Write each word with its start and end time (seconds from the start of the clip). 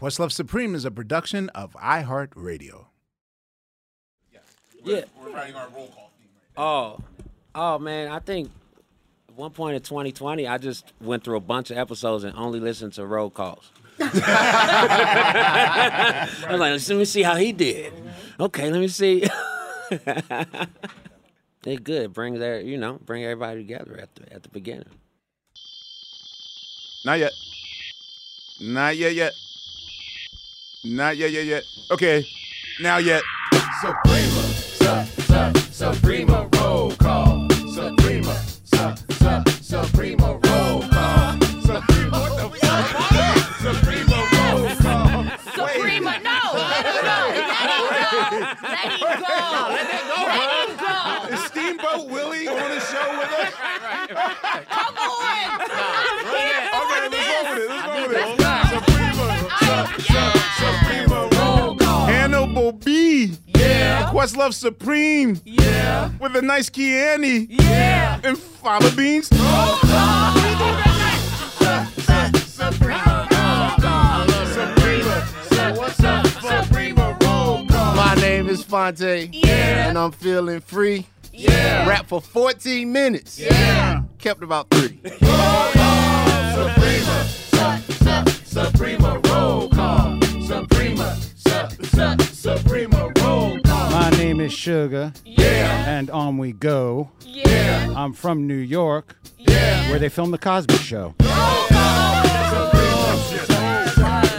Questlove 0.00 0.30
Supreme 0.30 0.74
is 0.74 0.84
a 0.84 0.90
production 0.90 1.48
of 1.50 1.72
iHeartRadio. 1.74 2.86
Yeah. 4.84 5.04
We're 5.18 5.32
writing 5.32 5.56
our 5.56 5.68
roll 5.70 5.88
call 5.88 6.10
theme 6.18 6.28
right 6.34 6.62
Oh, 6.62 6.98
oh 7.54 7.78
man, 7.78 8.08
I 8.08 8.18
think 8.18 8.50
at 9.28 9.34
one 9.34 9.52
point 9.52 9.76
in 9.76 9.82
2020, 9.82 10.46
I 10.46 10.58
just 10.58 10.92
went 11.00 11.24
through 11.24 11.38
a 11.38 11.40
bunch 11.40 11.70
of 11.70 11.78
episodes 11.78 12.24
and 12.24 12.36
only 12.36 12.60
listened 12.60 12.92
to 12.94 13.06
roll 13.06 13.30
calls. 13.30 13.72
I 14.00 14.08
was 16.50 16.60
like, 16.60 16.88
let 16.88 16.98
me 16.98 17.04
see 17.06 17.22
how 17.22 17.36
he 17.36 17.52
did. 17.52 17.94
Mm-hmm. 17.94 18.42
Okay, 18.42 18.70
let 18.70 18.80
me 18.80 18.88
see. 18.88 19.26
They're 21.62 21.76
good. 21.76 22.12
Bring 22.12 22.38
their, 22.38 22.60
you 22.60 22.76
know, 22.76 23.00
bring 23.02 23.24
everybody 23.24 23.62
together 23.62 23.98
at 24.00 24.14
the 24.14 24.30
at 24.32 24.42
the 24.42 24.50
beginning. 24.50 24.90
Not 27.04 27.18
yet. 27.18 27.32
Not 28.60 28.96
yet 28.96 29.14
yet. 29.14 29.32
Not 30.88 31.16
yet 31.16 31.32
yet 31.32 31.46
yet. 31.46 31.64
Okay. 31.90 32.24
Now 32.80 32.98
yet. 32.98 33.22
Suprema, 33.80 34.42
su, 34.78 34.86
su, 35.22 35.52
Suprema 35.72 36.48
roll 36.54 36.92
call. 36.92 37.48
Suprema, 37.74 38.34
su, 38.64 38.94
su, 39.10 39.42
Suprema 39.62 40.38
roll 40.44 40.82
call. 40.88 41.40
Suprema, 41.66 42.18
what 42.20 42.36
the 42.38 42.46
fuck? 42.60 42.86
Suprema 43.58 44.16
roll 44.32 44.68
call. 44.76 45.24
Suprema, 45.56 46.12
no, 46.22 46.38
let 46.54 46.86
him 46.86 47.02
go. 47.02 47.18
Let 47.90 48.10
him 48.12 48.22
go. 48.22 48.54
Let 48.62 48.86
him 48.86 49.02
go. 49.02 49.34
Let 49.74 49.90
him 49.90 50.06
go. 50.06 50.18
Let 50.22 50.50
him 50.68 50.76
go. 50.78 51.34
Is 51.34 51.42
Steamboat 51.46 52.02
Willie 52.10 52.46
on 52.46 52.70
the 52.70 52.80
show 52.80 53.08
with 53.18 53.32
us? 53.32 53.52
Come 54.70 54.96
on. 54.96 55.16
Okay, 56.26 56.46
let's 56.46 56.55
Suprema, 60.56 61.28
su, 61.30 61.36
su, 61.36 61.40
roll 61.40 61.76
call. 61.76 62.06
Hannibal 62.06 62.72
B. 62.72 63.30
Yeah, 63.46 64.10
Questlove 64.12 64.54
Supreme. 64.54 65.40
yeah, 65.44 66.10
With 66.20 66.36
a 66.36 66.42
nice 66.42 66.68
Chianti. 66.70 67.46
yeah. 67.50 68.20
And 68.24 68.38
fava 68.38 68.90
beans. 68.96 69.28
Roll 69.32 69.76
call. 69.78 70.36
Suprema 72.46 73.26
roll 73.30 73.70
call. 73.80 74.26
Suprema, 74.46 75.16
su, 75.48 75.56
su, 76.02 76.48
Suprema 76.48 77.16
roll 77.22 77.66
call. 77.66 77.94
My 77.96 78.14
name 78.20 78.48
is 78.48 78.62
Fonte. 78.62 79.28
Yeah. 79.32 79.88
And 79.88 79.98
I'm 79.98 80.12
feeling 80.12 80.60
free. 80.60 81.06
Yeah. 81.32 81.86
Rap 81.88 82.06
for 82.06 82.20
14 82.20 82.90
minutes. 82.90 83.38
Yeah. 83.38 84.02
Kept 84.18 84.42
about 84.42 84.68
30. 84.70 85.00
Suprema, 86.54 87.24
su, 87.52 87.92
su, 87.92 88.64
Suprema 88.70 89.20
is 94.46 94.52
Sugar, 94.52 95.12
Yeah, 95.24 95.88
and 95.98 96.08
on 96.10 96.38
we 96.38 96.52
go. 96.52 97.10
yeah, 97.24 97.92
I'm 97.96 98.12
from 98.12 98.46
New 98.46 98.54
York, 98.54 99.16
yeah. 99.38 99.90
where 99.90 99.98
they 99.98 100.08
filmed 100.08 100.32
The 100.32 100.38
Cosby 100.38 100.74
Show. 100.76 101.14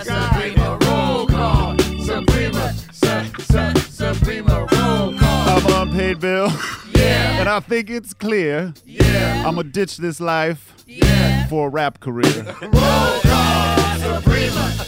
Suprema 0.03 0.78
roll 0.81 1.28
call. 1.28 1.78
Suprema, 2.03 2.73
su, 2.91 3.23
su, 3.41 3.79
Suprema 3.91 4.59
roll 4.72 5.17
call. 5.17 5.50
I'm 5.50 5.88
unpaid 5.90 6.19
bill. 6.19 6.51
Yeah, 6.94 7.40
And 7.40 7.50
I 7.50 7.59
think 7.59 7.90
it's 7.90 8.13
clear 8.13 8.73
yeah, 8.85 9.44
I'ma 9.46 9.62
ditch 9.63 9.97
this 9.97 10.19
life 10.19 10.73
yeah. 10.88 11.47
for 11.47 11.67
a 11.67 11.69
rap 11.69 12.00
career. 12.00 12.44
Roll 12.62 13.19
call. 13.22 14.22
Suprema, 14.22 14.85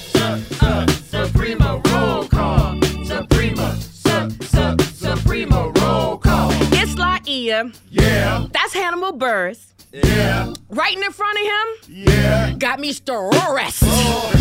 Laiya. 7.67 7.75
Yeah, 7.89 8.45
That's 8.51 8.73
Hannibal 8.73 9.13
Buress. 9.17 9.73
yeah, 9.91 10.53
Right 10.69 10.95
in 10.95 11.11
front 11.11 11.37
of 11.37 11.45
him, 11.45 12.05
yeah. 12.07 12.53
got 12.57 12.79
me 12.79 12.93
stressed. 12.93 13.83
Oh, 13.85 14.31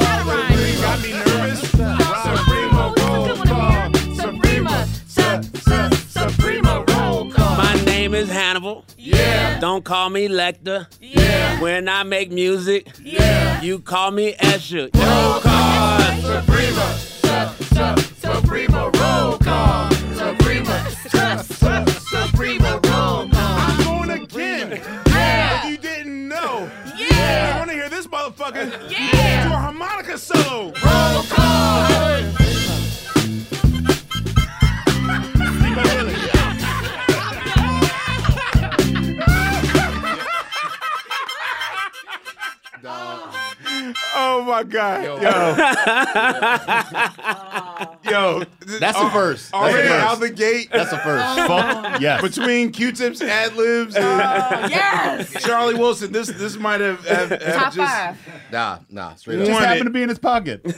Gotta 0.00 0.24
rhyme. 0.28 0.80
Got 0.80 1.02
me 1.02 1.12
nervous. 1.12 1.60
Suprema 1.70 2.94
roll 2.98 3.36
call. 3.44 3.94
Suprema, 4.14 4.86
su, 5.06 5.42
su, 5.58 5.96
Suprema 6.08 6.84
roll 6.88 7.30
call. 7.30 7.56
My 7.56 7.74
name 7.84 8.14
is 8.14 8.28
Hannibal. 8.28 8.84
Yeah, 8.98 9.58
Don't 9.60 9.84
call 9.84 10.10
me 10.10 10.28
Lecter. 10.28 10.86
yeah, 11.00 11.60
When 11.60 11.88
I 11.88 12.02
make 12.04 12.30
music, 12.30 12.88
yeah. 13.02 13.60
you 13.62 13.78
call 13.80 14.10
me 14.12 14.34
Escher. 14.34 14.88
Roll 14.94 15.40
call. 15.40 16.00
Suprema, 16.22 16.94
su, 16.94 17.64
su, 17.74 17.96
Suprema 18.20 18.90
roll 18.94 19.38
call. 19.38 19.90
Suprema, 20.14 20.90
su, 20.90 21.08
su, 21.08 21.54
Suprema 21.54 21.91
Yeah. 28.88 29.48
do 29.48 29.54
a 29.54 29.56
harmonica 29.56 30.16
solo. 30.16 30.72
roll 30.82 31.22
call. 31.28 31.91
Oh 44.14 44.42
my 44.46 44.62
God. 44.62 45.04
Yo. 45.04 45.16
Yo. 48.10 48.42
That's 48.78 48.98
the 48.98 49.10
first. 49.10 49.50
That's 49.50 49.54
Already 49.54 49.88
the 49.88 49.94
first. 49.94 50.06
out 50.06 50.20
the 50.20 50.30
gate. 50.30 50.68
That's 50.72 50.90
the 50.90 50.98
first. 50.98 51.24
Oh. 51.26 51.46
Fuck 51.48 52.00
yes. 52.00 52.22
Between 52.22 52.70
Q-Tips, 52.72 53.20
ad 53.22 53.56
libs, 53.56 53.94
and 53.96 54.04
uh, 54.04 54.50
oh, 54.64 54.68
Yes. 54.68 55.42
Charlie 55.42 55.74
Wilson, 55.74 56.12
this 56.12 56.28
this 56.28 56.56
might 56.56 56.80
have, 56.80 57.04
have, 57.06 57.30
have 57.30 57.54
Top 57.54 57.72
just 57.72 57.92
five. 57.94 58.18
Nah, 58.50 58.78
nah, 58.90 59.14
straight 59.14 59.36
One 59.38 59.42
up. 59.42 59.48
just 59.48 59.60
it. 59.62 59.66
happened 59.66 59.86
to 59.86 59.90
be 59.90 60.02
in 60.02 60.08
his 60.08 60.18
pocket. 60.18 60.60
you 60.64 60.72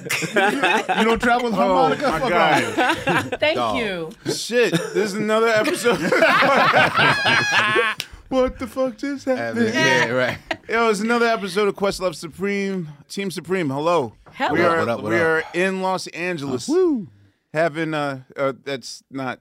don't 1.04 1.20
travel 1.20 1.50
with 1.50 1.54
Oh 1.54 1.56
harmonica? 1.56 2.10
my 2.10 2.20
Fuck 2.20 2.30
God. 2.30 3.40
Thank 3.40 3.56
Dog. 3.56 3.76
you. 3.78 4.10
Shit, 4.32 4.72
this 4.72 4.96
is 4.96 5.14
another 5.14 5.48
episode. 5.48 5.98
what 8.28 8.58
the 8.58 8.66
fuck 8.66 8.96
just 8.98 9.24
happened? 9.26 9.72
Yeah, 9.74 10.08
right. 10.10 10.38
Yo, 10.68 10.88
it's 10.90 11.00
another 11.00 11.26
episode 11.26 11.68
of 11.68 11.74
Questlove 11.76 12.14
Supreme, 12.14 12.88
Team 13.08 13.30
Supreme. 13.30 13.68
Hello. 13.70 14.14
Hello. 14.32 14.52
We 14.54 14.62
are 14.62 14.78
What 14.78 14.88
up, 14.88 15.02
what 15.02 15.10
we 15.10 15.16
up? 15.16 15.22
are 15.22 15.44
in 15.54 15.82
Los 15.82 16.06
Angeles. 16.08 16.68
Woo. 16.68 17.08
having 17.52 17.94
uh, 17.94 18.22
uh 18.36 18.52
that's 18.64 19.02
not 19.10 19.40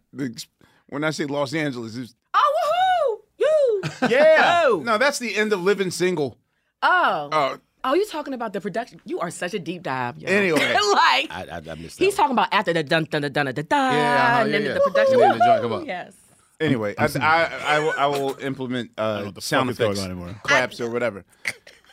when 0.90 1.04
I 1.04 1.10
say 1.12 1.26
Los 1.26 1.54
Angeles, 1.54 1.96
it's, 1.96 2.16
Oh, 2.36 3.20
woohoo! 3.40 3.40
You. 3.40 4.10
yeah. 4.10 4.62
Oh. 4.66 4.82
No, 4.86 4.98
that's 4.98 5.18
the 5.20 5.36
end 5.36 5.52
of 5.54 5.62
living 5.62 5.92
single. 5.92 6.38
Oh. 6.82 7.30
Uh, 7.32 7.58
Oh, 7.86 7.94
you 7.96 8.06
talking 8.06 8.34
about 8.34 8.54
the 8.54 8.62
production? 8.62 9.02
You 9.04 9.20
are 9.20 9.30
such 9.30 9.54
a 9.54 9.60
deep 9.60 9.84
dive. 9.84 10.18
Yo. 10.18 10.30
Anyway. 10.30 10.58
like 10.74 11.28
I, 11.30 11.48
I, 11.52 11.58
I 11.70 11.76
missed 11.76 12.00
he's 12.00 12.16
that. 12.16 12.22
talking 12.22 12.32
about 12.32 12.48
after 12.54 12.72
the 12.72 12.82
dun 12.82 13.04
dun 13.12 13.24
dun 13.24 13.34
dun 13.34 13.46
dun 13.48 13.56
dun, 13.56 13.66
Yeah, 13.94 14.24
uh-huh, 14.24 14.44
and 14.46 14.54
then 14.54 14.62
yeah, 14.62 14.68
the 14.70 14.74
yeah. 14.76 14.80
production. 14.86 15.14
And 15.16 15.22
then 15.24 15.40
the 15.40 15.46
joint 15.46 15.62
come 15.64 15.72
Woohoo, 15.72 15.82
up. 15.82 15.88
Yes. 15.88 16.14
Anyway, 16.64 16.96
I, 16.98 17.06
I, 17.20 17.76
I, 17.76 17.80
will, 17.80 17.94
I 17.98 18.06
will 18.08 18.38
implement 18.40 18.92
uh, 18.98 19.24
what 19.26 19.44
sound 19.44 19.76
fuck 19.76 19.92
is 19.92 20.00
going 20.00 20.12
effects, 20.12 20.30
on 20.36 20.42
claps 20.44 20.82
or 20.82 20.90
whatever. 20.90 21.26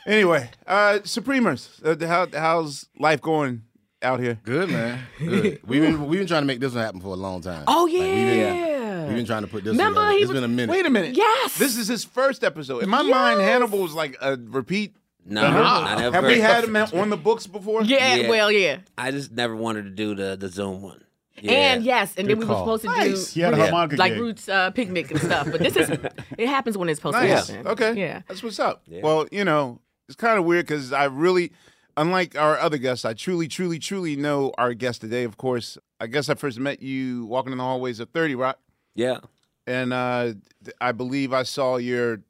Anyway, 0.05 0.49
uh, 0.65 0.99
Supremers, 1.03 1.79
uh, 1.85 2.07
how, 2.07 2.27
how's 2.33 2.87
life 2.97 3.21
going 3.21 3.63
out 4.01 4.19
here? 4.19 4.39
Good 4.43 4.69
man. 4.69 4.99
Good. 5.19 5.59
we've 5.67 5.81
been 5.81 6.07
we've 6.07 6.19
been 6.19 6.27
trying 6.27 6.41
to 6.41 6.47
make 6.47 6.59
this 6.59 6.73
one 6.73 6.83
happen 6.83 7.01
for 7.01 7.09
a 7.09 7.15
long 7.15 7.41
time. 7.41 7.65
Oh 7.67 7.83
Like, 7.83 7.93
we've, 7.93 8.01
been, 8.01 8.39
yeah. 8.39 9.05
we've 9.07 9.15
been 9.17 9.25
trying 9.27 9.43
to 9.43 9.47
put 9.47 9.63
this. 9.63 9.71
Remember, 9.71 9.99
together. 9.99 10.11
he 10.15 10.21
It's 10.23 10.29
was- 10.29 10.35
been 10.37 10.43
a 10.43 10.47
minute. 10.47 10.71
Wait 10.73 10.85
a 10.85 10.89
minute. 10.89 11.15
Yes. 11.15 11.57
This 11.57 11.77
is 11.77 11.87
his 11.87 12.03
first 12.03 12.43
episode. 12.43 12.81
In 12.83 12.89
my 12.89 13.03
mind, 13.03 13.41
Hannibal 13.41 13.79
was 13.79 13.93
like 13.93 14.17
a 14.21 14.37
repeat. 14.37 14.95
No, 15.23 15.43
Remember? 15.43 15.63
I 15.63 15.95
never. 15.99 16.15
Have 16.15 16.25
we 16.25 16.39
had 16.39 16.63
him 16.63 16.75
on 16.75 17.11
the 17.11 17.17
books 17.17 17.45
before? 17.45 17.83
yeah, 17.83 18.15
Yeah. 18.15 18.29
Well, 18.29 18.51
yeah. 18.51 18.77
I 18.97 19.11
just 19.11 19.31
never 19.31 19.55
wanted 19.55 19.83
to 19.83 19.91
do 19.91 20.15
the 20.15 20.35
the 20.35 20.47
Zoom 20.47 20.81
one. 20.81 21.03
Yeah. 21.39 21.51
And 21.51 21.83
yes, 21.83 22.13
and 22.17 22.29
then 22.29 22.37
we 22.37 22.45
Good 22.45 22.49
were 22.51 22.57
supposed 22.57 22.81
to 22.83 22.89
Nice. 22.89 23.33
do 23.33 23.39
He 23.39 23.41
had 23.41 23.55
Yeah. 23.55 23.63
harmonica 23.63 23.95
like 23.95 24.13
gig. 24.13 24.21
roots 24.21 24.49
uh, 24.49 24.69
picnic 24.71 25.11
and 25.11 25.19
stuff. 25.19 25.47
But 25.51 25.61
this 25.61 25.75
is 25.75 25.89
it 26.37 26.47
happens 26.47 26.77
when 26.77 26.89
it's 26.89 26.99
supposed 26.99 27.15
Nice. 27.17 27.47
to 27.47 27.53
happen. 27.53 27.71
Okay. 27.71 27.93
Yeah. 27.99 28.21
That's 28.27 28.43
what's 28.43 28.59
up. 28.59 28.81
Yeah. 28.85 29.01
Well, 29.03 29.27
you 29.31 29.43
know, 29.45 29.79
it's 30.07 30.15
kind 30.15 30.37
of 30.37 30.45
weird 30.45 30.65
because 30.67 30.91
I 30.91 31.05
really, 31.05 31.51
unlike 31.97 32.37
our 32.37 32.59
other 32.59 32.77
guests, 32.77 33.05
I 33.05 33.13
truly, 33.13 33.47
truly, 33.47 33.79
truly 33.79 34.15
know 34.15 34.53
our 34.57 34.73
guest 34.73 35.01
today. 35.01 35.23
Of 35.23 35.37
course, 35.37 35.77
I 35.99 36.07
guess 36.07 36.27
I 36.29 36.35
first 36.35 36.59
met 36.59 36.81
you 36.81 37.25
walking 37.25 37.53
in 37.53 37.57
the 37.59 37.63
hallways 37.63 37.99
of 37.99 38.09
30 38.09 38.35
Rock. 38.35 38.59
yeah. 38.95 39.19
And 39.67 39.93
uh, 39.93 40.33
I 40.81 40.91
believe 40.91 41.33
I 41.33 41.43
saw 41.43 41.77
your 41.77 42.21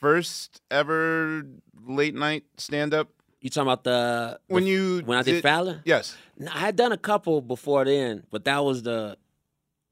first 0.00 0.60
ever 0.70 1.42
late 1.86 2.14
night 2.14 2.44
stand 2.58 2.92
up 2.94 3.08
You 3.44 3.50
talking 3.50 3.68
about 3.68 3.84
the 3.84 4.40
when 4.46 4.64
the- 4.64 4.70
you 4.70 5.02
when 5.04 5.18
I 5.18 5.22
did 5.22 5.42
Fallon? 5.42 5.82
Yes. 5.84 6.16
I 6.50 6.58
had 6.60 6.76
done 6.76 6.92
a 6.92 6.96
couple 6.96 7.42
before 7.42 7.84
then, 7.84 8.24
but 8.30 8.46
that 8.46 8.64
was 8.64 8.84
the 8.84 9.18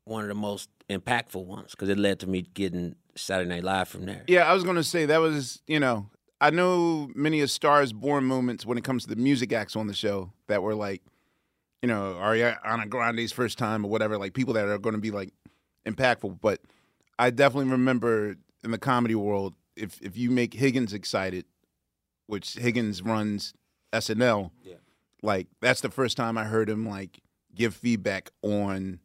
one 0.05 0.23
of 0.23 0.29
the 0.29 0.35
most 0.35 0.71
impactful 0.89 1.45
ones 1.45 1.73
because 1.73 1.91
it 1.91 1.99
led 1.99 2.19
to 2.21 2.27
me 2.27 2.47
getting 2.55 2.97
Saturday 3.15 3.51
Night 3.51 3.63
Live 3.63 3.89
from 3.89 4.07
there. 4.07 4.25
Yeah, 4.27 4.51
I 4.51 4.55
was 4.55 4.65
going 4.65 4.77
to 4.77 4.83
say 4.83 5.05
that 5.05 5.19
was, 5.19 5.61
you 5.67 5.79
know, 5.79 6.09
I 6.41 6.49
know 6.49 7.11
many 7.15 7.43
of 7.43 7.51
Stars 7.51 7.93
Born 7.93 8.25
moments 8.25 8.65
when 8.65 8.79
it 8.79 8.85
comes 8.85 9.03
to 9.05 9.11
the 9.11 9.17
music 9.17 9.53
acts 9.53 9.77
on 9.77 9.87
the 9.87 9.93
show 9.93 10.33
that 10.47 10.63
were 10.63 10.75
like, 10.75 11.03
you 11.83 11.89
know, 11.89 12.15
Ariana 12.19 12.89
Grande's 12.89 13.33
first 13.33 13.59
time 13.59 13.85
or 13.85 13.91
whatever, 13.91 14.17
like 14.17 14.33
people 14.33 14.55
that 14.55 14.65
are 14.67 14.79
going 14.79 14.95
to 14.95 15.01
be 15.01 15.11
like 15.11 15.29
impactful. 15.85 16.41
But 16.41 16.63
I 17.19 17.29
definitely 17.29 17.71
remember 17.71 18.37
in 18.65 18.71
the 18.71 18.79
comedy 18.79 19.15
world, 19.15 19.53
if 19.77 20.01
if 20.01 20.17
you 20.17 20.31
make 20.31 20.55
Higgins 20.55 20.95
excited, 20.95 21.45
which 22.33 22.55
Higgins 22.55 23.03
runs 23.03 23.53
SNL, 23.93 24.51
Yeah. 24.65 24.77
like 25.23 25.49
that's 25.61 25.83
the 25.83 25.91
first 25.91 26.17
time 26.17 26.39
I 26.39 26.45
heard 26.45 26.71
him 26.71 26.89
like 26.89 27.21
give 27.55 27.75
feedback 27.75 28.31
on 28.41 29.01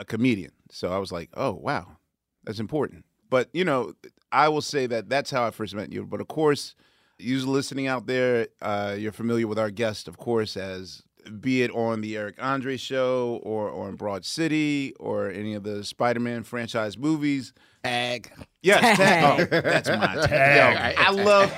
a 0.00 0.04
comedian. 0.04 0.50
So 0.70 0.92
I 0.92 0.98
was 0.98 1.12
like, 1.12 1.30
oh 1.34 1.52
wow, 1.52 1.96
that's 2.42 2.58
important. 2.58 3.04
But 3.30 3.50
you 3.52 3.64
know, 3.64 3.92
I 4.32 4.48
will 4.48 4.62
say 4.62 4.86
that 4.88 5.08
that's 5.08 5.30
how 5.30 5.46
I 5.46 5.52
first 5.52 5.74
met 5.76 5.92
you. 5.92 6.04
But 6.04 6.20
of 6.20 6.26
course, 6.26 6.74
you 7.20 7.38
listening 7.46 7.86
out 7.86 8.06
there, 8.06 8.48
uh, 8.60 8.96
you're 8.98 9.12
familiar 9.12 9.46
with 9.46 9.58
our 9.60 9.70
guest, 9.70 10.08
of 10.08 10.16
course, 10.18 10.56
as 10.56 11.02
be 11.40 11.62
it 11.62 11.70
on 11.70 12.00
the 12.00 12.16
Eric 12.16 12.34
Andre 12.40 12.76
show 12.76 13.40
or, 13.44 13.68
or 13.70 13.88
in 13.88 13.94
Broad 13.94 14.24
City 14.24 14.92
or 14.98 15.30
any 15.30 15.54
of 15.54 15.62
the 15.62 15.84
Spider-Man 15.84 16.42
franchise 16.42 16.98
movies. 16.98 17.52
Tag. 17.84 18.30
Yes, 18.62 18.96
tag. 18.98 19.48
Oh, 19.52 19.60
that's 19.60 19.88
my 19.88 20.14
tag. 20.26 20.96
Yo, 20.96 21.02
I 21.02 21.10
love 21.10 21.52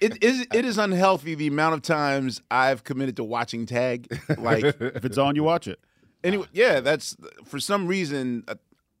it. 0.00 0.22
Is 0.22 0.46
it 0.52 0.64
is 0.64 0.78
unhealthy 0.78 1.34
the 1.34 1.46
amount 1.46 1.74
of 1.74 1.82
times 1.82 2.40
I've 2.50 2.84
committed 2.84 3.16
to 3.16 3.24
watching 3.24 3.66
tag. 3.66 4.08
Like 4.38 4.64
If 4.80 5.04
it's 5.04 5.18
on, 5.18 5.36
you 5.36 5.42
watch 5.44 5.66
it. 5.68 5.80
Anyway, 6.24 6.46
yeah, 6.52 6.80
that's 6.80 7.16
for 7.44 7.58
some 7.60 7.86
reason. 7.86 8.44
uh, 8.48 8.54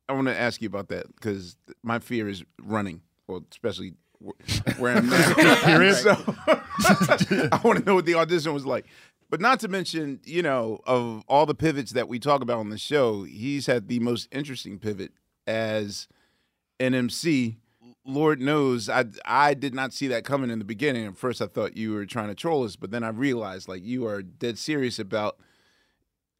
I 0.08 0.12
want 0.12 0.26
to 0.28 0.38
ask 0.38 0.60
you 0.60 0.66
about 0.66 0.88
that 0.88 1.06
because 1.14 1.56
my 1.82 1.98
fear 2.00 2.28
is 2.28 2.42
running, 2.62 3.02
well, 3.28 3.44
especially 3.52 3.94
wh- 4.24 4.80
where 4.80 4.96
I'm 4.96 5.08
now. 5.10 5.92
so 5.92 6.10
I 6.48 7.60
want 7.62 7.78
to 7.78 7.84
know 7.84 7.94
what 7.94 8.06
the 8.06 8.14
audition 8.16 8.52
was 8.52 8.66
like. 8.66 8.86
But 9.28 9.40
not 9.40 9.60
to 9.60 9.68
mention, 9.68 10.18
you 10.24 10.42
know, 10.42 10.80
of 10.86 11.22
all 11.28 11.46
the 11.46 11.54
pivots 11.54 11.92
that 11.92 12.08
we 12.08 12.18
talk 12.18 12.42
about 12.42 12.58
on 12.58 12.70
the 12.70 12.78
show, 12.78 13.22
he's 13.22 13.66
had 13.66 13.86
the 13.86 14.00
most 14.00 14.26
interesting 14.32 14.80
pivot 14.80 15.12
as 15.46 16.08
an 16.80 16.94
MC. 16.94 17.58
Lord 18.10 18.40
knows, 18.40 18.88
I 18.88 19.04
I 19.24 19.54
did 19.54 19.74
not 19.74 19.92
see 19.92 20.08
that 20.08 20.24
coming 20.24 20.50
in 20.50 20.58
the 20.58 20.64
beginning. 20.64 21.06
At 21.06 21.16
first, 21.16 21.40
I 21.40 21.46
thought 21.46 21.76
you 21.76 21.92
were 21.92 22.06
trying 22.06 22.28
to 22.28 22.34
troll 22.34 22.64
us, 22.64 22.76
but 22.76 22.90
then 22.90 23.02
I 23.04 23.08
realized 23.08 23.68
like 23.68 23.84
you 23.84 24.06
are 24.06 24.22
dead 24.22 24.58
serious 24.58 24.98
about 24.98 25.38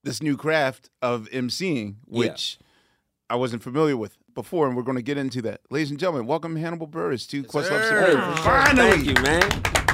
this 0.03 0.23
new 0.23 0.37
craft 0.37 0.91
of 1.03 1.29
MCing, 1.31 1.97
which 2.07 2.59
I 3.29 3.37
wasn't 3.37 3.63
familiar 3.63 3.97
with 3.97 4.17
before, 4.35 4.67
and 4.67 4.77
we're 4.77 4.83
going 4.83 4.97
to 4.97 5.03
get 5.03 5.19
into 5.19 5.43
that. 5.43 5.61
Ladies 5.71 5.91
and 5.91 5.99
gentlemen, 6.01 6.27
welcome 6.27 6.57
Hannibal 6.57 6.89
Buress 6.89 7.29
to 7.31 7.43
Questlove 7.45 7.89
sir. 7.89 8.07
Supreme. 8.11 8.35
Hey, 8.35 8.43
Finally, 8.43 8.91
Thank 8.91 9.07
you, 9.07 9.23
man. 9.23 9.51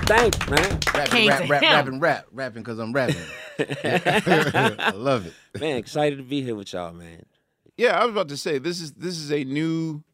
Thanks, 0.07 0.39
man. 0.49 0.79
Rapping, 0.95 1.11
Came 1.11 1.29
rap, 1.29 1.43
to 1.43 1.49
rap, 1.49 1.63
him. 1.63 1.73
rapping, 1.73 2.01
rap, 2.01 2.27
rapping 2.31 2.63
because 2.63 2.79
I'm 2.79 2.93
rapping. 2.93 3.17
I 3.59 4.93
love 4.95 5.27
it. 5.27 5.33
Man, 5.61 5.77
excited 5.79 6.17
to 6.19 6.23
be 6.23 6.43
here 6.43 6.55
with 6.55 6.73
y'all, 6.73 6.93
man. 6.93 7.25
yeah, 7.77 7.99
I 7.99 8.05
was 8.05 8.13
about 8.13 8.29
to 8.29 8.37
say 8.37 8.59
this 8.59 8.81
is 8.81 8.93
this 8.93 9.19
is 9.19 9.33
a 9.33 9.43
new 9.45 10.05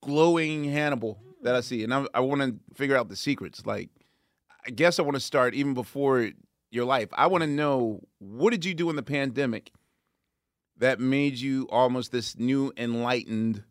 glowing 0.00 0.64
Hannibal 0.64 1.18
that 1.42 1.54
I 1.54 1.60
see, 1.60 1.84
and 1.84 1.92
I, 1.92 2.06
I 2.14 2.20
want 2.20 2.40
to 2.42 2.56
figure 2.74 2.96
out 2.96 3.08
the 3.08 3.16
secrets. 3.16 3.64
Like, 3.64 3.90
I 4.66 4.70
guess 4.70 4.98
I 4.98 5.02
want 5.02 5.14
to 5.14 5.20
start 5.20 5.54
even 5.54 5.74
before 5.74 6.30
your 6.70 6.84
life. 6.84 7.08
I 7.12 7.26
want 7.26 7.42
to 7.42 7.48
know 7.48 8.00
what 8.18 8.50
did 8.50 8.64
you 8.64 8.74
do 8.74 8.90
in 8.90 8.96
the 8.96 9.02
pandemic 9.02 9.72
that 10.76 11.00
made 11.00 11.36
you 11.38 11.68
almost 11.70 12.12
this 12.12 12.38
new 12.38 12.72
enlightened 12.76 13.64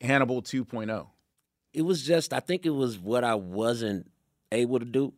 Hannibal 0.00 0.38
oh? 0.38 0.42
2.0. 0.42 1.06
It 1.72 1.82
was 1.82 2.02
just, 2.02 2.32
I 2.32 2.40
think 2.40 2.66
it 2.66 2.70
was 2.70 2.98
what 2.98 3.22
I 3.22 3.34
wasn't 3.34 4.10
able 4.50 4.78
to 4.78 4.84
do 4.84 5.12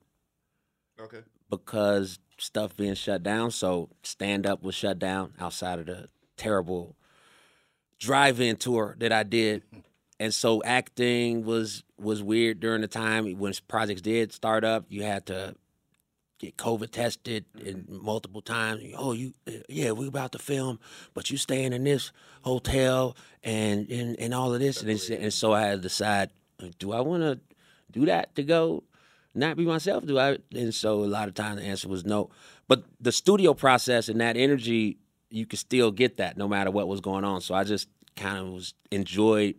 Okay. 1.00 1.20
because 1.48 2.18
stuff 2.38 2.76
being 2.76 2.94
shut 2.94 3.22
down. 3.22 3.50
So 3.50 3.88
stand 4.02 4.46
up 4.46 4.62
was 4.62 4.74
shut 4.74 4.98
down 4.98 5.32
outside 5.38 5.78
of 5.78 5.86
the 5.86 6.08
terrible 6.36 6.96
drive-in 7.98 8.56
tour 8.56 8.96
that 8.98 9.12
I 9.12 9.22
did. 9.22 9.62
And 10.22 10.32
so 10.32 10.62
acting 10.62 11.44
was 11.44 11.82
was 11.98 12.22
weird 12.22 12.60
during 12.60 12.80
the 12.80 12.86
time 12.86 13.28
when 13.40 13.52
projects 13.66 14.02
did 14.02 14.32
start 14.32 14.62
up. 14.62 14.84
You 14.88 15.02
had 15.02 15.26
to 15.26 15.56
get 16.38 16.56
COVID 16.56 16.92
tested 16.92 17.44
mm-hmm. 17.56 17.66
and 17.66 17.88
multiple 17.88 18.40
times. 18.40 18.84
Oh, 18.96 19.14
you 19.14 19.34
uh, 19.48 19.64
yeah, 19.68 19.90
we 19.90 20.06
about 20.06 20.30
to 20.32 20.38
film, 20.38 20.78
but 21.12 21.28
you 21.32 21.36
staying 21.36 21.72
in 21.72 21.82
this 21.82 22.12
hotel 22.42 23.16
and 23.42 23.90
and, 23.90 24.16
and 24.20 24.32
all 24.32 24.54
of 24.54 24.60
this. 24.60 24.80
And, 24.80 24.90
and 25.20 25.34
so 25.34 25.54
I 25.54 25.62
had 25.62 25.72
to 25.72 25.82
decide, 25.82 26.30
uh, 26.62 26.68
do 26.78 26.92
I 26.92 27.00
want 27.00 27.24
to 27.24 27.40
do 27.90 28.06
that 28.06 28.36
to 28.36 28.44
go 28.44 28.84
not 29.34 29.56
be 29.56 29.64
myself? 29.64 30.06
Do 30.06 30.20
I? 30.20 30.38
And 30.54 30.72
so 30.72 31.02
a 31.02 31.06
lot 31.06 31.26
of 31.26 31.34
times 31.34 31.60
the 31.60 31.66
answer 31.66 31.88
was 31.88 32.04
no. 32.04 32.30
But 32.68 32.84
the 33.00 33.10
studio 33.10 33.54
process 33.54 34.08
and 34.08 34.20
that 34.20 34.36
energy, 34.36 34.98
you 35.30 35.46
could 35.46 35.58
still 35.58 35.90
get 35.90 36.18
that 36.18 36.36
no 36.36 36.46
matter 36.46 36.70
what 36.70 36.86
was 36.86 37.00
going 37.00 37.24
on. 37.24 37.40
So 37.40 37.56
I 37.56 37.64
just 37.64 37.88
kind 38.14 38.38
of 38.38 38.52
was 38.52 38.74
enjoyed 38.92 39.56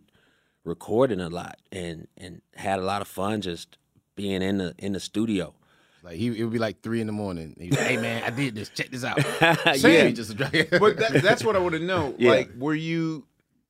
recording 0.64 1.20
a 1.20 1.28
lot 1.28 1.58
and 1.70 2.08
and 2.16 2.40
had 2.54 2.78
a 2.78 2.82
lot 2.82 3.02
of 3.02 3.08
fun 3.08 3.40
just 3.40 3.76
being 4.16 4.42
in 4.42 4.58
the 4.58 4.74
in 4.78 4.92
the 4.92 5.00
studio. 5.00 5.54
Like 6.02 6.16
he, 6.16 6.26
it 6.38 6.44
would 6.44 6.52
be 6.52 6.58
like 6.58 6.82
three 6.82 7.00
in 7.00 7.06
the 7.06 7.12
morning. 7.14 7.56
He'd 7.58 7.70
be 7.70 7.76
like, 7.76 7.86
hey 7.86 7.96
man, 7.96 8.22
I 8.24 8.30
did 8.30 8.54
this. 8.54 8.68
Check 8.68 8.90
this 8.90 9.04
out. 9.04 9.18
Same. 9.76 10.08
He 10.08 10.12
just 10.12 10.36
but 10.38 10.50
that, 10.98 11.20
that's 11.22 11.42
what 11.42 11.56
I 11.56 11.58
want 11.60 11.74
to 11.74 11.80
know. 11.80 12.14
Yeah. 12.18 12.30
Like, 12.30 12.50
were 12.58 12.74
you? 12.74 13.26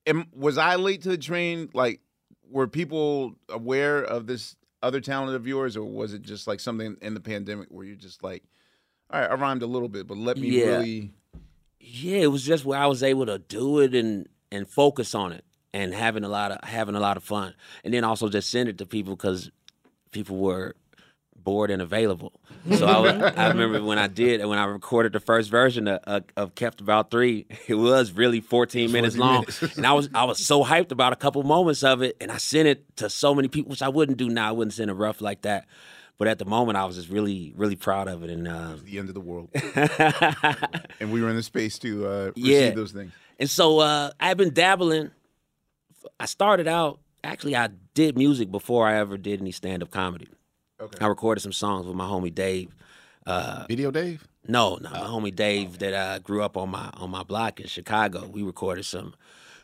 Am, 0.06 0.26
was 0.34 0.58
I 0.58 0.74
late 0.76 1.02
to 1.02 1.08
the 1.10 1.16
train? 1.16 1.70
Like, 1.72 2.00
were 2.50 2.66
people 2.66 3.36
aware 3.48 4.02
of 4.02 4.26
this 4.26 4.56
other 4.82 5.00
talent 5.00 5.34
of 5.36 5.46
yours, 5.46 5.76
or 5.76 5.84
was 5.84 6.12
it 6.12 6.22
just 6.22 6.46
like 6.46 6.60
something 6.60 6.96
in 7.00 7.14
the 7.14 7.20
pandemic 7.20 7.68
where 7.70 7.86
you're 7.86 7.96
just 7.96 8.22
like, 8.24 8.42
all 9.10 9.20
right, 9.20 9.30
I 9.30 9.34
rhymed 9.34 9.62
a 9.62 9.66
little 9.66 9.88
bit, 9.88 10.06
but 10.06 10.18
let 10.18 10.36
me 10.36 10.48
Yeah. 10.48 10.64
really. 10.78 11.12
yeah, 11.80 12.18
it 12.18 12.26
was 12.32 12.42
just 12.42 12.64
where 12.64 12.78
I 12.78 12.86
was 12.86 13.02
able 13.02 13.26
to 13.26 13.38
do 13.38 13.78
it 13.78 13.94
and 13.94 14.28
and 14.52 14.68
focus 14.68 15.14
on 15.14 15.32
it 15.32 15.44
and 15.74 15.92
having 15.92 16.24
a 16.24 16.28
lot 16.28 16.52
of 16.52 16.58
having 16.66 16.94
a 16.94 17.00
lot 17.00 17.16
of 17.18 17.22
fun, 17.24 17.52
and 17.84 17.92
then 17.92 18.02
also 18.04 18.28
just 18.30 18.50
send 18.50 18.68
it 18.70 18.78
to 18.78 18.86
people 18.86 19.14
because 19.16 19.50
people 20.12 20.36
were 20.38 20.74
bored 21.36 21.70
and 21.70 21.82
available. 21.82 22.32
So 22.78 22.86
I, 22.86 22.98
was, 23.00 23.12
I 23.36 23.48
remember 23.48 23.82
when 23.84 23.98
I 23.98 24.06
did 24.06 24.40
and 24.40 24.48
when 24.48 24.58
I 24.58 24.64
recorded 24.64 25.12
the 25.12 25.20
first 25.20 25.50
version 25.50 25.86
of, 25.88 26.00
of, 26.04 26.22
of 26.38 26.54
Kept 26.54 26.80
About 26.80 27.10
Three, 27.10 27.44
it 27.68 27.74
was 27.74 28.12
really 28.12 28.40
14 28.40 28.90
minutes 28.90 29.16
14 29.16 29.20
long, 29.20 29.40
minutes. 29.40 29.76
and 29.76 29.86
I 29.86 29.92
was 29.92 30.08
I 30.14 30.24
was 30.24 30.38
so 30.46 30.64
hyped 30.64 30.90
about 30.92 31.12
a 31.12 31.16
couple 31.16 31.42
moments 31.42 31.82
of 31.82 32.00
it, 32.02 32.16
and 32.20 32.30
I 32.32 32.38
sent 32.38 32.66
it 32.68 32.96
to 32.96 33.10
so 33.10 33.34
many 33.34 33.48
people, 33.48 33.68
which 33.68 33.82
I 33.82 33.88
wouldn't 33.90 34.16
do 34.16 34.30
now. 34.30 34.48
I 34.48 34.52
wouldn't 34.52 34.72
send 34.74 34.90
a 34.90 34.94
rough 34.94 35.20
like 35.20 35.42
that. 35.42 35.66
but 36.16 36.28
at 36.28 36.38
the 36.38 36.44
moment, 36.46 36.78
I 36.78 36.84
was 36.86 36.94
just 36.96 37.10
really, 37.10 37.52
really 37.56 37.76
proud 37.76 38.06
of 38.08 38.22
it. 38.24 38.30
And 38.30 38.46
um, 38.48 38.80
the 38.84 38.98
end 39.00 39.08
of 39.08 39.14
the 39.14 39.20
world, 39.20 39.50
and 41.00 41.12
we 41.12 41.20
were 41.20 41.28
in 41.28 41.36
the 41.36 41.42
space 41.42 41.78
to 41.80 42.06
uh, 42.06 42.24
receive 42.36 42.44
Yeah. 42.44 42.70
those 42.70 42.92
things. 42.92 43.12
And 43.38 43.50
so 43.50 43.80
uh, 43.80 44.12
I've 44.20 44.36
been 44.36 44.54
dabbling. 44.54 45.10
I 46.20 46.26
started 46.26 46.68
out 46.68 47.00
actually 47.24 47.56
I 47.56 47.70
did 47.94 48.16
music 48.16 48.50
before 48.50 48.86
I 48.86 48.96
ever 48.96 49.16
did 49.16 49.40
any 49.40 49.52
stand 49.52 49.82
up 49.82 49.90
comedy. 49.90 50.28
Okay. 50.80 51.04
I 51.04 51.08
recorded 51.08 51.40
some 51.40 51.52
songs 51.52 51.86
with 51.86 51.96
my 51.96 52.06
homie 52.06 52.34
Dave. 52.34 52.74
Uh, 53.26 53.64
Video 53.68 53.90
Dave? 53.90 54.26
no, 54.46 54.76
no, 54.76 54.90
my 54.90 54.98
homie 54.98 55.34
Dave 55.34 55.78
that 55.78 55.94
I 55.94 56.18
grew 56.18 56.42
up 56.42 56.56
on 56.56 56.70
my 56.70 56.90
on 56.94 57.10
my 57.10 57.22
block 57.22 57.60
in 57.60 57.66
Chicago. 57.66 58.26
We 58.26 58.42
recorded 58.42 58.84
some 58.84 59.14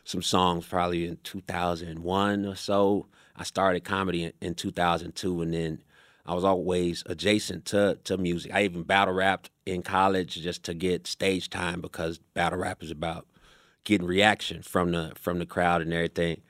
some 0.03 0.21
songs 0.21 0.65
probably 0.65 1.05
in 1.05 1.17
2001 1.23 2.45
or 2.45 2.55
so. 2.55 3.07
I 3.35 3.43
started 3.43 3.83
comedy 3.83 4.23
in, 4.25 4.33
in 4.41 4.55
2002, 4.55 5.41
and 5.41 5.53
then 5.53 5.81
I 6.25 6.33
was 6.33 6.43
always 6.43 7.03
adjacent 7.05 7.65
to 7.65 7.99
to 8.05 8.17
music. 8.17 8.53
I 8.53 8.63
even 8.63 8.83
battle 8.83 9.13
rapped 9.13 9.51
in 9.65 9.83
college 9.83 10.41
just 10.41 10.63
to 10.63 10.73
get 10.73 11.05
stage 11.05 11.49
time 11.49 11.81
because 11.81 12.17
battle 12.33 12.59
rap 12.59 12.81
is 12.81 12.91
about 12.91 13.27
getting 13.83 14.07
reaction 14.07 14.61
from 14.61 14.91
the 14.91 15.13
from 15.19 15.39
the 15.39 15.45
crowd 15.45 15.81
and 15.81 15.93
everything. 15.93 16.41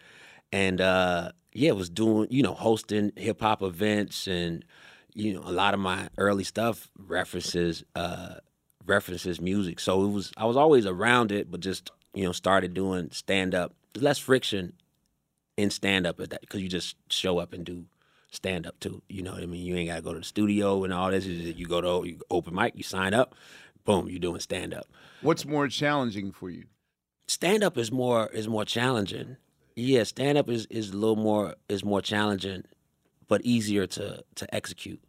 And 0.52 0.82
uh, 0.82 1.32
yeah, 1.54 1.72
was 1.72 1.90
doing 1.90 2.28
you 2.30 2.44
know 2.44 2.54
hosting 2.54 3.12
hip 3.16 3.42
hop 3.42 3.62
events 3.62 4.28
and 4.28 4.66
you 5.14 5.34
know 5.34 5.42
a 5.46 5.52
lot 5.52 5.74
of 5.74 5.80
my 5.80 6.10
early 6.18 6.44
stuff 6.44 6.90
references 6.98 7.84
uh, 7.96 8.36
references 8.86 9.42
music. 9.42 9.80
So 9.80 10.04
it 10.06 10.10
was 10.10 10.32
I 10.38 10.46
was 10.46 10.58
always 10.58 10.86
around 10.86 11.32
it, 11.32 11.50
but 11.52 11.60
just 11.60 11.92
you 12.14 12.24
know 12.24 12.32
started 12.32 12.74
doing 12.74 13.10
stand 13.12 13.56
up. 13.56 13.74
Less 13.96 14.18
friction 14.18 14.74
in 15.58 15.70
stand 15.70 16.08
up 16.08 16.20
at 16.20 16.30
that 16.30 16.42
because 16.42 16.62
you 16.62 16.70
just 16.70 16.96
show 17.10 17.38
up 17.38 17.54
and 17.54 17.66
do 17.66 17.86
stand 18.32 18.66
up 18.66 18.80
too. 18.80 19.02
You 19.10 19.22
know 19.22 19.34
what 19.34 19.44
I 19.44 19.46
mean? 19.46 19.66
You 19.66 19.76
ain't 19.76 19.90
got 19.90 19.98
to 19.98 20.02
go 20.02 20.14
to 20.14 20.20
the 20.20 20.26
studio 20.26 20.84
and 20.84 20.94
all 20.94 21.12
this. 21.12 21.26
You 21.26 21.66
go 21.66 21.82
to 21.82 22.08
you 22.08 22.22
open 22.30 22.56
mic, 22.56 22.74
you 22.76 22.84
sign 22.84 23.14
up, 23.14 23.36
boom, 23.86 24.08
you're 24.10 24.20
doing 24.20 24.40
stand 24.40 24.74
up. 24.74 24.88
What's 25.22 25.46
more 25.46 25.68
challenging 25.68 26.32
for 26.32 26.50
you? 26.50 26.66
Stand 27.32 27.64
up 27.64 27.78
is 27.78 27.94
more 27.94 28.28
is 28.34 28.50
more 28.50 28.66
challenging. 28.66 29.38
Yeah, 29.78 30.04
stand 30.04 30.38
up 30.38 30.50
is, 30.50 30.66
is 30.66 30.90
a 30.90 30.98
little 30.98 31.16
more 31.16 31.56
is 31.70 31.82
more 31.82 32.02
challenging, 32.02 32.66
but 33.30 33.40
easier 33.46 33.88
to 33.88 34.26
to 34.36 34.54
execute 34.54 35.02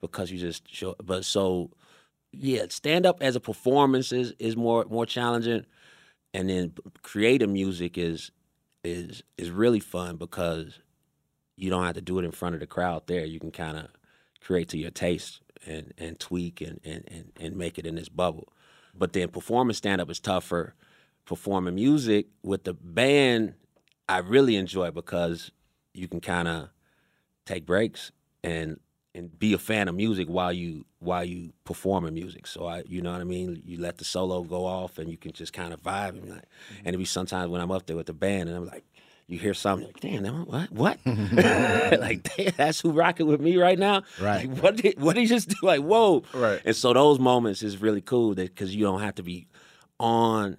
because 0.00 0.30
you 0.30 0.38
just 0.38 0.66
show. 0.74 0.96
But 1.04 1.26
so 1.26 1.68
yeah, 2.32 2.64
stand 2.70 3.04
up 3.04 3.22
as 3.22 3.36
a 3.36 3.40
performance 3.40 4.10
is, 4.10 4.32
is 4.38 4.56
more 4.56 4.86
more 4.88 5.04
challenging, 5.04 5.66
and 6.32 6.48
then 6.48 6.72
creative 7.02 7.50
music 7.50 7.98
is 7.98 8.30
is 8.82 9.22
is 9.36 9.50
really 9.50 9.80
fun 9.80 10.16
because 10.16 10.78
you 11.56 11.68
don't 11.68 11.84
have 11.84 11.94
to 11.96 12.00
do 12.00 12.18
it 12.18 12.24
in 12.24 12.32
front 12.32 12.54
of 12.54 12.62
the 12.62 12.66
crowd 12.66 13.02
there. 13.06 13.26
You 13.26 13.38
can 13.38 13.50
kind 13.50 13.76
of 13.76 13.88
create 14.40 14.70
to 14.70 14.78
your 14.78 14.92
taste 14.92 15.42
and 15.66 15.92
and 15.98 16.18
tweak 16.18 16.62
and, 16.62 16.80
and 16.86 17.04
and 17.06 17.32
and 17.38 17.54
make 17.54 17.78
it 17.78 17.84
in 17.84 17.96
this 17.96 18.08
bubble. 18.08 18.50
But 18.94 19.12
then 19.12 19.28
performing 19.28 19.74
stand 19.74 20.00
up 20.00 20.08
is 20.08 20.20
tougher. 20.20 20.74
Performing 21.30 21.76
music 21.76 22.26
with 22.42 22.64
the 22.64 22.74
band, 22.74 23.54
I 24.08 24.18
really 24.18 24.56
enjoy 24.56 24.90
because 24.90 25.52
you 25.94 26.08
can 26.08 26.20
kind 26.20 26.48
of 26.48 26.70
take 27.46 27.64
breaks 27.64 28.10
and 28.42 28.80
and 29.14 29.38
be 29.38 29.52
a 29.52 29.58
fan 29.58 29.86
of 29.86 29.94
music 29.94 30.26
while 30.26 30.52
you 30.52 30.84
while 30.98 31.24
you 31.24 31.52
performing 31.64 32.14
music. 32.14 32.48
So 32.48 32.66
I, 32.66 32.82
you 32.84 33.00
know 33.00 33.12
what 33.12 33.20
I 33.20 33.24
mean. 33.24 33.62
You 33.64 33.78
let 33.80 33.98
the 33.98 34.04
solo 34.04 34.42
go 34.42 34.66
off, 34.66 34.98
and 34.98 35.08
you 35.08 35.16
can 35.16 35.30
just 35.30 35.52
kind 35.52 35.72
of 35.72 35.80
vibe 35.80 36.18
and 36.18 36.30
like. 36.30 36.38
Mm-hmm. 36.38 36.86
And 36.86 36.94
it 36.96 36.98
be 36.98 37.04
sometimes 37.04 37.48
when 37.48 37.60
I'm 37.60 37.70
up 37.70 37.86
there 37.86 37.94
with 37.94 38.06
the 38.06 38.12
band, 38.12 38.48
and 38.48 38.58
I'm 38.58 38.66
like, 38.66 38.84
you 39.30 39.38
hear 39.38 39.54
something, 39.54 39.86
like, 39.86 40.00
damn, 40.00 40.24
what, 40.46 40.72
what? 40.72 40.98
like, 41.06 42.28
damn, 42.36 42.52
that's 42.56 42.80
who 42.80 42.90
rocking 42.90 43.28
with 43.28 43.40
me 43.40 43.56
right 43.56 43.78
now. 43.78 44.02
Right. 44.20 44.48
Like, 44.48 44.58
what 44.64 44.76
did 44.78 45.00
what 45.00 45.14
did 45.14 45.20
he 45.20 45.26
just 45.28 45.50
do? 45.50 45.56
Like, 45.62 45.82
whoa. 45.82 46.24
Right. 46.34 46.60
And 46.64 46.74
so 46.74 46.92
those 46.92 47.20
moments 47.20 47.62
is 47.62 47.80
really 47.80 48.00
cool 48.00 48.34
because 48.34 48.74
you 48.74 48.82
don't 48.82 49.00
have 49.00 49.14
to 49.14 49.22
be 49.22 49.46
on 50.00 50.56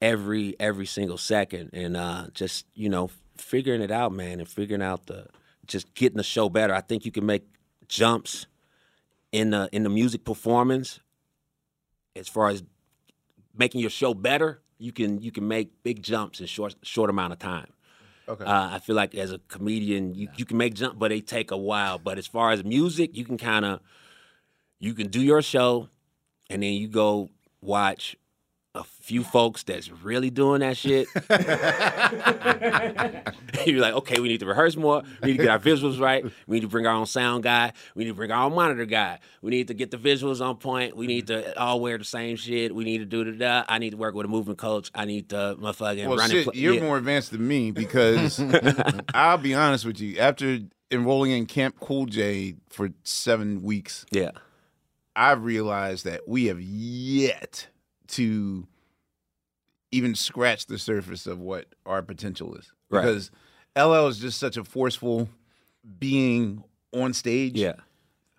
every 0.00 0.56
every 0.58 0.86
single 0.86 1.18
second 1.18 1.70
and 1.72 1.96
uh, 1.96 2.26
just 2.32 2.66
you 2.74 2.88
know 2.88 3.10
figuring 3.36 3.82
it 3.82 3.90
out, 3.90 4.12
man, 4.12 4.40
and 4.40 4.48
figuring 4.48 4.82
out 4.82 5.06
the 5.06 5.26
just 5.66 5.94
getting 5.94 6.16
the 6.16 6.22
show 6.22 6.48
better. 6.48 6.74
I 6.74 6.80
think 6.80 7.04
you 7.04 7.12
can 7.12 7.26
make 7.26 7.44
jumps 7.88 8.46
in 9.32 9.50
the 9.50 9.68
in 9.72 9.82
the 9.82 9.90
music 9.90 10.24
performance 10.24 11.00
as 12.16 12.28
far 12.28 12.48
as 12.48 12.62
making 13.56 13.80
your 13.80 13.90
show 13.90 14.14
better. 14.14 14.60
You 14.78 14.92
can 14.92 15.20
you 15.20 15.30
can 15.30 15.46
make 15.46 15.82
big 15.82 16.02
jumps 16.02 16.40
in 16.40 16.46
short 16.46 16.74
short 16.82 17.10
amount 17.10 17.32
of 17.32 17.38
time. 17.38 17.72
Okay. 18.28 18.44
Uh, 18.44 18.74
I 18.74 18.78
feel 18.78 18.94
like 18.94 19.16
as 19.16 19.32
a 19.32 19.38
comedian, 19.48 20.14
you, 20.14 20.28
you 20.36 20.44
can 20.44 20.56
make 20.56 20.74
jump, 20.74 21.00
but 21.00 21.08
they 21.08 21.20
take 21.20 21.50
a 21.50 21.56
while. 21.56 21.98
But 21.98 22.16
as 22.16 22.28
far 22.28 22.52
as 22.52 22.62
music, 22.62 23.16
you 23.16 23.24
can 23.24 23.36
kind 23.36 23.64
of 23.64 23.80
you 24.78 24.94
can 24.94 25.08
do 25.08 25.20
your 25.20 25.42
show, 25.42 25.88
and 26.48 26.62
then 26.62 26.72
you 26.74 26.86
go 26.86 27.28
watch 27.60 28.16
a 28.74 28.84
few 28.84 29.24
folks 29.24 29.64
that's 29.64 29.90
really 29.90 30.30
doing 30.30 30.60
that 30.60 30.76
shit. 30.76 31.08
You're 33.66 33.80
like, 33.80 33.94
okay, 33.94 34.20
we 34.20 34.28
need 34.28 34.40
to 34.40 34.46
rehearse 34.46 34.76
more. 34.76 35.02
We 35.22 35.32
need 35.32 35.36
to 35.38 35.42
get 35.42 35.50
our 35.50 35.58
visuals 35.58 36.00
right. 36.00 36.24
We 36.46 36.56
need 36.56 36.60
to 36.62 36.68
bring 36.68 36.86
our 36.86 36.94
own 36.94 37.06
sound 37.06 37.42
guy. 37.42 37.72
We 37.96 38.04
need 38.04 38.10
to 38.10 38.14
bring 38.14 38.30
our 38.30 38.46
own 38.46 38.54
monitor 38.54 38.84
guy. 38.84 39.18
We 39.42 39.50
need 39.50 39.68
to 39.68 39.74
get 39.74 39.90
the 39.90 39.96
visuals 39.96 40.40
on 40.44 40.56
point. 40.56 40.96
We 40.96 41.08
need 41.08 41.26
to 41.28 41.58
all 41.60 41.80
wear 41.80 41.98
the 41.98 42.04
same 42.04 42.36
shit. 42.36 42.72
We 42.74 42.84
need 42.84 42.98
to 42.98 43.04
do 43.06 43.24
the 43.24 43.32
da. 43.32 43.64
I 43.68 43.78
need 43.78 43.90
to 43.90 43.96
work 43.96 44.14
with 44.14 44.26
a 44.26 44.28
movement 44.28 44.58
coach. 44.58 44.90
I 44.94 45.04
need 45.04 45.30
to 45.30 45.56
motherfucking 45.58 46.06
Well, 46.06 46.18
run 46.18 46.30
shit, 46.30 46.46
it. 46.46 46.54
you're 46.54 46.80
more 46.80 46.96
advanced 46.96 47.32
than 47.32 47.46
me 47.46 47.72
because 47.72 48.40
I'll 49.14 49.38
be 49.38 49.54
honest 49.54 49.84
with 49.84 50.00
you. 50.00 50.18
After 50.18 50.60
enrolling 50.92 51.32
in 51.32 51.46
Camp 51.46 51.76
Cool 51.80 52.06
J 52.06 52.54
for 52.68 52.90
seven 53.02 53.62
weeks, 53.62 54.06
yeah. 54.12 54.30
I've 55.16 55.42
realized 55.42 56.04
that 56.04 56.28
we 56.28 56.46
have 56.46 56.60
yet 56.60 57.66
to 58.12 58.66
even 59.92 60.14
scratch 60.14 60.66
the 60.66 60.78
surface 60.78 61.26
of 61.26 61.40
what 61.40 61.66
our 61.86 62.02
potential 62.02 62.54
is. 62.54 62.72
Right. 62.90 63.02
Because 63.02 63.30
LL 63.76 64.06
is 64.08 64.18
just 64.18 64.38
such 64.38 64.56
a 64.56 64.64
forceful 64.64 65.28
being 65.98 66.62
on 66.92 67.12
stage. 67.14 67.56
Yeah. 67.56 67.74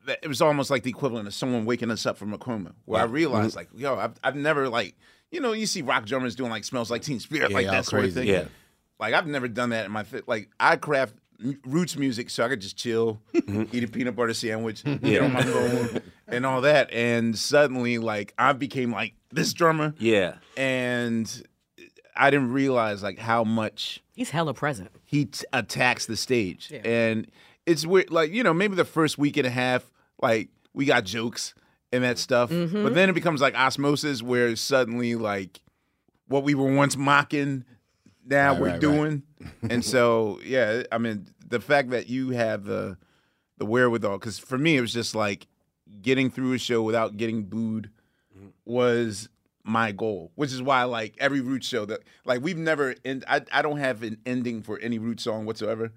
that 0.05 0.19
it 0.23 0.27
was 0.27 0.41
almost 0.41 0.69
like 0.69 0.83
the 0.83 0.89
equivalent 0.89 1.27
of 1.27 1.33
someone 1.33 1.65
waking 1.65 1.91
us 1.91 2.05
up 2.05 2.17
from 2.17 2.33
a 2.33 2.37
coma. 2.37 2.73
Where 2.85 3.01
I 3.01 3.05
Mm-hmm. 3.05 3.13
realized, 3.13 3.55
like, 3.55 3.69
yo, 3.75 3.97
I've, 3.97 4.13
I've 4.23 4.35
never 4.35 4.69
like, 4.69 4.95
you 5.31 5.39
know, 5.39 5.51
you 5.53 5.65
see 5.65 5.81
rock 5.81 6.05
drummers 6.05 6.35
doing 6.35 6.49
like 6.51 6.63
"Smells 6.65 6.91
Like 6.91 7.01
Teen 7.03 7.19
Spirit," 7.19 7.51
Yeah, 7.51 7.55
like 7.57 7.67
that 7.67 7.85
sort 7.85 8.05
of 8.05 8.13
thing. 8.13 8.27
Yeah. 8.27 8.45
Like 8.99 9.13
I've 9.13 9.27
never 9.27 9.47
done 9.47 9.69
that 9.69 9.85
in 9.85 9.91
my 9.91 10.03
fit. 10.03 10.27
Like 10.27 10.49
I 10.59 10.75
craft 10.75 11.15
roots 11.65 11.98
music 11.98 12.29
so 12.29 12.43
I 12.43 12.50
could 12.50 12.62
just 12.62 12.77
chill, 12.77 13.19
Mm-hmm. 13.33 13.63
eat 13.75 13.83
a 13.83 13.88
peanut 13.88 14.15
butter 14.15 14.33
sandwich, 14.33 14.83
get 14.83 15.21
on 15.21 15.33
my 15.33 15.43
phone, 15.43 16.01
and 16.27 16.45
all 16.45 16.62
that. 16.62 16.91
And 16.93 17.38
suddenly, 17.38 17.98
like 17.98 18.33
I 18.38 18.53
became 18.53 18.91
like 18.91 19.13
this 19.31 19.51
drummer, 19.53 19.93
Yeah. 19.98 20.36
and 20.57 21.43
I 22.15 22.29
didn't 22.29 22.51
realize 22.51 23.01
like 23.03 23.17
how 23.19 23.43
much 23.43 24.01
He's 24.15 24.29
hella 24.29 24.53
present. 24.53 24.91
he 25.05 25.25
t- 25.25 25.45
attacks 25.53 26.05
the 26.05 26.15
stage, 26.17 26.69
Yeah. 26.71 26.81
and 26.83 27.27
it's 27.65 27.86
weird. 27.86 28.12
Like 28.12 28.31
you 28.31 28.43
know, 28.43 28.53
maybe 28.53 28.75
the 28.75 28.86
first 28.86 29.17
week 29.17 29.38
and 29.38 29.48
a 29.48 29.51
half, 29.51 29.89
like 30.21 30.50
we 30.74 30.86
got 30.86 31.03
jokes 31.05 31.53
and 31.91 32.03
that 32.03 32.17
stuff, 32.17 32.50
Mm-hmm. 32.51 32.83
but 32.83 32.93
then 32.93 33.10
it 33.10 33.13
becomes 33.13 33.41
like 33.41 33.55
osmosis, 33.55 34.21
where 34.21 34.55
suddenly 34.55 35.15
like 35.15 35.60
what 36.27 36.43
we 36.43 36.53
were 36.55 36.74
once 36.74 36.95
mocking, 36.95 37.65
now 38.25 38.51
Right, 38.51 38.59
we're 38.59 38.65
right, 38.67 38.71
right. 38.73 38.81
doing, 38.81 39.23
and 39.69 39.83
so 39.83 40.39
yeah, 40.45 40.83
I 40.91 40.97
mean 40.97 41.27
the 41.47 41.59
fact 41.59 41.89
that 41.91 42.09
you 42.09 42.31
have 42.31 42.63
the 42.63 42.97
the 43.57 43.65
wherewithal, 43.65 44.17
because 44.17 44.39
for 44.39 44.57
me 44.57 44.77
it 44.77 44.81
was 44.81 44.93
just 44.93 45.15
like 45.15 45.47
getting 46.01 46.29
through 46.29 46.53
a 46.53 46.57
show 46.57 46.81
without 46.81 47.17
getting 47.17 47.43
booed 47.43 47.89
mm-hmm. 48.35 48.49
was 48.65 49.29
my 49.63 49.91
goal, 49.91 50.31
which 50.35 50.51
is 50.51 50.61
why 50.61 50.83
like 50.83 51.15
every 51.19 51.41
root 51.41 51.63
show 51.63 51.85
that 51.85 52.01
like 52.25 52.41
we've 52.41 52.57
never 52.57 52.95
end 53.05 53.23
I 53.27 53.41
I 53.51 53.61
don't 53.61 53.77
have 53.77 54.03
an 54.03 54.17
ending 54.25 54.61
for 54.61 54.79
any 54.79 54.99
root 54.99 55.19
song 55.19 55.45
whatsoever. 55.45 55.91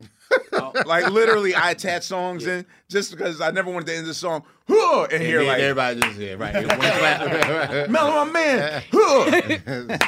like 0.86 1.10
literally, 1.10 1.54
I 1.54 1.70
attach 1.72 2.04
songs 2.04 2.46
in 2.46 2.66
just 2.88 3.10
because 3.10 3.40
I 3.40 3.50
never 3.50 3.70
wanted 3.70 3.86
to 3.86 3.96
end 3.96 4.06
the 4.06 4.14
song. 4.14 4.44
Huh, 4.68 5.06
and 5.12 5.22
hear 5.22 5.42
like 5.42 5.60
everybody 5.60 6.00
just 6.00 6.18
yeah, 6.18 6.34
right. 6.34 6.54
One 6.54 6.78
clap. 6.78 7.88
Mellow 7.90 8.24
my 8.24 8.30
man. 8.32 8.82
Huh. 8.92 9.40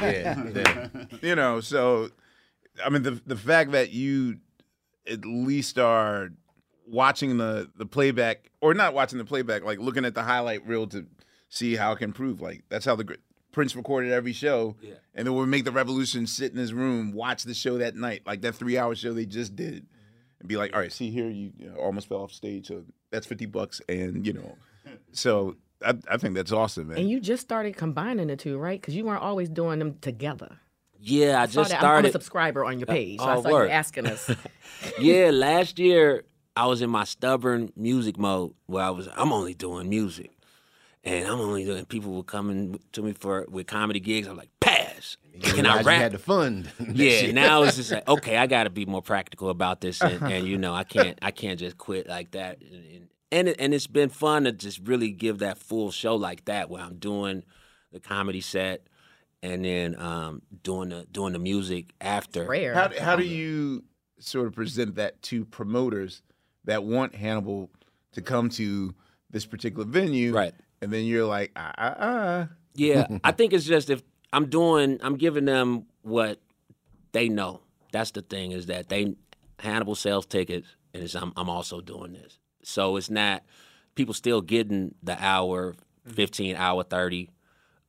yeah, 0.02 0.44
yeah. 0.54 0.88
you 1.22 1.34
know, 1.34 1.60
so 1.60 2.10
I 2.84 2.88
mean 2.90 3.02
the 3.02 3.20
the 3.26 3.36
fact 3.36 3.72
that 3.72 3.90
you 3.90 4.38
at 5.10 5.24
least 5.24 5.78
are 5.78 6.30
watching 6.88 7.36
the 7.36 7.70
the 7.76 7.86
playback 7.86 8.50
or 8.60 8.74
not 8.74 8.94
watching 8.94 9.18
the 9.18 9.24
playback, 9.24 9.64
like 9.64 9.78
looking 9.78 10.04
at 10.04 10.14
the 10.14 10.22
highlight 10.22 10.66
reel 10.66 10.86
to 10.88 11.06
see 11.48 11.76
how 11.76 11.92
it 11.92 11.96
can 11.98 12.10
improve. 12.10 12.40
Like 12.40 12.64
that's 12.68 12.84
how 12.84 12.96
the 12.96 13.16
Prince 13.52 13.74
recorded 13.74 14.12
every 14.12 14.34
show, 14.34 14.76
Yeah. 14.82 14.94
and 15.14 15.26
then 15.26 15.34
would 15.34 15.46
make 15.48 15.64
the 15.64 15.72
revolution 15.72 16.26
sit 16.26 16.52
in 16.52 16.58
his 16.58 16.74
room, 16.74 17.12
watch 17.12 17.44
the 17.44 17.54
show 17.54 17.78
that 17.78 17.96
night, 17.96 18.20
like 18.26 18.42
that 18.42 18.54
three 18.54 18.76
hour 18.76 18.94
show 18.94 19.14
they 19.14 19.24
just 19.24 19.56
did, 19.56 19.86
and 20.40 20.48
be 20.48 20.56
like, 20.56 20.74
all 20.74 20.80
right, 20.80 20.92
see 20.92 21.10
here, 21.10 21.28
you, 21.28 21.52
you 21.56 21.68
know, 21.68 21.76
almost 21.76 22.08
fell 22.08 22.18
off 22.22 22.32
stage, 22.32 22.68
so 22.68 22.84
that's 23.10 23.26
fifty 23.26 23.46
bucks, 23.46 23.80
and 23.88 24.26
you 24.26 24.32
know, 24.32 24.56
so 25.12 25.56
I, 25.84 25.94
I 26.10 26.16
think 26.16 26.34
that's 26.34 26.52
awesome, 26.52 26.88
man. 26.88 26.98
And 26.98 27.10
you 27.10 27.20
just 27.20 27.42
started 27.42 27.76
combining 27.76 28.28
the 28.28 28.36
two, 28.36 28.58
right? 28.58 28.80
Because 28.80 28.94
you 28.94 29.04
weren't 29.04 29.22
always 29.22 29.48
doing 29.48 29.78
them 29.78 29.98
together. 30.00 30.58
Yeah, 30.98 31.42
I 31.42 31.46
Saw 31.46 31.60
just 31.62 31.70
that. 31.70 31.82
I'm- 31.82 31.98
I'm, 31.98 32.04
a 32.06 32.12
subscriber 32.12 32.64
on 32.64 32.78
your 32.78 32.88
uh, 32.90 32.92
page, 32.92 33.20
so 33.20 33.26
oh, 33.26 33.38
I 33.38 33.42
saw 33.42 33.50
word. 33.50 33.64
you 33.66 33.70
asking 33.70 34.06
us. 34.06 34.30
yeah, 34.98 35.30
last 35.32 35.78
year 35.78 36.24
I 36.56 36.66
was 36.66 36.80
in 36.80 36.90
my 36.90 37.04
stubborn 37.04 37.70
music 37.76 38.18
mode 38.18 38.54
where 38.66 38.82
I 38.82 38.90
was 38.90 39.08
I'm 39.14 39.32
only 39.32 39.54
doing 39.54 39.88
music. 39.88 40.32
And 41.04 41.28
I'm 41.28 41.38
only 41.38 41.64
doing 41.64 41.84
people 41.84 42.14
were 42.14 42.24
coming 42.24 42.80
to 42.90 43.00
me 43.00 43.12
for 43.12 43.46
with 43.48 43.68
comedy 43.68 44.00
gigs. 44.00 44.26
I'm 44.26 44.36
like, 44.36 44.50
pass. 45.40 45.52
Can 45.52 45.66
I 45.66 45.78
Realized 45.78 45.86
you 45.86 45.90
rap? 45.90 46.00
had 46.02 46.12
to 46.12 46.18
fund. 46.18 46.70
yeah, 46.94 47.10
shit. 47.10 47.34
now 47.34 47.62
it's 47.62 47.76
just 47.76 47.92
like, 47.92 48.08
okay, 48.08 48.36
I 48.36 48.46
got 48.46 48.64
to 48.64 48.70
be 48.70 48.86
more 48.86 49.02
practical 49.02 49.50
about 49.50 49.80
this, 49.80 50.00
and, 50.00 50.22
and 50.22 50.46
you 50.46 50.58
know, 50.58 50.74
I 50.74 50.84
can't, 50.84 51.18
I 51.22 51.30
can't 51.30 51.58
just 51.58 51.78
quit 51.78 52.08
like 52.08 52.32
that. 52.32 52.60
And 52.62 52.74
and, 52.74 53.08
and, 53.32 53.48
it, 53.48 53.56
and 53.58 53.74
it's 53.74 53.86
been 53.86 54.08
fun 54.08 54.44
to 54.44 54.52
just 54.52 54.80
really 54.86 55.10
give 55.10 55.38
that 55.40 55.58
full 55.58 55.90
show 55.90 56.16
like 56.16 56.44
that, 56.46 56.70
where 56.70 56.82
I'm 56.82 56.96
doing 56.96 57.44
the 57.92 58.00
comedy 58.00 58.40
set, 58.40 58.86
and 59.42 59.64
then 59.64 59.98
um, 60.00 60.42
doing 60.62 60.90
the 60.90 61.06
doing 61.10 61.32
the 61.32 61.38
music 61.38 61.92
after. 62.00 62.46
Rare. 62.46 62.74
How, 62.74 62.90
how 62.98 63.16
do 63.16 63.24
you 63.24 63.84
sort 64.18 64.46
of 64.46 64.54
present 64.54 64.94
that 64.96 65.20
to 65.22 65.44
promoters 65.44 66.22
that 66.64 66.84
want 66.84 67.14
Hannibal 67.14 67.70
to 68.12 68.22
come 68.22 68.48
to 68.50 68.94
this 69.30 69.46
particular 69.46 69.84
venue? 69.84 70.32
Right. 70.32 70.54
And 70.82 70.92
then 70.92 71.04
you're 71.04 71.26
like, 71.26 71.52
ah, 71.56 71.72
ah, 71.78 71.94
ah. 71.98 72.48
Yeah, 72.74 73.06
I 73.24 73.32
think 73.32 73.54
it's 73.54 73.64
just 73.64 73.88
if 73.88 74.02
I'm 74.36 74.50
doing, 74.50 74.98
I'm 75.02 75.16
giving 75.16 75.46
them 75.46 75.86
what 76.02 76.42
they 77.12 77.30
know. 77.30 77.62
That's 77.90 78.10
the 78.10 78.20
thing 78.20 78.52
is 78.52 78.66
that 78.66 78.90
they 78.90 79.14
Hannibal 79.58 79.94
sells 79.94 80.26
tickets, 80.26 80.68
and 80.92 81.02
it's, 81.02 81.14
I'm 81.14 81.32
I'm 81.38 81.48
also 81.48 81.80
doing 81.80 82.12
this. 82.12 82.38
So 82.62 82.96
it's 82.96 83.08
not 83.08 83.42
people 83.94 84.12
still 84.12 84.42
getting 84.42 84.94
the 85.02 85.16
hour, 85.18 85.74
fifteen 86.04 86.54
hour 86.54 86.82
thirty 86.82 87.30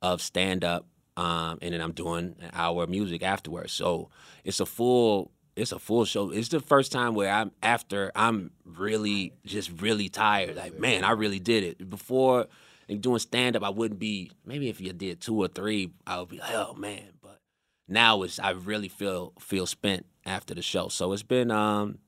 of 0.02 0.22
stand 0.22 0.64
up, 0.64 0.88
um, 1.18 1.60
and 1.62 1.74
then 1.74 1.82
I'm 1.82 1.92
doing 1.92 2.38
an 2.40 2.52
hour 2.54 2.84
of 2.84 2.90
music 2.90 3.24
afterwards. 3.24 3.74
So 3.74 4.10
it's 4.46 4.62
a 4.62 4.66
full. 4.66 5.32
It's 5.58 5.74
a 5.74 5.80
full 5.80 6.06
show. 6.06 6.30
It's 6.30 6.50
the 6.50 6.62
first 6.62 6.94
time 6.94 7.14
where 7.14 7.34
I'm 7.34 7.52
after 7.62 8.12
I'm 8.16 8.52
really 8.64 9.34
just 9.44 9.82
really 9.82 10.08
tired. 10.08 10.56
Like 10.56 10.80
man, 10.80 11.04
I 11.04 11.12
really 11.12 11.40
did 11.40 11.66
it. 11.66 11.90
Before 11.90 12.46
and 12.90 13.02
doing 13.02 13.20
stand 13.20 13.56
up, 13.56 13.64
I 13.64 13.70
wouldn't 13.70 14.00
be. 14.00 14.32
Maybe 14.46 14.70
if 14.70 14.80
you 14.82 14.94
did 14.94 15.22
two 15.22 15.36
or 15.38 15.48
three, 15.48 15.92
I 16.06 16.20
would 16.20 16.30
be 16.30 16.40
like, 16.40 16.54
oh 16.54 16.74
man. 16.76 17.10
But 17.22 17.40
now 17.88 18.24
it's 18.24 18.40
I 18.40 18.52
really 18.52 18.88
feel 18.90 19.34
feel 19.40 19.66
spent 19.66 20.06
after 20.26 20.54
the 20.54 20.62
show. 20.62 20.88
So 20.90 21.12
it's 21.14 21.24
been 21.24 21.52
um, 21.52 22.00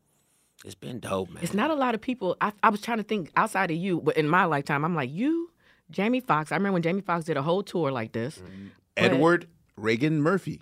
it's 0.65 0.75
been 0.75 1.00
dope, 1.00 1.29
man. 1.29 1.43
It's 1.43 1.53
not 1.53 1.71
a 1.71 1.75
lot 1.75 1.95
of 1.95 2.01
people. 2.01 2.38
I, 2.41 2.51
I 2.63 2.69
was 2.69 2.81
trying 2.81 2.98
to 2.98 3.03
think 3.03 3.31
outside 3.36 3.71
of 3.71 3.77
you, 3.77 4.01
but 4.01 4.17
in 4.17 4.27
my 4.27 4.45
lifetime, 4.45 4.83
I'm 4.86 4.95
like 4.95 5.12
you, 5.12 5.51
Jamie 5.91 6.19
Foxx. 6.21 6.51
I 6.51 6.55
remember 6.55 6.74
when 6.74 6.81
Jamie 6.81 7.01
Foxx 7.01 7.25
did 7.25 7.38
a 7.38 7.41
whole 7.41 7.63
tour 7.63 7.91
like 7.91 8.12
this. 8.12 8.38
But- 8.95 9.03
Edward 9.05 9.48
Regan 9.77 10.21
Murphy, 10.21 10.62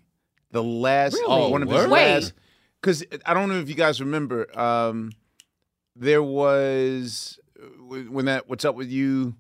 the 0.52 0.62
last 0.64 1.14
Really? 1.14 1.52
one 1.52 1.64
of 1.64 1.70
his 1.70 1.82
word? 1.82 1.90
Wait. 1.90 2.14
last. 2.14 2.34
Because 2.80 3.04
I 3.26 3.34
don't 3.34 3.50
know 3.50 3.56
if 3.60 3.68
you 3.70 3.74
guys 3.74 4.00
remember, 4.00 4.48
um, 4.58 5.12
there 5.96 6.22
was 6.22 7.40
when 7.80 8.12
when 8.14 8.26
that 8.26 8.48
"What's 8.48 8.64
Up 8.66 8.76
with 8.76 8.90
You" 8.90 9.34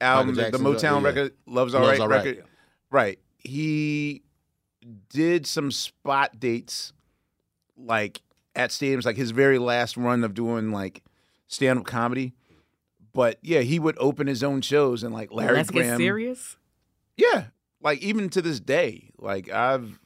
album, 0.00 0.34
the, 0.34 0.50
the 0.50 0.58
Motown 0.58 1.02
yeah. 1.02 1.08
record, 1.08 1.34
"Love's 1.46 1.74
Love's 1.74 1.74
Alright" 1.74 2.00
Alright, 2.00 2.24
record, 2.24 2.36
yeah. 2.38 2.50
right? 2.90 3.18
He 3.38 4.22
did 5.10 5.46
some 5.46 5.70
spot 5.70 6.38
dates, 6.38 6.92
like 7.76 8.22
at 8.54 8.70
stadiums, 8.70 9.04
like 9.04 9.16
his 9.16 9.30
very 9.30 9.58
last 9.58 9.96
run 9.96 10.24
of 10.24 10.34
doing 10.34 10.70
like 10.70 11.02
stand 11.46 11.78
up 11.78 11.84
comedy. 11.84 12.34
But 13.12 13.38
yeah, 13.42 13.60
he 13.60 13.78
would 13.78 13.96
open 13.98 14.26
his 14.26 14.42
own 14.42 14.60
shows 14.60 15.02
and 15.02 15.14
like 15.14 15.32
Larry 15.32 15.58
Let's 15.58 15.70
Graham. 15.70 15.90
get 15.90 15.96
serious. 15.98 16.56
Yeah, 17.16 17.46
like 17.80 18.00
even 18.02 18.28
to 18.30 18.42
this 18.42 18.60
day, 18.60 19.10
like 19.18 19.50
I've 19.50 19.98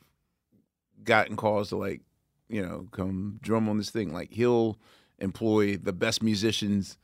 gotten 1.02 1.37
calls 1.37 1.71
to 1.71 1.76
like, 1.76 2.02
you 2.49 2.61
know, 2.61 2.87
come 2.92 3.38
drum 3.42 3.68
on 3.68 3.78
this 3.78 3.90
thing. 3.90 4.12
Like 4.12 4.33
he'll 4.33 4.78
employ 5.18 5.76
the 5.76 5.92
best 5.92 6.23
musicians 6.23 6.99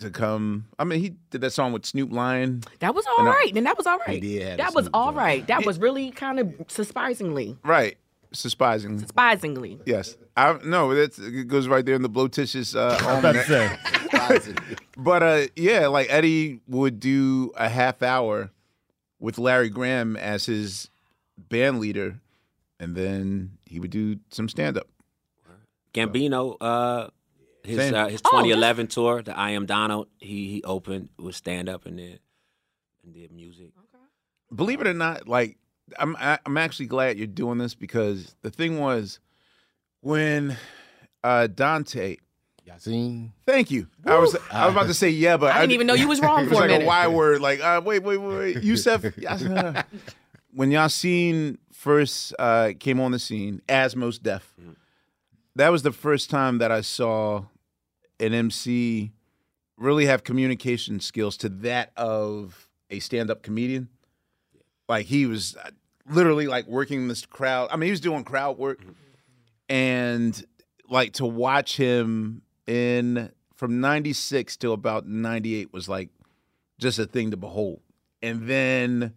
to 0.00 0.10
come. 0.10 0.66
I 0.78 0.84
mean, 0.84 1.00
he 1.00 1.14
did 1.30 1.40
that 1.42 1.52
song 1.52 1.72
with 1.72 1.86
Snoop 1.86 2.12
Lion. 2.12 2.62
That 2.80 2.94
was 2.94 3.06
all 3.06 3.20
And 3.20 3.28
I- 3.28 3.32
right. 3.32 3.54
Then 3.54 3.64
that 3.64 3.76
was 3.78 3.86
all 3.86 3.98
right. 4.06 4.20
did 4.20 4.42
have 4.42 4.52
a 4.54 4.56
that 4.62 4.74
was 4.74 4.84
Snoop 4.86 4.96
all 4.96 5.06
joint. 5.06 5.16
right. 5.16 5.46
That 5.46 5.64
was 5.66 5.78
really 5.78 6.10
kind 6.10 6.38
of 6.40 6.54
surprisingly, 6.68 7.56
Right. 7.64 7.96
Surprisingly. 8.32 9.04
surprisingly. 9.06 9.80
Yes. 9.86 10.16
I 10.36 10.56
no, 10.64 10.94
that's 10.94 11.18
it 11.18 11.48
goes 11.48 11.66
right 11.66 11.84
there 11.84 11.96
in 11.96 12.02
the 12.02 12.08
blotitious 12.08 12.76
uh 12.76 12.96
About 13.18 13.32
to 13.32 13.44
say. 13.44 14.54
But 14.96 15.22
uh 15.22 15.40
yeah, 15.56 15.88
like 15.88 16.06
Eddie 16.10 16.60
would 16.68 17.00
do 17.00 17.50
a 17.56 17.68
half 17.68 18.02
hour 18.02 18.50
with 19.18 19.36
Larry 19.38 19.68
Graham 19.68 20.16
as 20.16 20.46
his 20.46 20.90
band 21.36 21.80
leader, 21.80 22.20
and 22.78 22.94
then 22.94 23.58
he 23.66 23.80
would 23.80 23.90
do 23.90 24.16
some 24.30 24.48
stand 24.48 24.78
up. 24.78 24.86
Gambino, 25.92 26.56
uh, 26.60 27.08
his 27.64 27.92
uh, 27.92 28.06
his 28.08 28.20
Oh, 28.24 28.30
2011 28.30 28.86
tour, 28.88 29.22
the 29.22 29.36
I 29.36 29.50
Am 29.50 29.66
Donald, 29.66 30.08
he 30.18 30.48
he 30.48 30.62
opened 30.64 31.08
with 31.18 31.34
stand 31.34 31.68
up 31.68 31.86
and 31.86 31.98
then 31.98 32.18
and 33.04 33.14
did 33.14 33.32
music. 33.32 33.70
believe 34.54 34.80
it 34.80 34.86
or 34.86 34.94
not, 34.94 35.28
like 35.28 35.56
I'm 35.98 36.16
I- 36.16 36.38
I'm 36.46 36.56
actually 36.56 36.86
glad 36.86 37.18
you're 37.18 37.26
doing 37.26 37.58
this 37.58 37.74
because 37.74 38.34
the 38.42 38.50
thing 38.50 38.78
was 38.78 39.20
when 40.00 40.56
uh 41.24 41.46
Dante 41.48 42.16
Yasiin. 42.68 43.32
Thank 43.46 43.70
you. 43.70 43.88
I 44.06 44.18
was 44.18 44.36
I 44.50 44.66
was 44.66 44.74
about 44.74 44.86
to 44.86 44.94
say 44.94 45.10
yeah, 45.10 45.36
but 45.36 45.54
I 45.54 45.60
didn't 45.60 45.72
even 45.72 45.86
know 45.86 45.94
you 45.94 46.08
was 46.08 46.20
wrong 46.20 46.44
it 46.44 46.44
for 46.48 46.50
was 46.50 46.58
a 46.58 46.60
like 46.62 46.70
minute. 46.70 46.84
a 46.84 46.86
Y 46.86 47.08
word. 47.08 47.40
Like 47.40 47.60
uh, 47.60 47.80
wait, 47.84 48.02
wait, 48.02 48.16
wait, 48.18 48.36
wait. 48.54 48.62
Yusef. 48.62 49.16
Yas- 49.18 49.42
when 50.52 50.70
Yasiin 50.70 51.58
first 51.72 52.34
uh, 52.38 52.72
came 52.78 53.00
on 53.00 53.12
the 53.12 53.18
scene 53.18 53.62
as 53.68 53.94
Mos 53.96 54.18
Def, 54.18 54.52
that 55.56 55.68
was 55.70 55.82
the 55.82 55.92
first 55.92 56.28
time 56.30 56.58
that 56.58 56.70
I 56.70 56.80
saw 56.82 57.44
an 58.20 58.34
MC 58.34 59.12
really 59.76 60.06
have 60.06 60.22
communication 60.22 61.00
skills 61.00 61.36
to 61.38 61.48
that 61.48 61.92
of 61.96 62.68
a 62.90 63.00
stand-up 63.00 63.42
comedian. 63.42 63.88
Like 64.88 65.06
he 65.06 65.26
was 65.26 65.56
uh, 65.56 65.70
literally 66.08 66.46
like 66.46 66.66
working 66.66 67.08
this 67.08 67.24
crowd. 67.24 67.68
I 67.72 67.76
mean, 67.76 67.86
he 67.86 67.90
was 67.92 68.00
doing 68.00 68.24
crowd 68.24 68.58
work, 68.58 68.80
and 69.68 70.44
like 70.88 71.14
to 71.14 71.26
watch 71.26 71.76
him 71.76 72.42
in 72.66 73.30
from 73.54 73.80
'96 73.80 74.56
till 74.56 74.72
about 74.72 75.06
'98 75.06 75.72
was 75.72 75.88
like 75.88 76.10
just 76.78 76.98
a 76.98 77.06
thing 77.06 77.30
to 77.30 77.36
behold. 77.36 77.80
And 78.22 78.48
then 78.48 79.14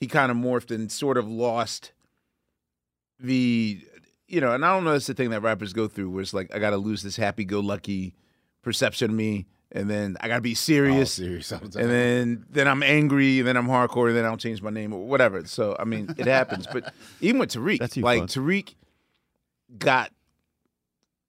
he 0.00 0.06
kind 0.06 0.30
of 0.30 0.36
morphed 0.36 0.74
and 0.74 0.90
sort 0.90 1.18
of 1.18 1.28
lost 1.28 1.92
the, 3.18 3.80
you 4.28 4.40
know, 4.40 4.52
and 4.52 4.64
I 4.64 4.74
don't 4.74 4.84
know. 4.84 4.92
That's 4.92 5.06
the 5.06 5.14
thing 5.14 5.30
that 5.30 5.40
rappers 5.40 5.72
go 5.72 5.88
through, 5.88 6.10
where 6.10 6.22
it's 6.22 6.34
like 6.34 6.54
I 6.54 6.58
got 6.58 6.70
to 6.70 6.76
lose 6.76 7.02
this 7.02 7.16
happy-go-lucky 7.16 8.14
perception 8.62 9.10
of 9.10 9.16
me, 9.16 9.46
and 9.72 9.88
then 9.88 10.16
I 10.20 10.28
got 10.28 10.36
to 10.36 10.40
be 10.40 10.50
All 10.50 10.56
serious 10.56 11.18
oh, 11.18 11.22
serious 11.22 11.52
all 11.52 11.58
the 11.60 11.68
time. 11.68 11.82
and 11.82 11.90
then 11.90 12.46
then 12.50 12.68
I'm 12.68 12.82
angry, 12.82 13.38
and 13.38 13.48
then 13.48 13.56
I'm 13.56 13.68
hardcore, 13.68 14.08
and 14.08 14.16
then 14.16 14.24
I'll 14.24 14.36
change 14.36 14.62
my 14.62 14.70
name 14.70 14.92
or 14.92 15.06
whatever. 15.06 15.44
So 15.46 15.76
I 15.78 15.84
mean, 15.84 16.14
it 16.18 16.26
happens. 16.26 16.66
But 16.66 16.92
even 17.20 17.38
with 17.38 17.50
Tariq, 17.50 17.78
That's 17.78 17.96
like 17.96 18.20
Fun. 18.20 18.28
Tariq 18.28 18.74
got 19.78 20.10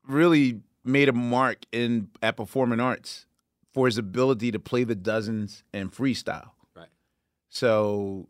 really 0.08 0.62
made 0.84 1.10
a 1.10 1.14
mark 1.14 1.66
in 1.72 2.10
at 2.22 2.38
performing 2.38 2.80
arts 2.80 3.26
for 3.74 3.86
his 3.86 3.98
ability 3.98 4.52
to 4.52 4.60
play 4.60 4.84
the 4.84 4.96
dozens 4.96 5.64
and 5.74 5.92
freestyle. 5.92 6.52
Right. 6.76 6.88
So, 7.50 8.28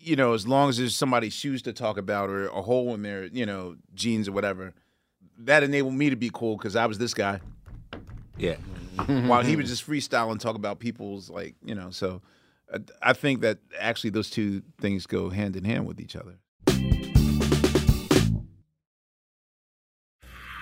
you 0.00 0.16
know, 0.16 0.32
as 0.32 0.46
long 0.48 0.68
as 0.68 0.78
there's 0.78 0.96
somebody's 0.96 1.32
shoes 1.32 1.62
to 1.62 1.72
talk 1.72 1.98
about 1.98 2.30
or 2.30 2.46
a 2.48 2.62
hole 2.62 2.94
in 2.94 3.02
their, 3.02 3.26
you 3.26 3.44
know, 3.46 3.76
jeans 3.94 4.28
or 4.28 4.32
whatever, 4.32 4.72
that 5.38 5.62
enabled 5.62 5.94
me 5.94 6.10
to 6.10 6.16
be 6.16 6.30
cool 6.32 6.56
because 6.56 6.74
I 6.76 6.86
was 6.86 6.98
this 6.98 7.14
guy 7.14 7.40
Yeah. 8.36 8.56
while 9.06 9.42
he 9.42 9.56
was 9.56 9.68
just 9.68 9.86
freestyling, 9.86 10.38
talk 10.38 10.56
about 10.56 10.78
people's 10.78 11.30
like, 11.30 11.54
you 11.64 11.74
know. 11.74 11.90
So, 11.90 12.22
uh, 12.72 12.78
I 13.02 13.12
think 13.12 13.40
that 13.42 13.58
actually 13.78 14.10
those 14.10 14.30
two 14.30 14.62
things 14.80 15.06
go 15.06 15.28
hand 15.30 15.56
in 15.56 15.64
hand 15.64 15.86
with 15.86 16.00
each 16.00 16.16
other. 16.16 16.34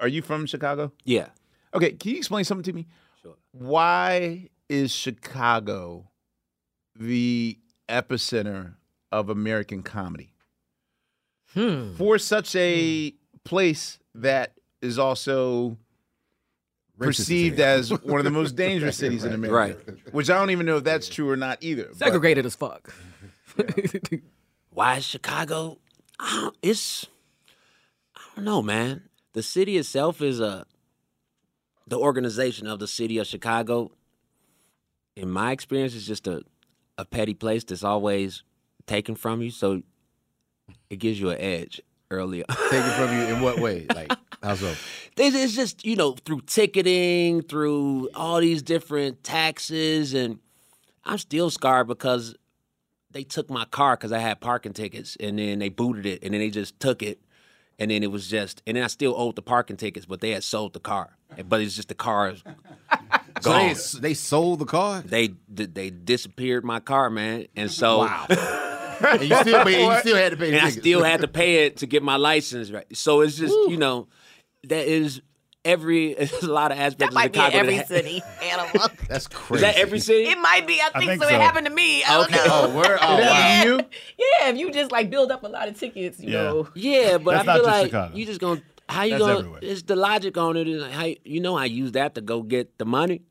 Are 0.00 0.08
you 0.08 0.22
from 0.22 0.46
Chicago? 0.46 0.92
Yeah. 1.04 1.28
Okay, 1.74 1.92
can 1.92 2.12
you 2.12 2.16
explain 2.18 2.44
something 2.44 2.64
to 2.64 2.72
me? 2.72 2.86
Sure. 3.22 3.36
Why 3.52 4.48
is 4.68 4.92
Chicago 4.92 6.10
the 6.96 7.58
epicenter 7.88 8.74
of 9.12 9.28
American 9.28 9.82
comedy? 9.82 10.32
Hmm. 11.54 11.94
For 11.94 12.18
such 12.18 12.54
a 12.56 13.14
place 13.44 13.98
that 14.14 14.54
is 14.82 14.98
also 14.98 15.78
perceived 16.98 17.60
as 17.60 17.90
one 17.90 18.18
of 18.18 18.24
the 18.24 18.30
most 18.30 18.56
dangerous 18.56 18.96
cities 18.96 19.24
in 19.24 19.32
America. 19.32 19.78
Right. 19.92 20.14
Which 20.14 20.30
I 20.30 20.38
don't 20.38 20.50
even 20.50 20.66
know 20.66 20.78
if 20.78 20.84
that's 20.84 21.08
true 21.08 21.30
or 21.30 21.36
not 21.36 21.58
either. 21.60 21.84
but- 21.88 21.96
Segregated 21.98 22.44
as 22.46 22.54
fuck. 22.56 22.92
Why 24.70 24.96
is 24.96 25.04
Chicago? 25.04 25.78
It's 26.62 27.06
I 28.16 28.20
don't 28.36 28.44
know, 28.44 28.62
man. 28.62 29.02
The 29.34 29.42
city 29.42 29.76
itself 29.76 30.22
is 30.22 30.40
a 30.40 30.64
the 31.86 31.98
organization 31.98 32.66
of 32.66 32.78
the 32.78 32.88
city 32.88 33.18
of 33.18 33.26
Chicago. 33.26 33.92
In 35.16 35.30
my 35.30 35.52
experience, 35.52 35.94
is 35.94 36.06
just 36.06 36.26
a 36.26 36.42
a 36.96 37.04
petty 37.04 37.34
place 37.34 37.64
that's 37.64 37.84
always 37.84 38.44
taken 38.86 39.16
from 39.16 39.42
you, 39.42 39.50
so 39.50 39.82
it 40.88 40.96
gives 40.96 41.20
you 41.20 41.30
an 41.30 41.40
edge 41.40 41.80
earlier. 42.10 42.44
Taken 42.70 42.90
from 42.90 43.16
you 43.16 43.24
in 43.34 43.40
what 43.40 43.58
way? 43.58 43.86
Like 43.94 44.12
how 44.42 44.54
so? 44.54 44.74
It's 45.16 45.34
it's 45.34 45.54
just 45.54 45.84
you 45.84 45.96
know 45.96 46.12
through 46.12 46.42
ticketing, 46.42 47.42
through 47.42 48.10
all 48.14 48.40
these 48.40 48.62
different 48.62 49.24
taxes, 49.24 50.14
and 50.14 50.38
I'm 51.04 51.18
still 51.18 51.50
scarred 51.50 51.88
because 51.88 52.34
they 53.10 53.24
took 53.24 53.48
my 53.50 53.64
car 53.64 53.96
because 53.96 54.12
I 54.12 54.18
had 54.18 54.40
parking 54.40 54.74
tickets, 54.74 55.16
and 55.18 55.38
then 55.38 55.58
they 55.58 55.70
booted 55.70 56.06
it, 56.06 56.22
and 56.22 56.34
then 56.34 56.40
they 56.40 56.50
just 56.50 56.78
took 56.78 57.02
it, 57.02 57.20
and 57.78 57.90
then 57.90 58.02
it 58.02 58.10
was 58.10 58.28
just, 58.28 58.62
and 58.66 58.76
then 58.76 58.84
I 58.84 58.88
still 58.88 59.14
owed 59.16 59.36
the 59.36 59.42
parking 59.42 59.76
tickets, 59.76 60.06
but 60.06 60.20
they 60.20 60.30
had 60.30 60.44
sold 60.44 60.72
the 60.72 60.80
car, 60.80 61.16
but 61.48 61.60
it's 61.60 61.74
just 61.76 61.88
the 61.88 61.94
car. 61.94 62.34
So 63.40 63.50
they, 63.52 63.74
Gone. 63.74 63.76
they 64.00 64.14
sold 64.14 64.60
the 64.60 64.64
car. 64.64 65.02
They 65.02 65.34
they 65.48 65.90
disappeared 65.90 66.64
my 66.64 66.80
car, 66.80 67.10
man, 67.10 67.46
and 67.56 67.70
so 67.70 67.98
Wow. 67.98 68.26
and 68.30 69.22
you 69.22 69.36
still, 69.36 69.68
you 69.68 69.98
still 70.00 70.16
had 70.16 70.30
to 70.30 70.36
pay. 70.36 70.52
And 70.54 70.64
I 70.64 70.70
still 70.70 71.02
had 71.02 71.20
to 71.20 71.28
pay 71.28 71.66
it 71.66 71.78
to 71.78 71.86
get 71.86 72.02
my 72.02 72.16
license 72.16 72.70
right. 72.70 72.86
So 72.96 73.20
it's 73.20 73.36
just 73.36 73.52
you 73.68 73.76
know 73.76 74.06
that 74.68 74.86
is 74.86 75.20
every 75.64 76.14
there's 76.18 76.32
a 76.42 76.52
lot 76.52 76.72
of 76.72 76.78
aspects 76.78 77.12
That 77.12 77.12
might 77.14 77.26
of 77.26 77.32
be 77.32 77.38
Chicago. 77.38 77.58
every 77.58 77.76
that 77.76 77.88
ha- 77.88 77.94
city. 77.94 78.22
Animal. 78.42 78.88
That's 79.08 79.24
Is 79.24 79.28
crazy. 79.28 79.62
that 79.64 79.76
every 79.76 79.98
city? 80.00 80.28
It 80.30 80.38
might 80.38 80.66
be. 80.66 80.80
I 80.80 80.88
I 80.94 80.98
think, 80.98 81.10
think 81.10 81.22
so. 81.22 81.28
so. 81.28 81.34
It 81.34 81.40
happened 81.40 81.66
to 81.66 81.72
me. 81.72 82.04
I 82.04 82.14
don't 82.14 82.24
Okay. 82.26 82.36
know. 82.36 82.44
Oh, 82.64 82.76
where? 82.76 82.98
Oh, 83.00 83.16
Did 83.16 83.26
wow. 83.26 83.32
happen 83.32 83.68
you? 83.68 83.76
Yeah, 84.18 84.48
if 84.50 84.56
you 84.58 84.70
just 84.72 84.92
like 84.92 85.10
build 85.10 85.30
up 85.30 85.42
a 85.42 85.48
lot 85.48 85.68
of 85.68 85.78
tickets, 85.78 86.20
you 86.20 86.30
Yeah. 86.32 86.42
know. 86.44 86.68
Yeah, 86.74 87.18
but 87.18 87.32
That's 87.32 87.42
I 87.42 87.46
not 87.46 87.54
feel 87.56 87.64
just 87.64 87.76
like 87.76 87.86
Chicago. 87.86 88.16
you 88.16 88.26
just 88.26 88.40
gonna 88.40 88.62
how 88.88 89.02
you 89.04 89.10
That's 89.12 89.20
gonna 89.22 89.38
everywhere. 89.38 89.60
it's 89.62 89.82
the 89.82 89.96
logic 89.96 90.36
on 90.36 90.56
it 90.58 90.68
is 90.68 90.82
like 90.82 90.92
how 90.92 91.06
you 91.24 91.40
know 91.40 91.56
I 91.56 91.64
use 91.64 91.92
that 91.92 92.14
to 92.16 92.20
go 92.20 92.42
get 92.42 92.76
the 92.78 92.84
money. 92.84 93.22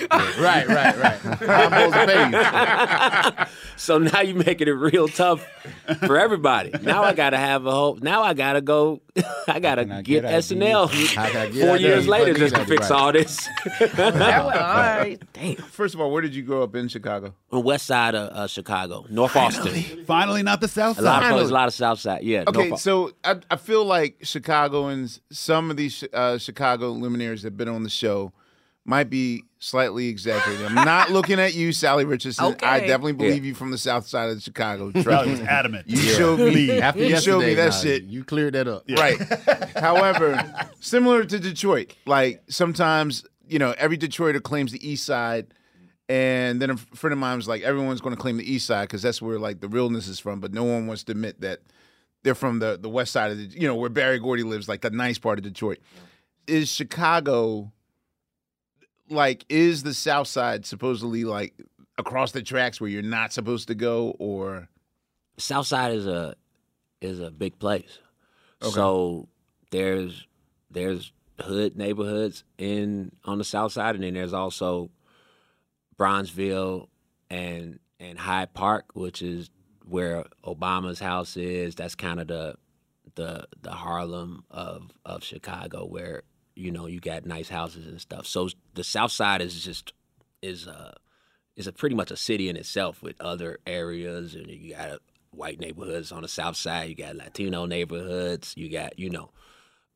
Right, 0.00 0.66
right, 0.66 0.96
right. 0.96 1.18
How 1.18 1.68
I'm 1.68 1.90
supposed 1.92 1.94
to 1.94 3.36
pay 3.36 3.40
you? 3.40 3.46
So 3.76 3.98
now 3.98 4.20
you're 4.22 4.36
making 4.36 4.68
it 4.68 4.72
real 4.72 5.08
tough 5.08 5.46
for 6.06 6.18
everybody. 6.18 6.72
now 6.82 7.02
I 7.02 7.12
gotta 7.12 7.36
have 7.36 7.66
a 7.66 7.70
whole 7.70 7.96
now 7.96 8.22
I 8.22 8.34
gotta 8.34 8.60
go 8.60 9.00
I 9.48 9.60
gotta 9.60 9.82
I 9.82 10.02
get, 10.02 10.22
get 10.22 10.24
SNL 10.24 11.14
How 11.14 11.28
can 11.28 11.36
I 11.36 11.50
get 11.50 11.66
four 11.66 11.76
years 11.76 12.08
later 12.08 12.34
just 12.34 12.54
to 12.54 12.64
fix 12.64 12.90
right. 12.90 13.00
all 13.00 13.12
this. 13.12 13.46
All 13.98 14.10
right. 14.10 15.18
Damn. 15.32 15.56
First 15.56 15.94
of 15.94 16.00
all, 16.00 16.10
where 16.10 16.22
did 16.22 16.34
you 16.34 16.42
grow 16.42 16.62
up 16.62 16.74
in 16.74 16.88
Chicago? 16.88 17.34
On 17.52 17.62
west 17.62 17.86
side 17.86 18.14
of 18.14 18.30
uh, 18.30 18.46
Chicago, 18.46 19.04
North 19.10 19.36
Austin. 19.36 20.04
Finally, 20.06 20.42
not 20.42 20.60
the 20.60 20.68
South 20.68 20.98
A 20.98 21.02
lot 21.02 21.22
Side. 21.22 21.32
of 21.32 21.38
there's 21.38 21.50
a 21.50 21.54
lot 21.54 21.68
of 21.68 21.74
South 21.74 22.00
Side. 22.00 22.22
Yeah. 22.22 22.44
Okay, 22.46 22.68
North- 22.70 22.80
so 22.80 23.12
I, 23.22 23.36
I 23.50 23.56
feel 23.56 23.84
like 23.84 24.18
Chicagoans, 24.22 25.20
some 25.30 25.70
of 25.70 25.76
these 25.76 26.04
uh, 26.12 26.38
Chicago 26.38 26.90
luminaries 26.90 27.42
that 27.42 27.48
have 27.48 27.56
been 27.56 27.68
on 27.68 27.82
the 27.82 27.90
show 27.90 28.32
might 28.84 29.08
be 29.08 29.44
slightly 29.58 30.08
exaggerated. 30.08 30.66
I'm 30.66 30.74
not 30.74 31.10
looking 31.10 31.40
at 31.40 31.54
you, 31.54 31.72
Sally 31.72 32.04
Richardson. 32.04 32.44
Okay. 32.44 32.66
I 32.66 32.80
definitely 32.80 33.14
believe 33.14 33.44
you 33.44 33.54
from 33.54 33.70
the 33.70 33.78
south 33.78 34.06
side 34.06 34.30
of 34.30 34.42
Chicago. 34.42 34.90
Trust 34.92 35.06
Sally 35.06 35.30
was 35.30 35.40
adamant. 35.40 35.88
You 35.88 35.96
showed 35.96 36.38
me. 36.38 36.70
After 36.80 37.02
you 37.02 37.18
showed 37.18 37.40
me 37.40 37.54
that 37.54 37.70
nah, 37.70 37.70
shit. 37.70 38.04
You 38.04 38.24
cleared 38.24 38.54
that 38.54 38.68
up. 38.68 38.84
Right. 38.88 39.18
However, 39.76 40.68
similar 40.80 41.24
to 41.24 41.38
Detroit, 41.38 41.94
like 42.04 42.42
sometimes, 42.48 43.24
you 43.48 43.58
know, 43.58 43.74
every 43.78 43.96
Detroiter 43.96 44.42
claims 44.42 44.72
the 44.72 44.86
east 44.86 45.06
side. 45.06 45.46
And 46.06 46.60
then 46.60 46.68
a 46.68 46.76
friend 46.76 47.14
of 47.14 47.18
mine 47.18 47.36
was 47.36 47.48
like, 47.48 47.62
everyone's 47.62 48.02
going 48.02 48.14
to 48.14 48.20
claim 48.20 48.36
the 48.36 48.52
east 48.52 48.66
side 48.66 48.82
because 48.82 49.00
that's 49.00 49.22
where 49.22 49.38
like 49.38 49.60
the 49.60 49.68
realness 49.68 50.06
is 50.06 50.18
from. 50.18 50.40
But 50.40 50.52
no 50.52 50.62
one 50.62 50.86
wants 50.86 51.04
to 51.04 51.12
admit 51.12 51.40
that, 51.40 51.60
they're 52.24 52.34
from 52.34 52.58
the 52.58 52.78
the 52.80 52.88
west 52.88 53.12
side 53.12 53.30
of 53.30 53.36
the 53.36 53.44
you 53.44 53.68
know 53.68 53.76
where 53.76 53.90
Berry 53.90 54.18
Gordy 54.18 54.42
lives, 54.42 54.68
like 54.68 54.80
the 54.80 54.90
nice 54.90 55.18
part 55.18 55.38
of 55.38 55.44
Detroit. 55.44 55.78
Is 56.46 56.70
Chicago 56.70 57.70
like 59.08 59.44
is 59.48 59.82
the 59.82 59.94
South 59.94 60.28
Side 60.28 60.66
supposedly 60.66 61.24
like 61.24 61.54
across 61.98 62.32
the 62.32 62.42
tracks 62.42 62.80
where 62.80 62.90
you're 62.90 63.02
not 63.02 63.32
supposed 63.32 63.68
to 63.68 63.74
go, 63.74 64.14
or 64.18 64.68
South 65.38 65.66
Side 65.66 65.92
is 65.92 66.06
a 66.06 66.34
is 67.00 67.20
a 67.20 67.30
big 67.30 67.58
place. 67.58 67.98
Okay. 68.62 68.72
So 68.72 69.28
there's 69.70 70.26
there's 70.70 71.12
hood 71.40 71.76
neighborhoods 71.76 72.44
in 72.58 73.12
on 73.24 73.38
the 73.38 73.44
South 73.44 73.72
Side, 73.72 73.94
and 73.94 74.04
then 74.04 74.14
there's 74.14 74.32
also 74.32 74.90
Bronzeville 75.98 76.88
and 77.30 77.78
and 78.00 78.18
Hyde 78.18 78.54
Park, 78.54 78.86
which 78.94 79.22
is 79.22 79.50
where 79.86 80.24
Obama's 80.44 80.98
house 80.98 81.36
is. 81.36 81.74
That's 81.74 81.94
kind 81.94 82.20
of 82.20 82.28
the 82.28 82.54
the 83.14 83.46
the 83.62 83.72
Harlem 83.72 84.44
of 84.50 84.90
of 85.04 85.22
Chicago, 85.22 85.84
where 85.84 86.22
you 86.54 86.70
know 86.70 86.86
you 86.86 87.00
got 87.00 87.26
nice 87.26 87.48
houses 87.48 87.86
and 87.86 88.00
stuff. 88.00 88.26
So 88.26 88.48
the 88.74 88.84
South 88.84 89.12
Side 89.12 89.40
is 89.40 89.62
just 89.62 89.92
is 90.42 90.66
uh 90.66 90.94
is 91.56 91.66
a 91.66 91.72
pretty 91.72 91.94
much 91.94 92.10
a 92.10 92.16
city 92.16 92.48
in 92.48 92.56
itself 92.56 93.02
with 93.02 93.20
other 93.20 93.58
areas, 93.66 94.34
and 94.34 94.48
you 94.48 94.74
got 94.74 94.90
uh, 94.90 94.98
white 95.30 95.60
neighborhoods 95.60 96.12
on 96.12 96.22
the 96.22 96.28
South 96.28 96.56
Side. 96.56 96.88
You 96.88 96.94
got 96.94 97.16
Latino 97.16 97.66
neighborhoods. 97.66 98.54
You 98.56 98.70
got 98.70 98.98
you 98.98 99.10
know. 99.10 99.30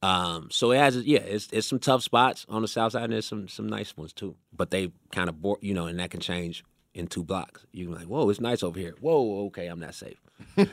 Um, 0.01 0.49
so 0.53 0.71
it 0.71 0.79
has, 0.79 0.97
yeah, 0.99 1.19
it's, 1.19 1.49
it's 1.51 1.67
some 1.67 1.81
tough 1.81 2.05
spots 2.05 2.47
on 2.49 2.63
the 2.63 2.69
south 2.69 2.93
side, 2.93 3.03
and 3.05 3.13
there's 3.13 3.27
some 3.27 3.49
some 3.49 3.69
nice 3.69 3.97
ones 3.97 4.13
too. 4.13 4.37
But 4.53 4.71
they 4.71 4.93
kind 5.11 5.29
of, 5.29 5.37
you 5.61 5.75
know, 5.75 5.87
and 5.87 5.99
that 5.99 6.11
can 6.11 6.21
change 6.21 6.65
in 6.95 7.07
two 7.07 7.23
blocks. 7.25 7.65
You're 7.73 7.95
like, 7.95 8.07
whoa, 8.07 8.29
it's 8.31 8.41
nice 8.41 8.63
over 8.63 8.79
here. 8.79 8.95
Whoa, 9.01 9.47
okay, 9.47 9.67
I'm 9.67 9.81
not 9.81 9.95
safe. 9.95 10.21
City 10.57 10.73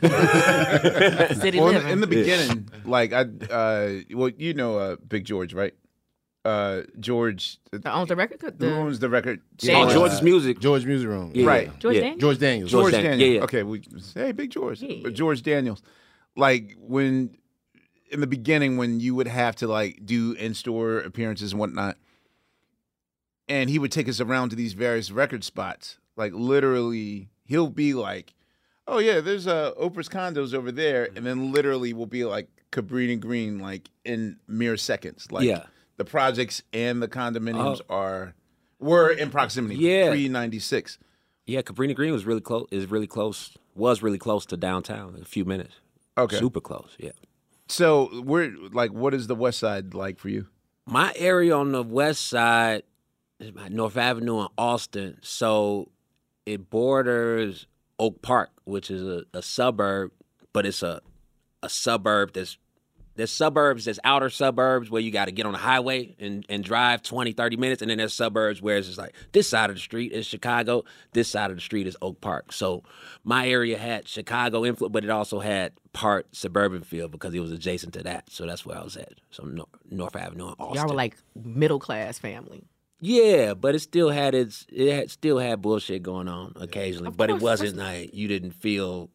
well, 1.60 1.70
in, 1.70 1.76
living. 1.76 1.90
in 1.92 2.02
the 2.02 2.08
beginning, 2.08 2.70
like 2.86 3.14
I, 3.14 3.22
uh, 3.52 3.92
well, 4.14 4.30
you 4.30 4.54
know, 4.54 4.78
uh, 4.78 4.96
Big 5.08 5.26
George, 5.26 5.54
right? 5.54 5.74
Uh, 6.44 6.84
George, 7.00 7.58
Who 7.72 7.82
owns 7.86 8.10
the 8.10 8.16
record? 8.16 8.56
who 8.60 8.70
owns 8.70 9.00
the 9.00 9.10
record? 9.10 9.42
Daniels. 9.58 9.92
Oh, 9.92 9.96
George's 9.96 10.22
music. 10.22 10.60
George 10.60 10.86
Music 10.86 11.08
Room. 11.08 11.32
Yeah, 11.34 11.48
Right. 11.48 11.80
George 11.80 11.96
yeah. 11.96 12.02
Daniels? 12.02 12.22
George 12.22 12.38
Daniels. 12.40 12.72
George 12.72 12.84
George 12.84 12.94
Dan- 12.94 13.04
Daniels. 13.04 13.28
yeah, 13.30 13.38
yeah. 13.38 13.44
Okay, 13.46 13.64
we 13.64 13.82
hey, 14.14 14.32
Big 14.32 14.52
George, 14.52 14.82
Yeah. 14.84 15.10
George 15.10 15.42
Daniels. 15.42 15.82
Like 16.36 16.76
when 16.80 17.36
in 18.12 18.20
the 18.22 18.28
beginning, 18.28 18.78
when 18.78 19.00
you 19.00 19.16
would 19.16 19.28
have 19.28 19.56
to 19.58 19.68
like 19.68 20.06
do 20.06 20.34
in 20.34 20.54
store 20.54 21.00
appearances 21.00 21.52
and 21.54 21.60
whatnot, 21.60 21.98
and 23.50 23.68
he 23.70 23.80
would 23.80 23.92
take 23.92 24.08
us 24.08 24.20
around 24.22 24.50
to 24.50 24.56
these 24.56 24.74
various 24.74 25.10
record 25.10 25.44
spots. 25.44 25.98
Like 26.18 26.34
literally, 26.34 27.30
he'll 27.44 27.70
be 27.70 27.94
like, 27.94 28.34
"Oh 28.88 29.00
yeah, 29.00 29.20
there's 29.22 29.48
uh 29.48 29.74
Oprah's 29.80 30.10
condos 30.10 30.54
over 30.54 30.72
there," 30.72 31.10
and 31.16 31.26
then 31.26 31.52
literally 31.52 31.94
will 31.94 32.06
be 32.06 32.26
like 32.26 32.48
Cabrini 32.72 33.20
Green, 33.20 33.60
like 33.60 33.90
in 34.04 34.38
mere 34.48 34.78
seconds. 34.78 35.32
Like 35.32 35.46
Yeah. 35.46 35.64
the 35.98 36.06
projects 36.06 36.62
and 36.74 37.02
the 37.02 37.08
condominiums 37.08 37.82
are 37.90 38.34
were 38.80 39.10
in 39.10 39.30
proximity. 39.30 39.76
Yeah. 39.76 40.10
pre 40.10 40.30
ninety 40.30 40.60
six. 40.60 40.98
Yeah, 41.46 41.62
Cabrini 41.62 41.96
Green 41.96 42.12
was 42.12 42.26
really 42.26 42.42
close. 42.42 42.68
Is 42.72 42.90
really 42.90 43.08
close. 43.08 43.56
Was 43.76 44.02
really 44.02 44.18
close 44.18 44.46
to 44.48 44.58
downtown. 44.58 45.18
A 45.22 45.26
few 45.26 45.46
minutes. 45.46 45.76
Okay. 46.18 46.38
Super 46.38 46.62
close. 46.62 46.96
Yeah. 46.98 47.12
So 47.68 48.22
we're 48.22 48.56
like, 48.72 48.92
what 48.94 49.14
is 49.14 49.28
the 49.28 49.36
West 49.36 49.60
Side 49.60 49.94
like 49.94 50.18
for 50.18 50.30
you? 50.30 50.48
My 50.88 51.12
area 51.16 51.56
on 51.58 51.72
the 51.72 51.82
west 51.84 52.28
side 52.28 52.84
is 53.40 53.52
North 53.70 53.98
Avenue 53.98 54.42
in 54.42 54.48
Austin. 54.58 55.18
So 55.24 55.90
it 56.46 56.70
borders 56.70 57.68
Oak 58.00 58.22
Park, 58.22 58.50
which 58.66 58.92
is 58.92 59.02
a, 59.02 59.24
a 59.34 59.42
suburb, 59.42 60.12
but 60.54 60.66
it's 60.66 60.84
a 60.84 61.02
a 61.64 61.70
suburb 61.70 62.34
that's 62.34 62.58
there's 63.16 63.32
suburbs, 63.32 63.86
there's 63.86 64.00
outer 64.04 64.30
suburbs 64.30 64.92
where 64.92 65.02
you 65.02 65.10
got 65.10 65.26
to 65.26 65.32
get 65.32 65.46
on 65.46 65.54
the 65.54 65.58
highway 65.58 66.16
and, 66.20 66.46
and 66.50 66.64
drive 66.64 67.02
20, 67.02 67.32
30 67.32 67.56
minutes. 67.58 67.82
And 67.82 67.90
then 67.90 67.98
there's 67.98 68.14
suburbs 68.14 68.62
where 68.62 68.78
it's 68.78 68.88
just 68.88 69.00
like 69.00 69.16
this 69.32 69.48
side 69.48 69.70
of 69.70 69.78
the 69.78 69.82
street 69.82 70.12
is 70.12 70.26
Chicago, 70.26 70.84
this 71.14 71.30
side 71.30 71.50
of 71.50 71.58
the 71.58 71.62
street 71.62 71.88
is 71.88 71.96
Oak 72.02 72.20
Park. 72.20 72.52
So 72.52 72.84
my 73.24 73.48
area 73.48 73.78
had 73.78 74.08
Chicago 74.08 74.66
influence, 74.66 74.92
but 74.92 75.06
it 75.06 75.10
also 75.10 75.40
had 75.40 75.74
part 75.94 76.36
suburban 76.36 76.84
feel 76.84 77.08
because 77.08 77.34
it 77.34 77.40
was 77.40 77.54
adjacent 77.54 77.94
to 77.94 78.04
that. 78.04 78.30
So 78.30 78.46
that's 78.46 78.66
where 78.66 78.78
I 78.78 78.84
was 78.84 78.98
at. 78.98 79.14
So 79.32 79.44
Nor- 79.44 79.68
North 79.90 80.16
Avenue 80.18 80.50
in 80.50 80.54
Austin. 80.60 80.76
y'all 80.76 80.90
were 80.90 80.96
like 80.96 81.16
middle 81.42 81.80
class 81.80 82.20
family. 82.20 82.66
Yeah, 83.06 83.54
but 83.54 83.76
it 83.76 83.80
still 83.80 84.10
had 84.10 84.34
its 84.34 84.66
it 84.70 84.92
had, 84.94 85.12
still 85.12 85.38
had 85.38 85.62
bullshit 85.62 86.02
going 86.02 86.28
on 86.28 86.54
occasionally, 86.56 87.10
Of 87.10 87.18
but 87.18 87.30
course, 87.30 87.42
it 87.42 87.44
wasn't 87.44 87.78
like 87.78 88.14
you 88.14 88.28
didn't 88.28 88.52
feel 88.52 89.10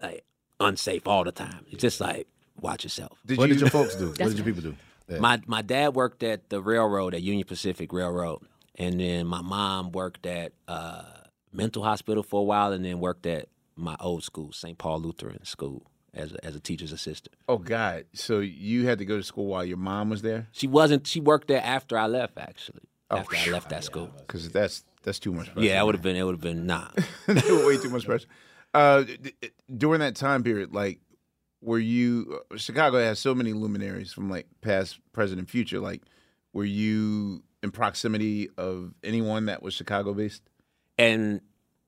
like 0.00 0.24
unsafe 0.60 1.06
all 1.06 1.24
the 1.24 1.32
time. 1.32 1.64
It's 1.70 1.80
just 1.82 2.00
like 2.00 2.26
watch 2.60 2.84
yourself. 2.84 3.18
Did 3.26 3.38
What 3.38 3.48
you? 3.48 3.54
did 3.54 3.60
your 3.62 3.70
folks 3.70 3.96
do? 3.96 4.08
What 4.08 4.18
That's 4.18 4.30
did 4.34 4.38
your 4.38 4.46
people 4.54 4.70
do? 4.70 4.76
Yeah. 5.08 5.18
My 5.20 5.40
my 5.46 5.62
dad 5.62 5.94
worked 5.94 6.22
at 6.22 6.48
the 6.50 6.60
railroad 6.60 7.14
at 7.14 7.22
Union 7.22 7.46
Pacific 7.46 7.92
Railroad, 7.92 8.40
and 8.76 9.00
then 9.00 9.26
my 9.26 9.40
mom 9.42 9.90
worked 9.92 10.26
at 10.26 10.52
uh, 10.68 11.02
mental 11.52 11.82
hospital 11.82 12.22
for 12.22 12.40
a 12.40 12.44
while, 12.44 12.72
and 12.72 12.84
then 12.84 13.00
worked 13.00 13.26
at 13.26 13.48
my 13.74 13.96
old 14.00 14.22
school, 14.22 14.52
St. 14.52 14.76
Paul 14.76 15.00
Lutheran 15.00 15.44
School, 15.44 15.86
as 16.12 16.32
a, 16.32 16.44
as 16.44 16.54
a 16.56 16.60
teacher's 16.60 16.92
assistant. 16.92 17.34
oh 17.48 17.58
God! 17.58 18.04
So 18.12 18.40
you 18.40 18.86
had 18.86 18.98
to 18.98 19.04
go 19.04 19.16
to 19.16 19.22
school 19.22 19.46
while 19.46 19.64
your 19.64 19.76
mom 19.78 20.10
was 20.10 20.22
there? 20.22 20.48
She 20.52 20.66
wasn't. 20.66 21.06
She 21.06 21.20
worked 21.20 21.48
there 21.48 21.62
after 21.64 21.96
I 21.98 22.06
left, 22.06 22.36
actually. 22.38 22.82
Oh, 23.10 23.18
after 23.18 23.36
I 23.36 23.46
left 23.50 23.70
that 23.70 23.84
school. 23.84 24.10
Because 24.18 24.50
that's 24.50 24.84
that's 25.02 25.18
too 25.18 25.32
much. 25.32 25.52
Pressure. 25.52 25.66
Yeah, 25.66 25.80
it 25.80 25.86
would 25.86 25.94
have 25.94 26.02
been. 26.02 26.16
It 26.16 26.22
would 26.24 26.34
have 26.34 26.40
been 26.40 26.66
nah. 26.66 26.88
way 27.28 27.76
too 27.78 27.88
much 27.90 28.04
pressure. 28.04 28.28
Uh, 28.74 29.02
d- 29.02 29.16
d- 29.40 29.50
during 29.74 30.00
that 30.00 30.14
time 30.14 30.42
period, 30.42 30.74
like, 30.74 31.00
were 31.62 31.78
you? 31.78 32.40
uh, 32.52 32.56
Chicago 32.58 32.98
has 32.98 33.18
so 33.18 33.34
many 33.34 33.52
luminaries 33.54 34.12
from 34.12 34.28
like 34.28 34.46
past, 34.60 34.98
present, 35.12 35.38
and 35.38 35.48
future. 35.48 35.80
Like, 35.80 36.02
were 36.52 36.64
you 36.66 37.42
in 37.62 37.70
proximity 37.70 38.50
of 38.58 38.92
anyone 39.02 39.46
that 39.46 39.62
was 39.62 39.72
Chicago 39.74 40.12
based? 40.12 40.42
And 40.98 41.40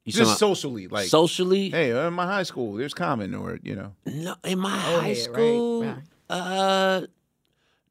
you 0.06 0.12
Just 0.12 0.38
socially, 0.38 0.88
like, 0.88 1.08
socially, 1.08 1.68
hey, 1.68 1.92
uh, 1.92 2.08
in 2.08 2.14
my 2.14 2.26
high 2.26 2.44
school, 2.44 2.74
there's 2.74 2.94
Common, 2.94 3.34
or 3.34 3.58
you 3.62 3.76
know, 3.76 3.94
no, 4.06 4.36
in 4.44 4.58
my 4.58 4.72
Oh, 4.72 5.00
high 5.00 5.08
yeah, 5.08 5.14
school, 5.22 5.82
right. 5.82 5.96
uh, 6.30 7.06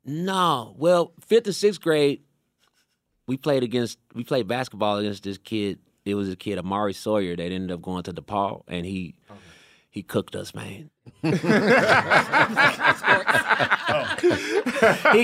no. 0.05 0.73
Well, 0.77 1.13
fifth 1.21 1.45
and 1.45 1.55
sixth 1.55 1.81
grade, 1.81 2.21
we 3.29 3.37
played 3.37 3.61
against 3.63 3.99
we 4.15 4.23
played 4.23 4.47
basketball 4.47 4.97
against 4.97 5.23
this 5.23 5.37
kid. 5.37 5.77
It 6.03 6.15
was 6.15 6.29
a 6.29 6.35
kid, 6.35 6.57
Amari 6.57 6.93
Sawyer, 6.93 7.35
that 7.35 7.51
ended 7.51 7.69
up 7.71 7.79
going 7.79 8.01
to 8.03 8.11
DePaul, 8.11 8.63
and 8.67 8.87
he 8.87 9.13
he 9.91 10.01
cooked 10.01 10.35
us, 10.35 10.55
man. 10.55 10.89
he 11.21 11.35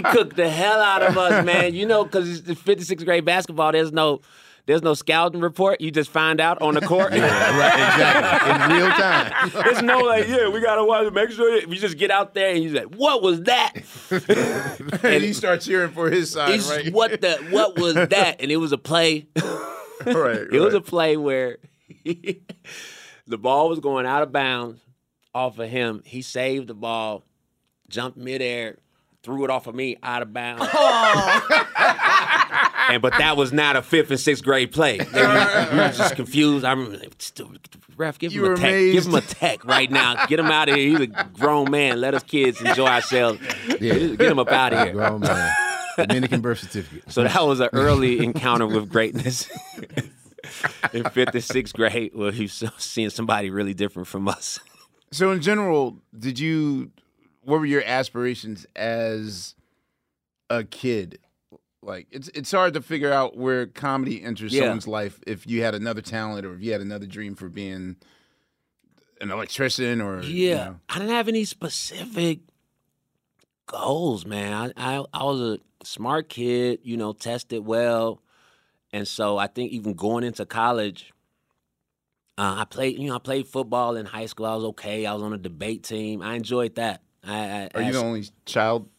cooked 0.02 0.36
the 0.36 0.50
hell 0.50 0.80
out 0.82 1.02
of 1.02 1.18
us, 1.18 1.44
man. 1.44 1.74
You 1.74 1.88
know, 1.88 2.04
because 2.04 2.30
it's 2.30 2.42
the 2.42 2.54
fifth 2.54 2.78
and 2.78 2.86
sixth 2.86 3.06
grade 3.06 3.26
basketball. 3.26 3.72
There's 3.72 3.92
no. 3.92 4.22
There's 4.68 4.82
no 4.82 4.96
scouting 4.96 5.42
report. 5.42 5.80
You 5.80 5.92
just 5.92 6.10
find 6.10 6.42
out 6.42 6.60
on 6.62 6.74
the 6.74 6.82
court. 6.82 7.12
right, 7.12 7.18
exactly. 7.20 8.76
In 8.76 8.82
real 8.82 8.90
time. 8.92 9.52
There's 9.64 9.82
no 9.84 10.00
like, 10.00 10.28
yeah, 10.28 10.48
we 10.50 10.60
gotta 10.60 10.84
watch. 10.84 11.12
Make 11.14 11.30
sure 11.32 11.60
that 11.60 11.70
you 11.70 11.76
just 11.76 11.98
get 11.98 12.10
out 12.10 12.34
there 12.34 12.50
and 12.54 12.64
you 12.64 12.72
like, 12.72 12.96
what 12.96 13.22
was 13.22 13.42
that? 13.44 13.74
and 15.04 15.24
he 15.24 15.34
starts 15.34 15.66
cheering 15.68 15.92
for 15.92 16.10
his 16.10 16.32
side, 16.32 16.60
right? 16.64 16.92
What 16.92 17.22
the? 17.22 17.38
What 17.52 17.78
was 17.78 17.94
that? 18.10 18.38
And 18.40 18.52
it 18.52 18.58
was 18.58 18.72
a 18.72 18.78
play. 18.78 19.28
right, 20.06 20.48
It 20.52 20.60
was 20.60 20.74
a 20.74 20.82
play 20.82 21.16
where 21.16 21.58
the 22.04 23.38
ball 23.38 23.70
was 23.70 23.80
going 23.80 24.06
out 24.08 24.24
of 24.24 24.32
bounds 24.32 24.82
off 25.34 25.60
of 25.60 25.70
him. 25.70 26.02
He 26.06 26.22
saved 26.24 26.68
the 26.68 26.74
ball, 26.74 27.24
jumped 27.88 28.18
midair, 28.18 28.78
threw 29.22 29.44
it 29.44 29.52
off 29.52 29.68
of 29.68 29.76
me 29.76 29.98
out 30.02 30.22
of 30.24 30.34
bounds. 30.34 30.66
Oh. 30.74 31.68
And 32.90 33.02
but 33.02 33.14
that 33.18 33.38
was 33.38 33.52
not 33.54 33.76
a 33.76 33.82
fifth 33.82 34.12
and 34.12 34.20
sixth 34.20 34.44
grade 34.44 34.72
play. 34.72 34.98
They 34.98 35.22
were, 35.22 35.68
we 35.72 35.78
were 35.78 35.90
just 35.90 36.16
confused. 36.16 36.66
I 36.66 36.72
remember, 36.72 36.98
like, 36.98 37.14
"Still, 37.20 37.52
ref, 37.98 38.18
give 38.20 38.34
You 38.34 38.46
him 38.46 38.52
a 38.54 38.56
tech. 38.56 38.64
amazed. 38.70 38.94
Give 38.96 39.06
him 39.08 39.16
a 39.16 39.22
tech 39.22 39.66
right 39.66 39.90
now. 39.92 40.26
Get 40.28 40.40
him 40.40 40.48
out 40.48 40.70
of 40.70 40.76
here. 40.76 40.90
He's 40.90 41.00
a 41.02 41.08
grown 41.08 41.72
man. 41.72 42.00
Let 42.02 42.14
us 42.14 42.24
kids 42.24 42.62
enjoy 42.62 42.88
ourselves. 42.88 43.40
Get 43.80 44.20
him 44.22 44.40
up 44.40 44.50
out 44.52 44.74
of 44.74 44.80
here. 44.84 44.94
Grown 44.94 45.22
man. 45.22 45.54
Dominican 45.98 46.42
birth 46.42 46.60
certificate. 46.60 47.10
So 47.12 47.24
that 47.24 47.42
was 47.42 47.62
an 47.62 47.70
early 47.72 48.22
encounter 48.24 48.68
with 48.68 48.90
greatness 48.90 49.50
in 50.94 51.04
fifth 51.10 51.34
and 51.34 51.44
sixth 51.44 51.74
grade, 51.74 52.12
where 52.14 52.32
he 52.32 52.44
was 52.44 52.64
seeing 52.78 53.10
somebody 53.10 53.50
really 53.50 53.74
different 53.74 54.08
from 54.08 54.28
us. 54.28 54.60
So 55.12 55.32
in 55.32 55.42
general, 55.42 55.98
did 56.18 56.38
you? 56.40 56.92
What 57.44 57.60
were 57.60 57.66
your 57.66 57.84
aspirations 57.86 58.66
as 58.76 59.56
a 60.50 60.64
kid? 60.64 61.20
Like 61.86 62.08
it's 62.12 62.30
it's 62.30 62.52
hard 62.52 62.74
to 62.74 62.82
figure 62.82 63.14
out 63.14 63.38
where 63.38 63.68
comedy 63.68 64.24
enters 64.24 64.54
Yeah. 64.54 64.62
someone's 64.62 64.88
life 64.88 65.20
if 65.28 65.46
you 65.46 65.62
had 65.62 65.76
another 65.76 66.02
talent 66.02 66.46
or 66.46 66.54
if 66.56 66.62
you 66.62 66.72
had 66.72 66.82
another 66.82 67.06
dream 67.06 67.36
for 67.36 67.48
being 67.48 67.96
an 69.22 69.30
electrician 69.32 70.02
or 70.02 70.22
you 70.22 70.32
Yeah, 70.32 70.66
know. 70.66 70.80
I 70.90 70.98
didn't 71.00 71.14
have 71.14 71.28
any 71.28 71.46
specific 71.46 72.40
goals, 73.68 74.26
man. 74.26 74.74
I, 74.76 74.98
I 74.98 75.06
I 75.14 75.24
was 75.24 75.42
a 75.42 75.60
smart 75.86 76.30
kid, 76.30 76.80
you 76.84 76.98
know, 76.98 77.14
tested 77.14 77.66
well, 77.66 78.22
and 78.92 79.08
so 79.08 79.38
I 79.38 79.48
think 79.48 79.72
even 79.72 79.94
going 79.94 80.24
into 80.24 80.46
college, 80.46 81.12
Uh, 82.38 82.56
I 82.60 82.66
played, 82.66 83.00
you 83.00 83.08
know, 83.08 83.16
I 83.16 83.20
played 83.20 83.48
football 83.48 83.96
in 83.96 84.06
high 84.06 84.26
school. 84.26 84.46
I 84.48 84.56
was 84.56 84.66
okay. 84.66 85.06
I 85.06 85.14
was 85.14 85.24
on 85.24 85.34
a 85.34 85.38
debate 85.38 85.84
team. 85.84 86.22
I 86.22 86.34
enjoyed 86.36 86.76
that. 86.76 87.02
I, 87.24 87.36
I 87.36 87.70
Are 87.76 87.82
you 87.82 87.94
the 87.94 88.00
only 88.00 88.26
child, 88.46 88.90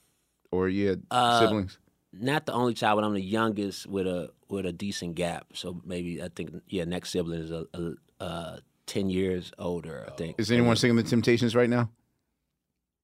or 0.50 0.68
you 0.68 0.88
had 0.88 1.02
Uh, 1.10 1.40
siblings? 1.40 1.78
Not 2.20 2.46
the 2.46 2.52
only 2.52 2.74
child, 2.74 2.98
but 3.00 3.04
I'm 3.06 3.14
the 3.14 3.20
youngest 3.20 3.86
with 3.86 4.06
a 4.06 4.30
with 4.48 4.66
a 4.66 4.72
decent 4.72 5.14
gap. 5.14 5.46
So 5.54 5.80
maybe 5.84 6.22
I 6.22 6.28
think 6.34 6.50
yeah, 6.68 6.84
next 6.84 7.10
sibling 7.10 7.40
is 7.40 7.50
a, 7.50 7.66
a, 7.74 8.22
uh 8.22 8.56
ten 8.86 9.10
years 9.10 9.52
older. 9.58 10.06
I 10.08 10.12
think. 10.12 10.36
Is 10.38 10.50
anyone 10.50 10.76
singing 10.76 10.96
the 10.96 11.02
Temptations 11.02 11.54
right 11.54 11.68
now? 11.68 11.90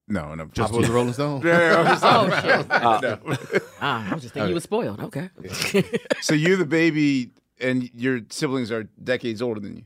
No, 0.09 0.35
no. 0.35 0.47
Papa 0.47 0.77
was 0.77 0.89
a 0.89 0.93
Rolling 0.93 1.13
Stone? 1.13 1.43
Yeah, 1.47 1.85
I 1.87 1.93
was 1.93 2.03
Oh, 2.03 2.29
like- 2.29 2.45
shit. 2.45 2.69
No. 2.69 3.67
Ah, 3.81 4.11
I 4.11 4.15
was 4.15 4.23
just 4.23 4.35
thinking 4.35 4.49
you 4.49 4.55
were 4.55 4.61
spoiled. 4.61 5.01
Okay. 5.01 5.31
so 6.21 6.35
you're 6.35 6.57
the 6.57 6.67
baby, 6.67 7.31
and 7.61 7.89
your 7.95 8.21
siblings 8.31 8.71
are 8.71 8.85
decades 9.03 9.41
older 9.41 9.61
than 9.61 9.77
you. 9.77 9.85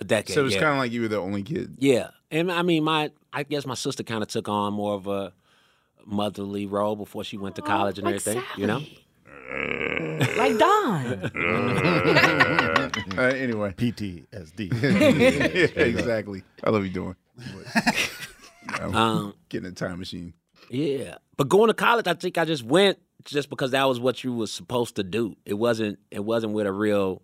A 0.00 0.04
decade. 0.04 0.34
So 0.34 0.44
it's 0.46 0.54
yeah. 0.54 0.60
kind 0.62 0.72
of 0.72 0.78
like 0.78 0.92
you 0.92 1.02
were 1.02 1.08
the 1.08 1.18
only 1.18 1.42
kid. 1.42 1.76
Yeah, 1.78 2.08
and 2.30 2.50
I 2.50 2.62
mean, 2.62 2.84
my 2.84 3.10
I 3.32 3.42
guess 3.42 3.66
my 3.66 3.74
sister 3.74 4.02
kind 4.02 4.22
of 4.22 4.28
took 4.28 4.48
on 4.48 4.72
more 4.72 4.94
of 4.94 5.06
a 5.06 5.32
motherly 6.10 6.64
role 6.66 6.96
before 6.96 7.22
she 7.22 7.36
went 7.36 7.54
to 7.56 7.62
college 7.62 7.98
and 7.98 8.06
like 8.06 8.16
everything. 8.16 8.42
You 8.56 8.66
know. 8.66 8.82
like 10.36 10.58
Don. 10.58 11.30
Uh, 13.16 13.22
anyway, 13.36 13.72
PTSD. 13.76 14.72
yeah, 14.82 15.82
exactly. 15.84 16.42
I 16.64 16.70
love 16.70 16.84
you 16.84 16.90
doing. 16.90 17.16
I'm 18.68 18.94
Um, 18.94 19.34
getting 19.48 19.68
a 19.68 19.72
time 19.72 19.98
machine. 19.98 20.34
Yeah, 20.70 21.16
but 21.36 21.48
going 21.48 21.68
to 21.68 21.74
college, 21.74 22.06
I 22.06 22.14
think 22.14 22.36
I 22.38 22.44
just 22.44 22.62
went 22.62 22.98
just 23.24 23.48
because 23.50 23.70
that 23.72 23.84
was 23.84 23.98
what 24.00 24.22
you 24.24 24.32
was 24.32 24.52
supposed 24.52 24.96
to 24.96 25.02
do. 25.04 25.36
It 25.44 25.54
wasn't. 25.54 25.98
It 26.10 26.24
wasn't 26.24 26.52
with 26.52 26.66
a 26.66 26.72
real 26.72 27.22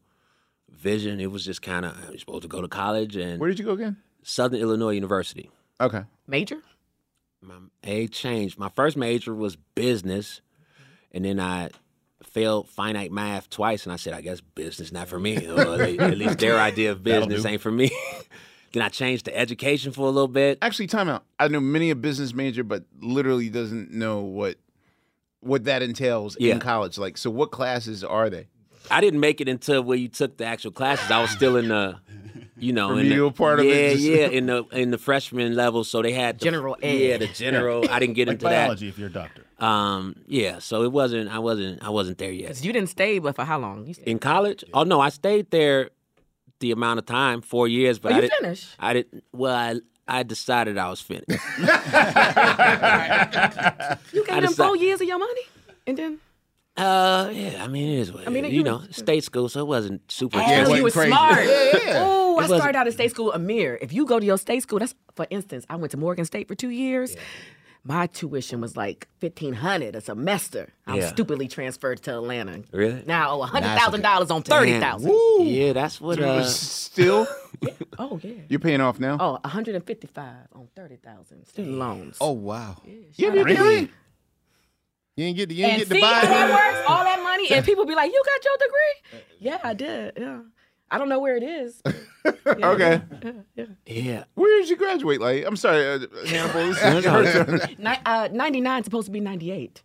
vision. 0.70 1.20
It 1.20 1.30
was 1.30 1.44
just 1.44 1.60
kind 1.62 1.84
of 1.84 1.96
you're 2.08 2.18
supposed 2.18 2.42
to 2.42 2.48
go 2.48 2.60
to 2.62 2.68
college 2.68 3.16
and 3.16 3.38
Where 3.40 3.48
did 3.50 3.58
you 3.58 3.64
go 3.64 3.72
again? 3.72 3.96
Southern 4.22 4.60
Illinois 4.60 4.92
University. 4.92 5.50
Okay. 5.80 6.02
Major? 6.26 6.58
My 7.44 7.54
age 7.84 8.12
changed. 8.12 8.58
My 8.58 8.68
first 8.70 8.96
major 8.96 9.34
was 9.34 9.56
business, 9.74 10.40
and 11.12 11.24
then 11.24 11.38
I 11.40 11.70
failed 12.22 12.68
finite 12.68 13.12
math 13.12 13.50
twice, 13.50 13.84
and 13.84 13.92
I 13.92 13.96
said, 13.96 14.14
I 14.14 14.20
guess 14.20 14.40
business 14.40 14.90
not 14.92 15.08
for 15.08 15.18
me. 15.18 15.36
At 15.36 15.58
at 15.58 16.16
least 16.18 16.38
their 16.38 16.58
idea 16.70 16.92
of 16.92 17.02
business 17.04 17.44
ain't 17.44 17.60
for 17.60 17.70
me. 17.70 17.90
then 18.72 18.82
I 18.82 18.88
changed 18.88 19.26
to 19.26 19.36
education 19.36 19.92
for 19.92 20.06
a 20.06 20.10
little 20.10 20.28
bit. 20.28 20.58
Actually, 20.62 20.86
time 20.86 21.08
out. 21.08 21.24
I 21.38 21.48
know 21.48 21.60
many 21.60 21.90
a 21.90 21.94
business 21.94 22.32
major, 22.34 22.64
but 22.64 22.84
literally 23.00 23.50
doesn't 23.50 23.90
know 23.90 24.20
what 24.20 24.56
what 25.40 25.64
that 25.64 25.82
entails 25.82 26.36
Yeah. 26.40 26.54
in 26.54 26.60
college. 26.60 26.96
Like, 26.96 27.18
so 27.18 27.28
what 27.28 27.50
classes 27.50 28.02
are 28.02 28.30
they? 28.30 28.46
I 28.90 29.02
didn't 29.02 29.20
make 29.20 29.42
it 29.42 29.48
until 29.48 29.82
where 29.82 29.98
you 29.98 30.08
took 30.08 30.38
the 30.38 30.46
actual 30.46 30.70
classes. 30.70 31.10
I 31.10 31.20
was 31.20 31.30
still 31.30 31.56
in 31.58 31.68
the, 31.68 32.00
you 32.56 32.72
know, 32.72 32.90
in 32.90 32.96
Remedial 32.98 33.30
the, 33.30 33.36
part 33.36 33.58
of 33.60 33.66
yeah, 33.66 33.72
it, 33.72 33.92
just- 33.94 34.04
yeah, 34.04 34.26
in 34.28 34.46
the 34.46 34.64
in 34.72 34.90
the 34.90 34.98
freshman 34.98 35.54
level. 35.54 35.82
So 35.84 36.02
they 36.02 36.12
had 36.12 36.38
the, 36.38 36.44
General 36.44 36.76
ed. 36.82 36.92
Yeah, 36.92 37.16
the 37.18 37.26
general. 37.28 37.88
I 37.90 37.98
didn't 37.98 38.14
get 38.14 38.28
Like 38.28 38.34
into 38.34 38.44
biology 38.46 38.88
if 38.88 38.98
you're 38.98 39.08
a 39.08 39.12
doctor. 39.12 39.42
Um, 39.58 40.16
yeah. 40.26 40.58
So 40.58 40.82
it 40.82 40.92
wasn't. 40.92 41.30
I 41.30 41.38
wasn't. 41.38 41.82
I 41.82 41.90
wasn't 41.90 42.18
there 42.18 42.32
yet. 42.32 42.62
You 42.64 42.72
didn't 42.72 42.90
stay, 42.90 43.18
but 43.18 43.34
for 43.36 43.44
how 43.44 43.58
long? 43.58 43.86
You 43.86 43.94
stayed. 43.94 44.06
In 44.08 44.18
college? 44.18 44.64
Oh 44.72 44.82
no, 44.84 45.00
I 45.00 45.08
stayed 45.08 45.50
there 45.50 45.90
the 46.60 46.70
amount 46.70 46.98
of 47.00 47.06
time, 47.06 47.40
four 47.42 47.66
years. 47.68 47.98
But 47.98 48.12
Oh, 48.12 48.14
I 48.14 48.16
you 48.18 48.22
didn't. 48.22 48.40
finished? 48.40 48.68
I 48.78 48.92
didn't. 48.94 49.24
Well, 49.32 49.54
I 49.54 49.80
I 50.06 50.22
decided 50.22 50.76
I 50.78 50.90
was 50.90 51.00
finished. 51.00 51.28
You 54.12 54.24
gave 54.26 54.42
them 54.42 54.52
four 54.54 54.76
years 54.76 55.00
of 55.00 55.06
your 55.08 55.18
money, 55.18 55.42
and 55.86 55.96
then 55.96 56.18
Uh, 56.76 57.30
yeah. 57.32 57.62
I 57.62 57.68
mean, 57.68 57.88
it 57.92 58.00
is 58.00 58.12
what 58.12 58.26
I 58.26 58.30
mean, 58.30 58.44
you 58.46 58.50
you 58.50 58.62
know, 58.64 58.78
was- 58.78 58.96
state 58.96 59.22
school, 59.24 59.48
so 59.48 59.60
it 59.60 59.66
wasn't 59.66 60.10
super. 60.10 60.38
Hell, 60.40 60.72
expensive. 60.72 60.76
you 60.76 60.82
were 60.82 60.90
smart. 60.90 61.44
Yeah. 61.46 61.70
yeah. 61.84 62.02
Oh, 62.04 62.32
I 62.32 62.42
wasn't- 62.42 62.60
started 62.60 62.78
out 62.78 62.86
at 62.88 62.92
state 62.94 63.10
school, 63.12 63.32
Amir. 63.32 63.78
If 63.80 63.92
you 63.92 64.06
go 64.06 64.18
to 64.18 64.26
your 64.26 64.38
state 64.38 64.62
school, 64.62 64.80
that's 64.80 64.94
for 65.14 65.26
instance, 65.30 65.64
I 65.70 65.76
went 65.76 65.92
to 65.92 65.96
Morgan 65.96 66.24
State 66.24 66.48
for 66.48 66.54
two 66.56 66.70
years. 66.70 67.14
My 67.86 68.06
tuition 68.06 68.62
was 68.62 68.78
like 68.78 69.08
fifteen 69.18 69.52
hundred 69.52 69.94
a 69.94 70.00
semester. 70.00 70.72
I 70.86 70.94
was 70.96 71.04
Yeah. 71.04 71.10
stupidly 71.10 71.48
transferred 71.48 72.02
to 72.04 72.14
Atlanta. 72.16 72.62
Really? 72.72 73.04
Now 73.06 73.42
I 73.42 73.46
hundred 73.46 73.78
thousand 73.78 74.00
dollars 74.00 74.30
on 74.30 74.42
thirty 74.42 74.80
thousand. 74.80 75.10
Damn. 75.38 75.46
Yeah, 75.46 75.72
that's 75.74 76.00
what. 76.00 76.16
Dude, 76.16 76.24
Uh, 76.24 76.44
still, 76.44 77.26
Oh 77.98 78.18
yeah. 78.22 78.32
you're 78.48 78.58
paying 78.58 78.80
off 78.80 78.98
now. 78.98 79.18
Oh, 79.20 79.32
155 79.42 80.34
on 80.54 80.68
30,000 80.74 81.46
student 81.46 81.76
loans. 81.76 82.16
Oh 82.22 82.32
wow. 82.32 82.76
you 82.86 83.26
have 83.26 83.34
your 83.34 83.44
degree. 83.44 83.90
You 85.16 85.26
didn't 85.26 85.36
get 85.36 85.48
the 85.48 85.54
you 85.54 85.64
didn't 85.66 85.80
and 85.82 85.88
get 85.90 85.94
see 85.96 86.00
to 86.00 86.06
how 86.06 86.20
buy 86.22 86.26
that 86.28 86.50
it. 86.50 86.52
works? 86.52 86.88
All 86.88 87.04
that 87.04 87.22
money, 87.22 87.50
and 87.50 87.64
people 87.70 87.84
be 87.86 87.94
like, 87.94 88.10
"You 88.12 88.22
got 88.24 88.44
your 88.44 88.56
degree?" 88.66 89.24
Yeah, 89.38 89.58
I 89.62 89.74
did. 89.74 90.12
Yeah, 90.18 90.40
I 90.90 90.98
don't 90.98 91.08
know 91.08 91.20
where 91.20 91.36
it 91.36 91.42
is. 91.42 91.80
Yeah, 92.26 92.70
Okay. 92.70 93.02
Yeah, 93.22 93.32
yeah. 93.54 93.64
yeah. 93.86 94.24
Where 94.34 94.58
did 94.60 94.70
you 94.70 94.76
graduate? 94.76 95.20
Like, 95.20 95.44
I'm 95.46 95.56
sorry, 95.56 95.86
uh, 95.86 95.98
Hannibal. 96.26 96.68
This 96.72 96.82
is 96.82 97.04
your 97.04 97.44
turn. 97.44 97.60
Ni- 97.78 98.00
uh, 98.06 98.28
99 98.32 98.84
supposed 98.84 99.06
to 99.06 99.12
be 99.12 99.20
98. 99.20 99.82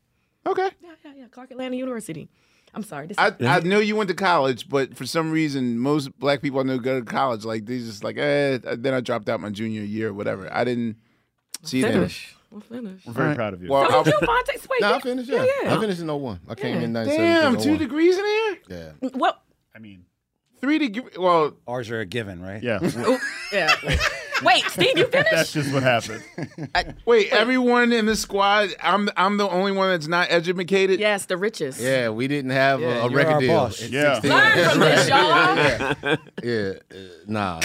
Okay. 0.47 0.69
Yeah, 0.81 0.89
yeah, 1.03 1.11
yeah. 1.17 1.25
Clark 1.29 1.51
Atlanta 1.51 1.75
University. 1.75 2.29
I'm 2.73 2.83
sorry. 2.83 3.07
This 3.07 3.17
I, 3.17 3.33
I 3.41 3.59
know 3.59 3.79
you 3.79 3.97
went 3.97 4.07
to 4.07 4.15
college, 4.15 4.69
but 4.69 4.95
for 4.95 5.05
some 5.05 5.31
reason, 5.31 5.79
most 5.79 6.17
black 6.17 6.41
people 6.41 6.61
I 6.61 6.63
know 6.63 6.79
go 6.79 6.99
to 7.01 7.05
college. 7.05 7.43
Like 7.43 7.65
they 7.65 7.79
just 7.79 8.05
like, 8.05 8.17
eh. 8.17 8.59
Then 8.77 8.93
I 8.93 9.01
dropped 9.01 9.27
out 9.27 9.41
my 9.41 9.49
junior 9.49 9.81
year, 9.81 10.09
or 10.09 10.13
whatever. 10.13 10.47
I 10.53 10.63
didn't 10.63 10.95
see 11.63 11.81
that. 11.81 12.09
Finish. 12.49 12.61
I'm 12.61 12.61
finished. 12.61 13.07
We're 13.07 13.13
very 13.13 13.23
Alright. 13.25 13.37
proud 13.37 13.53
of 13.53 13.63
you. 13.63 13.69
Well, 13.69 13.87
So 13.89 13.95
I'll- 13.97 14.03
did 14.03 14.13
you, 14.21 14.27
Fonte? 14.27 14.67
Wait, 14.69 14.81
No, 14.81 14.93
I 14.95 14.99
finished. 14.99 15.29
Yeah, 15.29 15.43
Yeah, 15.43 15.51
yeah. 15.63 15.75
I 15.75 15.79
finished 15.79 16.01
in 16.01 16.07
01. 16.07 16.39
I 16.49 16.55
came 16.55 16.77
in 16.81 16.93
97. 16.93 17.25
Damn, 17.25 17.57
two 17.61 17.77
degrees 17.77 18.17
in 18.17 18.25
here. 18.25 18.57
Yeah. 18.69 19.09
Well, 19.13 19.41
I 19.75 19.79
mean, 19.79 20.05
Three 20.61 20.77
degrees. 20.77 21.17
Well, 21.17 21.53
Ours 21.69 21.89
are 21.89 22.01
a 22.01 22.05
given, 22.05 22.41
right? 22.41 22.61
yeah. 22.61 22.79
yeah. 23.53 23.73
Wait, 24.43 24.61
Steve, 24.67 24.97
you 24.97 25.05
finished? 25.05 25.31
That's 25.31 25.53
just 25.53 25.73
what 25.73 25.83
happened. 25.83 26.21
wait, 27.05 27.31
everyone 27.31 27.93
in 27.93 28.05
the 28.07 28.15
squad. 28.17 28.69
I'm 28.83 29.09
I'm 29.15 29.37
the 29.37 29.47
only 29.47 29.71
one 29.71 29.89
that's 29.91 30.07
not 30.07 30.27
educated. 30.29 30.99
Yes, 30.99 31.27
the 31.27 31.37
richest. 31.37 31.79
Yeah, 31.79 32.09
we 32.09 32.27
didn't 32.27 32.51
have 32.51 32.81
Yeah, 32.81 32.87
a, 32.87 32.91
a 32.91 33.01
you're 33.03 33.11
record 33.11 33.33
our 33.35 33.39
deal. 33.39 33.53
boss. 33.55 33.81
Yeah. 33.89 34.15
16. 34.15 34.31
Learn 34.31 34.69
from 34.69 34.79
this, 34.81 35.07
y'all. 35.07 35.55
yeah, 35.55 36.15
yeah. 36.43 36.71
uh, 36.91 36.97
nah. 37.27 37.61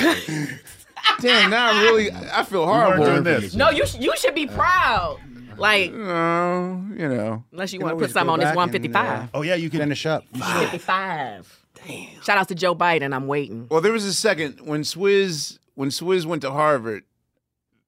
Damn, 1.20 1.50
now 1.50 1.72
I 1.72 1.82
really 1.82 2.10
I 2.12 2.42
feel 2.44 2.66
horrible. 2.66 3.04
doing 3.04 3.22
this. 3.24 3.54
No, 3.54 3.70
you 3.70 3.86
sh- 3.86 3.96
you 3.98 4.12
should 4.16 4.34
be 4.34 4.46
proud. 4.46 5.18
Like, 5.56 5.92
No, 5.92 6.84
you 6.96 7.08
know. 7.08 7.44
unless 7.52 7.72
you 7.72 7.78
Can 7.78 7.86
want 7.86 7.92
to 7.92 7.94
always 7.96 8.08
put 8.08 8.12
something 8.14 8.26
go 8.26 8.32
on 8.32 8.38
this 8.40 8.46
back 8.46 8.50
and, 8.50 8.56
155. 8.94 9.22
uh, 9.22 9.26
Oh 9.34 9.42
yeah, 9.42 9.54
you 9.54 9.70
can 9.70 9.78
Finish 9.80 10.04
up. 10.06 10.24
55. 10.34 11.66
Damn. 11.86 12.22
Shout 12.22 12.38
out 12.38 12.48
to 12.48 12.54
Joe 12.54 12.74
Biden. 12.74 13.14
I'm 13.14 13.26
waiting. 13.26 13.66
Well, 13.70 13.80
there 13.80 13.92
was 13.92 14.04
a 14.04 14.12
second 14.14 14.60
when 14.66 14.82
Swizz 14.82 15.58
when 15.74 15.90
Swizz 15.90 16.24
went 16.26 16.42
to 16.42 16.50
Harvard. 16.50 17.04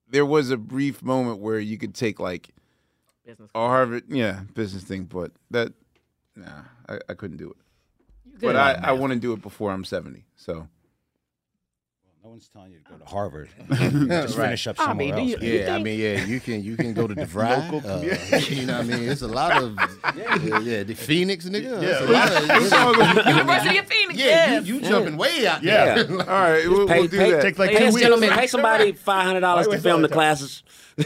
There 0.08 0.24
was 0.26 0.50
a 0.50 0.56
brief 0.56 1.02
moment 1.02 1.40
where 1.40 1.58
you 1.58 1.76
could 1.78 1.94
take 1.94 2.20
like 2.20 2.50
Business. 3.24 3.50
a 3.54 3.58
Harvard, 3.58 4.04
yeah, 4.08 4.42
business 4.54 4.84
thing, 4.84 5.04
but 5.04 5.32
that, 5.50 5.72
nah, 6.36 6.62
I, 6.88 6.98
I 7.08 7.14
couldn't 7.14 7.38
do 7.38 7.50
it. 7.50 8.38
good. 8.38 8.46
But 8.52 8.56
I, 8.56 8.74
I 8.74 8.92
want 8.92 9.12
to 9.14 9.18
do 9.18 9.32
it 9.32 9.42
before 9.42 9.72
I'm 9.72 9.84
70. 9.84 10.24
So 10.36 10.68
No 12.26 12.30
one's 12.32 12.48
telling 12.48 12.72
you 12.72 12.78
to 12.78 12.90
go 12.90 12.96
to 12.98 13.04
Harvard. 13.04 13.48
Just 13.70 14.36
Right. 14.36 14.46
finish 14.46 14.66
up 14.66 14.80
I 14.80 14.86
somewhere 14.86 15.14
mean, 15.14 15.14
else. 15.14 15.42
you- 15.42 15.48
you 15.48 15.58
Yeah, 15.60 15.76
I 15.76 15.78
mean, 15.80 16.00
yeah, 16.00 16.24
you 16.24 16.40
can 16.40 16.60
you 16.64 16.76
can 16.76 16.92
go 16.92 17.06
to 17.06 17.14
DeVry. 17.24 17.84
Uh, 17.84 18.36
you 18.52 18.66
know 18.66 18.78
what 18.78 18.80
I 18.80 18.82
mean? 18.98 19.08
It's 19.08 19.22
a 19.22 19.28
lot 19.28 19.62
of 19.62 19.76
yeah, 20.16 20.58
yeah 20.58 20.82
the 20.82 20.94
Phoenix 20.94 21.44
nigga. 21.44 21.80
It's 21.80 22.00
a 22.00 22.06
lot 22.10 23.20
of, 23.20 23.26
University 23.28 23.78
of 23.78 23.86
Phoenix. 23.86 24.18
yeah, 24.18 24.24
yes. 24.54 24.66
you, 24.66 24.74
you 24.74 24.80
jumping 24.80 25.16
way 25.16 25.46
out 25.46 25.62
Yeah. 25.62 26.02
there. 26.02 26.18
all 26.18 26.26
right, 26.26 26.68
we'll, 26.68 26.88
Pay, 26.88 26.98
we'll 26.98 27.08
do 27.08 27.16
pay, 27.16 27.30
that. 27.30 27.42
Take 27.42 27.60
like 27.60 27.70
pay, 27.70 27.78
two 27.78 27.84
us, 27.84 27.94
weeks. 27.94 28.02
gentlemen, 28.02 28.30
pay 28.30 28.48
somebody 28.48 28.90
five 28.90 29.24
hundred 29.24 29.40
dollars 29.42 29.68
to 29.68 29.78
film 29.78 30.02
the 30.02 30.08
classes. 30.08 30.64
you 30.98 31.04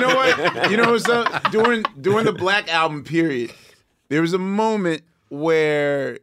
know 0.00 0.14
what? 0.16 0.70
You 0.70 0.78
know 0.78 0.92
what's 0.92 1.10
up? 1.10 1.50
During 1.52 1.82
during 2.00 2.24
the 2.24 2.32
Black 2.32 2.72
Album 2.72 3.04
period, 3.04 3.52
there 4.08 4.22
was 4.22 4.32
a 4.32 4.38
moment 4.38 5.02
where 5.28 6.20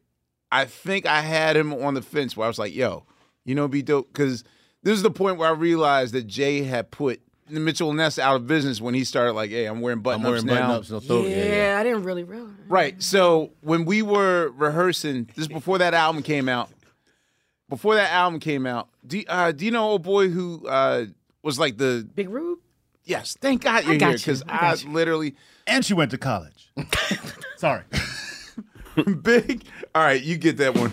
I 0.51 0.65
think 0.65 1.05
I 1.05 1.21
had 1.21 1.55
him 1.55 1.71
on 1.75 1.93
the 1.93 2.01
fence 2.01 2.35
where 2.35 2.45
I 2.45 2.47
was 2.47 2.57
like, 2.57 2.73
"Yo, 2.73 3.03
you 3.45 3.55
know, 3.55 3.67
be 3.67 3.81
dope," 3.81 4.11
because 4.11 4.43
this 4.83 4.93
is 4.97 5.03
the 5.03 5.11
point 5.11 5.37
where 5.37 5.47
I 5.47 5.53
realized 5.53 6.13
that 6.13 6.27
Jay 6.27 6.63
had 6.63 6.91
put 6.91 7.21
Mitchell 7.49 7.89
and 7.89 7.97
Ness 7.97 8.17
out 8.19 8.35
of 8.35 8.47
business 8.47 8.81
when 8.81 8.93
he 8.93 9.03
started 9.03 9.33
like, 9.33 9.51
"Hey, 9.51 9.65
I'm 9.65 9.81
wearing 9.81 9.99
I'm 9.99 10.03
button 10.03 10.21
ups 10.21 10.29
wearing 10.29 10.45
now." 10.45 10.53
button 10.53 10.71
ups. 10.71 10.91
No 10.91 10.99
throat. 10.99 11.27
yeah, 11.27 11.37
Yeah, 11.37 11.55
yeah. 11.73 11.79
I 11.79 11.83
didn't 11.83 12.03
really 12.03 12.23
realize. 12.23 12.53
Right. 12.67 13.01
So 13.01 13.51
when 13.61 13.85
we 13.85 14.01
were 14.01 14.51
rehearsing, 14.55 15.29
this 15.35 15.47
before 15.47 15.77
that 15.77 15.93
album 15.93 16.23
came 16.23 16.49
out. 16.49 16.69
Before 17.67 17.95
that 17.95 18.11
album 18.11 18.39
came 18.39 18.67
out, 18.67 18.89
do, 19.07 19.23
uh, 19.27 19.51
do 19.51 19.65
you 19.65 19.71
know 19.71 19.83
old 19.83 20.03
boy 20.03 20.29
who 20.29 20.67
uh, 20.67 21.05
was 21.41 21.57
like 21.57 21.77
the 21.77 22.07
Big 22.13 22.29
Rube? 22.29 22.59
yes? 23.05 23.35
Thank 23.41 23.63
God 23.63 23.85
you're 23.85 23.97
got 23.97 24.07
here 24.07 24.11
you. 24.13 24.17
because 24.19 24.43
I 24.47 24.55
I, 24.57 24.59
got 24.75 24.83
literally 24.85 25.35
And 25.65 25.83
she 25.83 25.95
went 25.95 26.11
to 26.11 26.19
college. 26.19 26.71
Sorry. 27.57 27.83
big. 29.21 29.65
All 29.95 30.03
right, 30.03 30.21
you 30.21 30.37
get 30.37 30.57
that 30.57 30.75
one. 30.75 30.91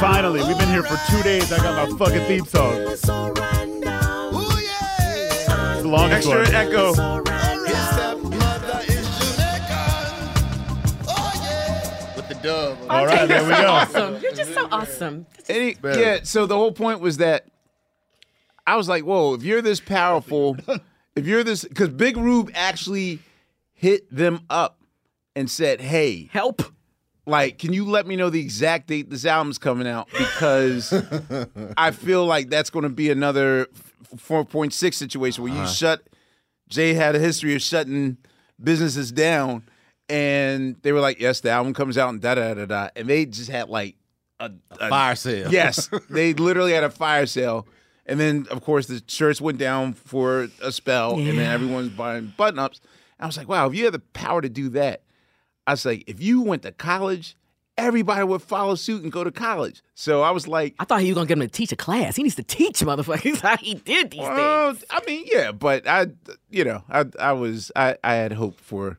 Finally, 0.00 0.42
we've 0.44 0.58
been 0.58 0.68
here 0.68 0.82
for 0.82 0.98
two 1.10 1.22
days. 1.22 1.50
I 1.52 1.58
got 1.58 1.90
my 1.90 1.96
fucking 1.98 2.26
theme 2.26 2.44
song. 2.44 2.74
the 5.82 5.82
longest 5.86 6.28
Extra 6.28 6.42
one. 6.42 6.54
echo. 6.54 6.88
With 12.16 12.28
the 12.28 12.34
dub. 12.42 12.78
All 12.90 13.06
right, 13.06 13.26
there 13.28 13.42
we 13.44 13.54
so 13.54 13.62
go. 13.62 13.68
awesome. 13.68 14.18
You're 14.22 14.32
just 14.32 14.54
so 14.54 14.68
awesome. 14.70 15.26
Any, 15.48 15.76
yeah, 15.82 16.20
so 16.22 16.46
the 16.46 16.54
whole 16.56 16.72
point 16.72 17.00
was 17.00 17.18
that 17.18 17.46
I 18.66 18.76
was 18.76 18.88
like, 18.88 19.04
whoa, 19.04 19.34
if 19.34 19.42
you're 19.42 19.62
this 19.62 19.80
powerful, 19.80 20.56
if 21.16 21.26
you're 21.26 21.44
this, 21.44 21.64
because 21.64 21.90
Big 21.90 22.16
Rube 22.16 22.50
actually 22.54 23.20
hit 23.72 24.14
them 24.14 24.40
up 24.48 24.80
and 25.36 25.50
said, 25.50 25.80
hey, 25.80 26.28
Help. 26.32 26.62
like, 27.26 27.58
can 27.58 27.72
you 27.72 27.84
let 27.84 28.06
me 28.06 28.16
know 28.16 28.30
the 28.30 28.40
exact 28.40 28.88
date 28.88 29.10
this 29.10 29.26
album's 29.26 29.58
coming 29.58 29.86
out? 29.86 30.08
Because 30.16 30.92
I 31.76 31.90
feel 31.90 32.24
like 32.24 32.48
that's 32.48 32.70
going 32.70 32.84
to 32.84 32.88
be 32.88 33.10
another 33.10 33.66
4.6 34.16 34.94
situation 34.94 35.42
where 35.42 35.52
you 35.52 35.60
uh-huh. 35.60 35.68
shut, 35.68 36.02
Jay 36.68 36.94
had 36.94 37.14
a 37.14 37.18
history 37.18 37.54
of 37.54 37.62
shutting 37.62 38.16
businesses 38.62 39.12
down. 39.12 39.64
And 40.08 40.76
they 40.82 40.92
were 40.92 41.00
like, 41.00 41.18
yes, 41.18 41.40
the 41.40 41.50
album 41.50 41.72
comes 41.72 41.96
out 41.96 42.10
and 42.10 42.20
da 42.20 42.34
da 42.34 42.54
da 42.54 42.66
da. 42.66 42.88
And 42.94 43.08
they 43.08 43.24
just 43.24 43.50
had 43.50 43.68
like 43.68 43.96
a, 44.38 44.50
a 44.78 44.88
Fire 44.88 45.14
sale. 45.14 45.50
Yes, 45.50 45.88
they 46.10 46.34
literally 46.34 46.72
had 46.72 46.84
a 46.84 46.90
fire 46.90 47.26
sale, 47.26 47.66
and 48.06 48.20
then 48.20 48.46
of 48.50 48.62
course 48.62 48.86
the 48.86 49.02
shirts 49.06 49.40
went 49.40 49.58
down 49.58 49.94
for 49.94 50.48
a 50.62 50.72
spell, 50.72 51.14
and 51.14 51.38
then 51.38 51.50
everyone's 51.50 51.90
buying 51.90 52.32
button 52.36 52.58
ups. 52.58 52.80
I 53.18 53.26
was 53.26 53.36
like, 53.36 53.48
wow, 53.48 53.66
if 53.66 53.74
you 53.74 53.84
had 53.84 53.94
the 53.94 54.00
power 54.00 54.42
to 54.42 54.48
do 54.48 54.68
that, 54.70 55.02
I 55.66 55.72
was 55.72 55.84
like, 55.84 56.04
if 56.06 56.20
you 56.20 56.42
went 56.42 56.62
to 56.62 56.72
college, 56.72 57.36
everybody 57.76 58.24
would 58.24 58.42
follow 58.42 58.74
suit 58.74 59.02
and 59.02 59.10
go 59.10 59.24
to 59.24 59.30
college. 59.30 59.82
So 59.94 60.22
I 60.22 60.30
was 60.30 60.46
like, 60.46 60.74
I 60.78 60.84
thought 60.84 61.00
he 61.00 61.08
was 61.08 61.14
gonna 61.14 61.26
get 61.26 61.38
him 61.38 61.40
to 61.40 61.48
teach 61.48 61.72
a 61.72 61.76
class. 61.76 62.16
He 62.16 62.22
needs 62.22 62.36
to 62.36 62.42
teach 62.42 62.80
motherfuckers 62.80 63.40
how 63.42 63.56
he 63.56 63.74
did 63.74 64.10
these 64.10 64.20
well, 64.20 64.74
things. 64.74 64.84
I 64.90 65.00
mean, 65.06 65.24
yeah, 65.30 65.52
but 65.52 65.86
I, 65.86 66.06
you 66.50 66.64
know, 66.64 66.82
I, 66.88 67.06
I 67.18 67.32
was, 67.32 67.72
I, 67.74 67.96
I 68.04 68.14
had 68.14 68.32
hope 68.32 68.60
for 68.60 68.98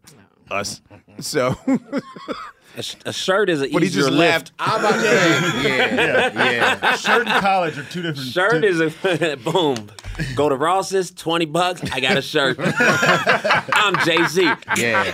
us. 0.50 0.82
So, 1.20 1.56
A, 2.78 2.84
a 3.10 3.14
shirt 3.14 3.50
is 3.50 3.62
an 3.62 3.72
but 3.72 3.82
he 3.82 3.88
easier 3.88 4.04
just 4.04 4.14
lift. 4.14 4.20
laughed. 4.22 4.52
I'm 4.60 4.80
about 4.80 4.94
to 4.96 5.02
say, 5.02 5.64
yeah, 5.70 6.52
yeah. 6.52 6.96
Shirt 6.98 7.28
and 7.28 7.42
college 7.42 7.78
are 7.78 7.84
two 7.84 8.02
different. 8.02 8.30
Shirt 8.30 8.62
two- 8.64 8.68
is 8.68 8.80
a 8.82 9.36
boom. 9.44 9.90
Go 10.36 10.50
to 10.50 10.56
Ross's, 10.56 11.12
twenty 11.12 11.46
bucks. 11.46 11.82
I 11.92 12.00
got 12.00 12.18
a 12.18 12.22
shirt. 12.22 12.58
I'm 12.60 13.96
Jay 14.06 14.26
Z. 14.28 14.42
Yeah. 14.44 14.56
yeah. 14.78 15.14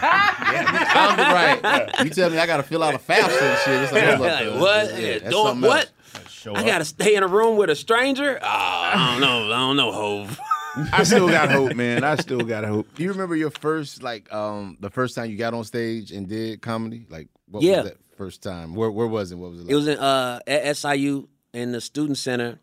I'm 0.93 1.63
right. 1.63 1.89
You 2.03 2.09
tell 2.11 2.29
me 2.29 2.37
I 2.37 2.45
got 2.45 2.57
to 2.57 2.63
fill 2.63 2.83
out 2.83 2.93
a 2.93 2.99
FAFSA 2.99 3.41
and 3.41 3.59
shit. 3.59 3.81
It's 3.83 3.91
like, 3.91 4.03
hold 4.05 4.19
Like, 4.21 4.59
what? 4.61 4.91
yeah, 4.99 5.07
Yeah, 5.23 5.29
doing 5.29 5.61
what? 5.61 5.79
else. 6.15 6.31
Show 6.31 6.53
I 6.55 6.61
up. 6.61 6.65
gotta 6.65 6.85
stay 6.85 7.15
in 7.15 7.21
a 7.23 7.27
room 7.27 7.55
with 7.57 7.69
a 7.69 7.75
stranger. 7.75 8.39
Oh, 8.41 8.45
I 8.47 9.11
don't 9.11 9.21
know. 9.21 9.53
I 9.53 9.59
don't 9.59 9.75
know, 9.77 9.91
Hove. 9.91 10.39
I 10.93 11.03
still 11.03 11.27
got 11.27 11.51
hope, 11.51 11.75
man. 11.75 12.03
I 12.03 12.15
still 12.27 12.41
got 12.41 12.63
hope. 12.63 12.87
Do 12.95 13.03
you 13.03 13.09
remember 13.11 13.35
your 13.35 13.51
first, 13.51 14.01
like, 14.03 14.31
um, 14.33 14.77
the 14.79 14.89
first 14.89 15.15
time 15.15 15.29
you 15.29 15.37
got 15.37 15.53
on 15.53 15.63
stage 15.63 16.11
and 16.11 16.27
did 16.27 16.61
comedy? 16.61 17.05
Like, 17.09 17.27
what 17.49 17.63
Yeah. 17.63 17.81
was 17.81 17.89
that 17.91 17.97
first 18.17 18.41
time? 18.43 18.75
Where 18.75 18.89
Where 18.91 19.07
was 19.07 19.31
it? 19.31 19.35
What 19.35 19.51
was 19.51 19.59
it? 19.59 19.63
Like? 19.63 19.71
It 19.71 19.75
was 19.75 19.87
in 19.87 19.97
uh 19.99 20.39
at 20.47 20.77
SIU 20.77 21.27
in 21.53 21.71
the 21.71 21.81
student 21.81 22.17
center. 22.17 22.59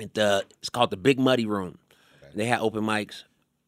At 0.00 0.14
the 0.14 0.44
it's 0.60 0.68
called 0.68 0.90
the 0.90 0.96
Big 0.96 1.18
Muddy 1.18 1.46
Room. 1.46 1.78
They 2.34 2.46
had 2.46 2.60
open 2.60 2.84
mics. 2.84 3.24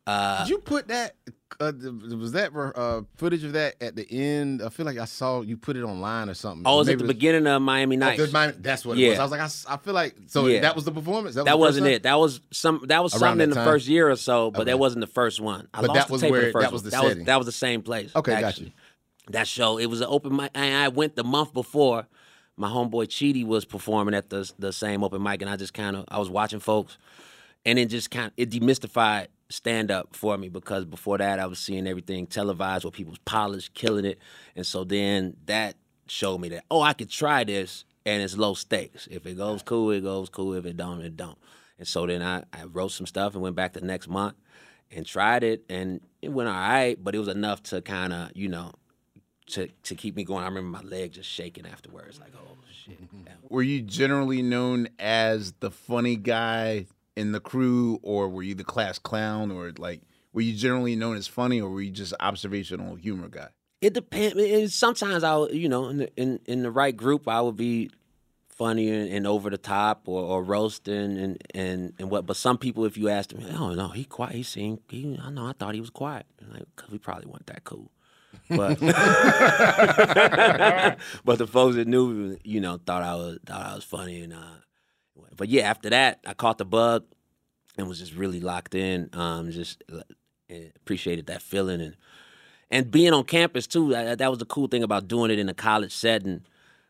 Uh, 0.06 0.44
Did 0.44 0.50
you 0.50 0.58
put 0.58 0.88
that? 0.88 1.16
Uh, 1.58 1.72
was 2.16 2.32
that 2.32 2.52
uh, 2.54 3.02
footage 3.16 3.42
of 3.44 3.52
that 3.54 3.74
at 3.82 3.96
the 3.96 4.06
end? 4.10 4.62
I 4.62 4.68
feel 4.68 4.86
like 4.86 4.98
I 4.98 5.04
saw 5.04 5.40
you 5.40 5.56
put 5.56 5.76
it 5.76 5.82
online 5.82 6.28
or 6.28 6.34
something. 6.34 6.62
oh, 6.66 6.76
it 6.76 6.78
was 6.78 6.86
Maybe 6.86 6.92
at 6.94 6.98
the 6.98 7.04
was- 7.06 7.14
beginning 7.14 7.46
of 7.46 7.60
Miami 7.62 7.96
Oh, 7.96 7.98
Nights. 7.98 8.32
Miami- 8.32 8.54
That's 8.58 8.84
what 8.86 8.96
it 8.98 9.00
Yeah. 9.02 9.10
was. 9.10 9.18
I 9.18 9.22
was 9.22 9.30
like, 9.32 9.40
I 9.40 9.74
I, 9.74 9.76
feel 9.78 9.94
like 9.94 10.14
so 10.26 10.46
Yeah. 10.46 10.60
that 10.60 10.74
was 10.76 10.84
the 10.84 10.92
performance. 10.92 11.34
That, 11.34 11.44
was 11.46 11.56
wasn't 11.58 11.86
it. 11.88 12.04
That 12.04 12.18
was 12.18 12.40
some. 12.50 12.84
That 12.86 13.02
was 13.02 13.12
Around 13.14 13.20
something 13.20 13.38
that 13.38 13.44
in 13.44 13.50
the 13.50 13.56
time? 13.56 13.64
first 13.66 13.88
year 13.88 14.08
or 14.10 14.16
so, 14.16 14.50
but 14.50 14.60
Okay. 14.60 14.70
that 14.70 14.78
wasn't 14.78 15.00
the 15.00 15.06
first 15.08 15.40
one. 15.40 15.66
I 15.74 15.80
But 15.80 15.88
lost 15.88 15.98
that 16.00 16.06
the 16.08 16.12
was 16.12 16.22
tape 16.22 16.30
where- 16.30 16.52
that 16.52 16.72
was 16.72 16.82
one. 16.82 16.84
the 16.84 16.90
that 16.90 17.02
was 17.02 17.10
setting. 17.12 17.24
that 17.24 17.36
was 17.36 17.46
the 17.46 17.52
same 17.52 17.82
place. 17.82 18.10
Okay, 18.14 18.32
got 18.32 18.44
actually. 18.44 18.66
you. 18.66 18.72
That 19.32 19.46
show. 19.48 19.78
It 19.78 19.86
was 19.86 20.00
an 20.00 20.06
open 20.08 20.34
mic. 20.36 20.50
And 20.54 20.74
I 20.76 20.88
went 20.88 21.16
the 21.16 21.24
month 21.24 21.52
before. 21.52 22.06
My 22.56 22.68
homeboy 22.68 23.06
Cheedy 23.06 23.44
was 23.46 23.64
performing 23.64 24.14
at 24.14 24.28
the 24.30 24.50
the 24.58 24.72
same 24.72 25.02
open 25.04 25.22
mic, 25.22 25.40
and 25.42 25.50
I 25.50 25.56
just 25.56 25.72
kind 25.74 25.96
of 25.96 26.04
I 26.08 26.18
was 26.18 26.28
watching 26.30 26.60
folks, 26.60 26.98
and 27.64 27.78
it 27.78 27.86
just 27.86 28.10
kind 28.10 28.26
of 28.26 28.32
it 28.36 28.50
demystified 28.50 29.28
stand 29.50 29.90
up 29.90 30.14
for 30.16 30.38
me 30.38 30.48
because 30.48 30.84
before 30.84 31.18
that 31.18 31.38
I 31.38 31.46
was 31.46 31.58
seeing 31.58 31.86
everything 31.86 32.26
televised 32.26 32.84
where 32.84 32.90
people's 32.90 33.18
polished, 33.24 33.74
killing 33.74 34.04
it, 34.04 34.18
and 34.56 34.66
so 34.66 34.84
then 34.84 35.36
that 35.46 35.76
showed 36.06 36.38
me 36.38 36.48
that 36.50 36.64
oh 36.70 36.80
I 36.80 36.92
could 36.92 37.10
try 37.10 37.44
this 37.44 37.84
and 38.06 38.22
it's 38.22 38.36
low 38.36 38.54
stakes. 38.54 39.08
If 39.10 39.26
it 39.26 39.36
goes 39.36 39.62
cool, 39.62 39.90
it 39.90 40.02
goes 40.02 40.28
cool. 40.28 40.54
If 40.54 40.64
it 40.66 40.76
don't, 40.76 41.00
it 41.02 41.16
don't. 41.16 41.38
And 41.78 41.86
so 41.86 42.06
then 42.06 42.22
I, 42.22 42.44
I 42.52 42.64
wrote 42.64 42.92
some 42.92 43.06
stuff 43.06 43.34
and 43.34 43.42
went 43.42 43.56
back 43.56 43.72
the 43.72 43.80
next 43.80 44.08
month 44.08 44.36
and 44.90 45.06
tried 45.06 45.44
it, 45.44 45.64
and 45.68 46.00
it 46.20 46.30
went 46.30 46.48
all 46.48 46.54
right, 46.54 47.02
but 47.02 47.14
it 47.14 47.18
was 47.18 47.28
enough 47.28 47.62
to 47.64 47.80
kind 47.80 48.12
of 48.12 48.30
you 48.34 48.48
know 48.48 48.72
to 49.48 49.68
to 49.84 49.94
keep 49.94 50.16
me 50.16 50.24
going. 50.24 50.42
I 50.42 50.48
remember 50.48 50.70
my 50.70 50.82
leg 50.82 51.12
just 51.12 51.28
shaking 51.28 51.66
afterwards, 51.66 52.18
like 52.20 52.32
oh 52.36 52.56
shit. 52.72 52.98
Were 53.48 53.62
you 53.62 53.82
generally 53.82 54.42
known 54.42 54.88
as 54.98 55.52
the 55.60 55.70
funny 55.70 56.16
guy 56.16 56.86
in 57.16 57.32
the 57.32 57.40
crew, 57.40 57.98
or 58.02 58.28
were 58.28 58.42
you 58.42 58.54
the 58.54 58.64
class 58.64 58.98
clown, 58.98 59.50
or 59.50 59.72
like 59.78 60.02
were 60.32 60.42
you 60.42 60.54
generally 60.54 60.96
known 60.96 61.16
as 61.16 61.26
funny, 61.26 61.60
or 61.60 61.68
were 61.70 61.82
you 61.82 61.90
just 61.90 62.14
observational 62.20 62.94
humor 62.94 63.28
guy? 63.28 63.48
It 63.80 63.94
depends. 63.94 64.74
Sometimes 64.74 65.24
I, 65.24 65.36
would, 65.36 65.54
you 65.54 65.68
know, 65.68 65.88
in 65.88 65.96
the, 65.98 66.16
in 66.16 66.40
in 66.46 66.62
the 66.62 66.70
right 66.70 66.96
group, 66.96 67.26
I 67.26 67.40
would 67.40 67.56
be 67.56 67.90
funny 68.48 68.90
and, 68.90 69.10
and 69.10 69.26
over 69.26 69.48
the 69.48 69.56
top 69.56 70.06
or, 70.06 70.22
or 70.22 70.44
roasting 70.44 71.16
and, 71.18 71.42
and 71.54 71.94
and 71.98 72.10
what. 72.10 72.26
But 72.26 72.36
some 72.36 72.58
people, 72.58 72.84
if 72.84 72.96
you 72.98 73.08
ask 73.08 73.30
them, 73.30 73.44
oh 73.58 73.72
no, 73.74 73.88
he 73.88 74.04
quiet. 74.04 74.34
He 74.34 74.42
seemed. 74.42 74.80
He, 74.88 75.18
I 75.20 75.30
know. 75.30 75.46
I 75.46 75.52
thought 75.52 75.74
he 75.74 75.80
was 75.80 75.90
quiet. 75.90 76.26
And 76.40 76.52
Like, 76.52 76.66
cause 76.76 76.90
we 76.90 76.98
probably 76.98 77.26
weren't 77.26 77.46
that 77.46 77.64
cool. 77.64 77.90
But 78.48 78.78
but 81.24 81.38
the 81.38 81.46
folks 81.46 81.76
that 81.76 81.88
knew, 81.88 82.36
you 82.44 82.60
know, 82.60 82.78
thought 82.86 83.02
I 83.02 83.14
was 83.14 83.38
thought 83.46 83.66
I 83.66 83.74
was 83.74 83.84
funny 83.84 84.20
and. 84.22 84.32
uh 84.34 84.58
But 85.36 85.48
yeah, 85.48 85.68
after 85.68 85.90
that, 85.90 86.20
I 86.26 86.34
caught 86.34 86.58
the 86.58 86.64
bug 86.64 87.04
and 87.76 87.88
was 87.88 87.98
just 87.98 88.14
really 88.14 88.40
locked 88.40 88.74
in. 88.74 89.10
Um, 89.12 89.50
just 89.50 89.82
uh, 89.92 90.02
appreciated 90.76 91.26
that 91.26 91.42
feeling 91.42 91.80
and 91.80 91.96
and 92.70 92.90
being 92.90 93.12
on 93.12 93.24
campus 93.24 93.66
too. 93.66 93.90
That, 93.90 94.18
that 94.18 94.30
was 94.30 94.38
the 94.38 94.44
cool 94.44 94.68
thing 94.68 94.82
about 94.82 95.08
doing 95.08 95.30
it 95.30 95.38
in 95.38 95.48
a 95.48 95.54
college 95.54 95.92
setting 95.92 96.42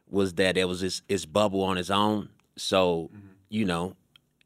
was 0.09 0.35
that 0.35 0.57
it 0.57 0.67
was 0.67 0.81
this, 0.81 1.03
this 1.09 1.25
bubble 1.25 1.63
on 1.63 1.79
its 1.79 1.91
own. 1.91 2.29
So 2.57 3.11
you 3.49 3.65
know, 3.65 3.97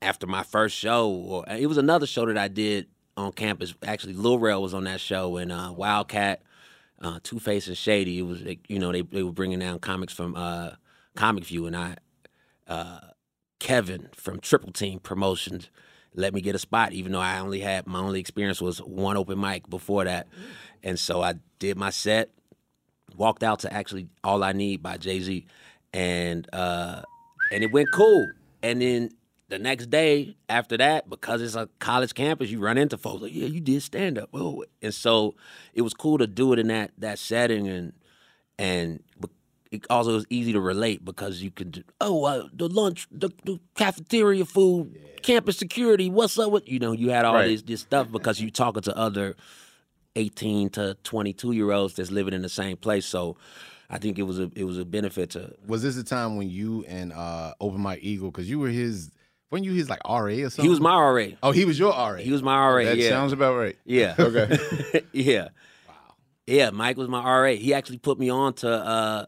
after 0.02 0.26
my 0.26 0.42
first 0.42 0.76
show, 0.76 1.08
or 1.08 1.44
it 1.48 1.66
was 1.66 1.78
another 1.78 2.06
show 2.06 2.26
that 2.26 2.38
I 2.38 2.48
did 2.48 2.86
on 3.16 3.32
campus. 3.32 3.74
Actually, 3.84 4.14
Lil 4.14 4.38
Rel 4.38 4.62
was 4.62 4.74
on 4.74 4.84
that 4.84 5.00
show, 5.00 5.36
and 5.36 5.52
uh, 5.52 5.72
Wildcat, 5.76 6.42
uh, 7.00 7.20
Two 7.22 7.38
Face, 7.38 7.68
and 7.68 7.76
Shady. 7.76 8.18
It 8.18 8.22
was 8.22 8.42
like, 8.42 8.68
you 8.68 8.78
know 8.78 8.92
they 8.92 9.02
they 9.02 9.22
were 9.22 9.32
bringing 9.32 9.58
down 9.58 9.78
comics 9.78 10.12
from 10.12 10.34
uh, 10.36 10.70
Comic 11.16 11.44
View, 11.44 11.66
and 11.66 11.76
I. 11.76 11.96
Uh, 12.66 13.00
Kevin 13.64 14.10
from 14.12 14.40
Triple 14.40 14.72
Team 14.72 14.98
Promotions 14.98 15.70
let 16.14 16.34
me 16.34 16.42
get 16.42 16.54
a 16.54 16.58
spot, 16.58 16.92
even 16.92 17.12
though 17.12 17.20
I 17.20 17.38
only 17.38 17.60
had 17.60 17.86
my 17.86 17.98
only 17.98 18.20
experience 18.20 18.60
was 18.60 18.78
one 18.78 19.16
open 19.16 19.40
mic 19.40 19.70
before 19.70 20.04
that. 20.04 20.28
And 20.82 20.98
so 20.98 21.22
I 21.22 21.36
did 21.58 21.78
my 21.78 21.88
set, 21.88 22.28
walked 23.16 23.42
out 23.42 23.60
to 23.60 23.72
actually 23.72 24.08
All 24.22 24.44
I 24.44 24.52
Need 24.52 24.82
by 24.82 24.98
Jay 24.98 25.18
Z, 25.18 25.46
and 25.94 26.46
uh, 26.52 27.00
and 27.50 27.64
it 27.64 27.72
went 27.72 27.88
cool. 27.90 28.30
And 28.62 28.82
then 28.82 29.10
the 29.48 29.58
next 29.58 29.88
day 29.88 30.36
after 30.46 30.76
that, 30.76 31.08
because 31.08 31.40
it's 31.40 31.54
a 31.54 31.70
college 31.78 32.12
campus, 32.12 32.50
you 32.50 32.60
run 32.60 32.76
into 32.76 32.98
folks 32.98 33.22
like, 33.22 33.34
yeah, 33.34 33.46
you 33.46 33.60
did 33.60 33.82
stand 33.82 34.18
up. 34.18 34.28
Oh, 34.34 34.62
and 34.82 34.92
so 34.92 35.36
it 35.72 35.80
was 35.80 35.94
cool 35.94 36.18
to 36.18 36.26
do 36.26 36.52
it 36.52 36.58
in 36.58 36.68
that 36.68 36.92
that 36.98 37.18
setting 37.18 37.66
and 37.66 37.94
and 38.58 39.02
it 39.74 39.86
also 39.90 40.14
was 40.14 40.26
easy 40.30 40.52
to 40.52 40.60
relate 40.60 41.04
because 41.04 41.42
you 41.42 41.50
could 41.50 41.84
oh 42.00 42.24
uh, 42.24 42.46
the 42.52 42.68
lunch 42.68 43.06
the, 43.10 43.30
the 43.44 43.58
cafeteria 43.76 44.44
food 44.44 44.98
campus 45.22 45.56
security 45.58 46.10
what's 46.10 46.38
up 46.38 46.50
with 46.52 46.68
you 46.68 46.78
know 46.78 46.92
you 46.92 47.10
had 47.10 47.24
all 47.24 47.34
Right. 47.34 47.48
this 47.48 47.62
this 47.62 47.80
stuff 47.80 48.10
because 48.10 48.40
you 48.40 48.50
talking 48.50 48.82
to 48.82 48.96
other 48.96 49.34
18 50.16 50.70
to 50.70 50.96
22 51.02 51.52
year 51.52 51.72
olds 51.72 51.94
that's 51.94 52.10
living 52.10 52.34
in 52.34 52.42
the 52.42 52.48
same 52.48 52.76
place 52.76 53.04
so 53.06 53.36
I 53.90 53.98
think 53.98 54.18
it 54.18 54.22
was 54.22 54.38
a 54.38 54.50
it 54.56 54.64
was 54.64 54.78
a 54.78 54.84
benefit 54.84 55.30
to 55.30 55.54
Was 55.66 55.82
this 55.82 55.94
the 55.96 56.02
time 56.04 56.36
when 56.36 56.48
you 56.48 56.84
and 56.88 57.12
uh, 57.12 57.52
Open 57.60 57.80
Mike 57.80 58.00
Eagle, 58.02 58.30
because 58.30 58.48
you 58.48 58.58
were 58.58 58.68
his, 58.68 59.10
when 59.50 59.62
you 59.62 59.72
his 59.72 59.90
like 59.90 60.00
RA 60.08 60.20
or 60.24 60.50
something? 60.50 60.64
he 60.64 60.68
was 60.70 60.80
my 60.80 60.96
RA 60.98 61.26
Oh, 61.42 61.52
he 61.52 61.64
was 61.64 61.78
your 61.78 61.90
RA. 61.92 62.14
he 62.16 62.32
was 62.32 62.42
my 62.42 62.56
RA 62.56 62.84
That 62.84 62.96
yeah 62.96 63.10
sounds 63.10 63.32
about 63.32 63.56
right. 63.56 63.76
Yeah. 63.84 64.14
Okay. 64.18 65.04
yeah. 65.12 65.48
Wow. 65.86 65.94
Yeah, 66.46 66.70
Mike 66.70 66.96
was 66.96 67.08
my 67.08 67.22
RA. 67.22 67.52
He 67.52 67.74
actually 67.74 67.98
put 67.98 68.18
me 68.18 68.30
on 68.30 68.54
to 68.54 68.70
uh 68.70 69.26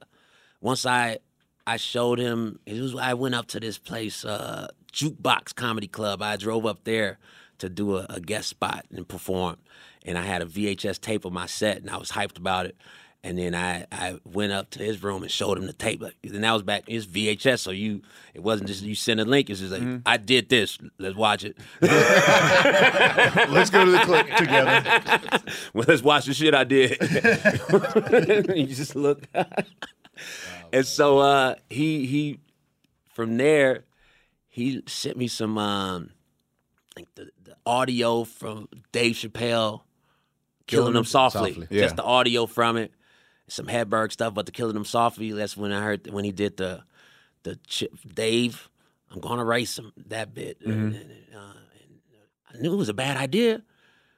once 0.66 0.84
I 0.84 1.18
I 1.64 1.76
showed 1.76 2.18
him 2.18 2.58
it 2.66 2.80
was 2.80 2.94
I 2.96 3.14
went 3.14 3.36
up 3.36 3.46
to 3.48 3.60
this 3.60 3.78
place, 3.78 4.24
uh 4.24 4.66
Jukebox 4.92 5.54
Comedy 5.54 5.86
Club. 5.86 6.22
I 6.22 6.36
drove 6.36 6.66
up 6.66 6.82
there 6.82 7.18
to 7.58 7.68
do 7.68 7.96
a, 7.96 8.06
a 8.10 8.20
guest 8.20 8.48
spot 8.48 8.84
and 8.94 9.06
perform. 9.06 9.56
And 10.04 10.18
I 10.18 10.22
had 10.22 10.42
a 10.42 10.46
VHS 10.46 11.00
tape 11.00 11.24
of 11.24 11.32
my 11.32 11.46
set 11.46 11.76
and 11.78 11.88
I 11.90 11.96
was 11.98 12.10
hyped 12.10 12.36
about 12.36 12.66
it. 12.66 12.76
And 13.22 13.38
then 13.38 13.54
I, 13.54 13.86
I 13.90 14.18
went 14.24 14.52
up 14.52 14.70
to 14.70 14.78
his 14.78 15.02
room 15.02 15.22
and 15.22 15.30
showed 15.32 15.58
him 15.58 15.66
the 15.66 15.72
tape. 15.72 16.02
And 16.22 16.44
that 16.44 16.52
was 16.52 16.62
back. 16.62 16.84
It's 16.86 17.06
VHS, 17.06 17.58
so 17.60 17.70
you 17.72 18.02
it 18.34 18.42
wasn't 18.42 18.68
just 18.68 18.82
you 18.82 18.94
send 18.94 19.20
a 19.20 19.24
link. 19.24 19.50
It's 19.50 19.60
just 19.60 19.72
like 19.72 19.82
Mm-hmm. 19.82 20.02
I 20.06 20.16
did 20.16 20.48
this. 20.48 20.78
Let's 20.98 21.16
watch 21.16 21.44
it. 21.44 21.56
Let's 21.80 23.70
go 23.70 23.84
to 23.84 23.90
the 23.90 24.00
clip 24.04 24.26
together. 24.36 24.82
well, 25.74 25.84
let's 25.88 26.02
watch 26.02 26.26
the 26.26 26.34
shit 26.34 26.54
I 26.54 26.64
did. 26.64 26.90
you 28.56 28.66
just 28.66 28.94
look. 28.96 29.22
And 30.72 30.86
so 30.86 31.18
uh, 31.18 31.54
he 31.70 32.06
he 32.06 32.40
from 33.12 33.36
there 33.36 33.84
he 34.48 34.82
sent 34.86 35.16
me 35.16 35.28
some 35.28 35.58
um 35.58 36.10
like 36.96 37.14
the, 37.14 37.30
the 37.44 37.56
audio 37.66 38.24
from 38.24 38.68
Dave 38.92 39.14
Chappelle 39.14 39.82
killing, 40.66 40.94
them 40.94 41.04
softly. 41.04 41.54
Softly. 41.54 41.68
Yeah. 41.70 41.82
Just 41.82 41.96
the 41.96 42.04
audio 42.04 42.46
from 42.46 42.76
it. 42.76 42.92
Some 43.48 43.66
Hedberg 43.66 44.12
stuff, 44.12 44.34
but 44.34 44.46
the 44.46 44.52
killing 44.52 44.74
them 44.74 44.84
softly. 44.84 45.30
That's 45.32 45.56
when 45.56 45.72
I 45.72 45.82
heard 45.82 46.10
when 46.10 46.24
he 46.24 46.32
did 46.32 46.56
the 46.56 46.82
the 47.44 47.56
Ch- 47.66 47.84
Dave. 48.12 48.68
I'm 49.10 49.20
gonna 49.20 49.44
write 49.44 49.68
some 49.68 49.92
that 50.08 50.34
bit. 50.34 50.60
Mm-hmm. 50.60 50.70
And, 50.72 50.94
and, 50.94 51.10
uh, 51.34 51.54
and 51.82 52.00
I 52.52 52.58
knew 52.58 52.72
it 52.72 52.76
was 52.76 52.88
a 52.88 52.94
bad 52.94 53.16
idea. 53.16 53.62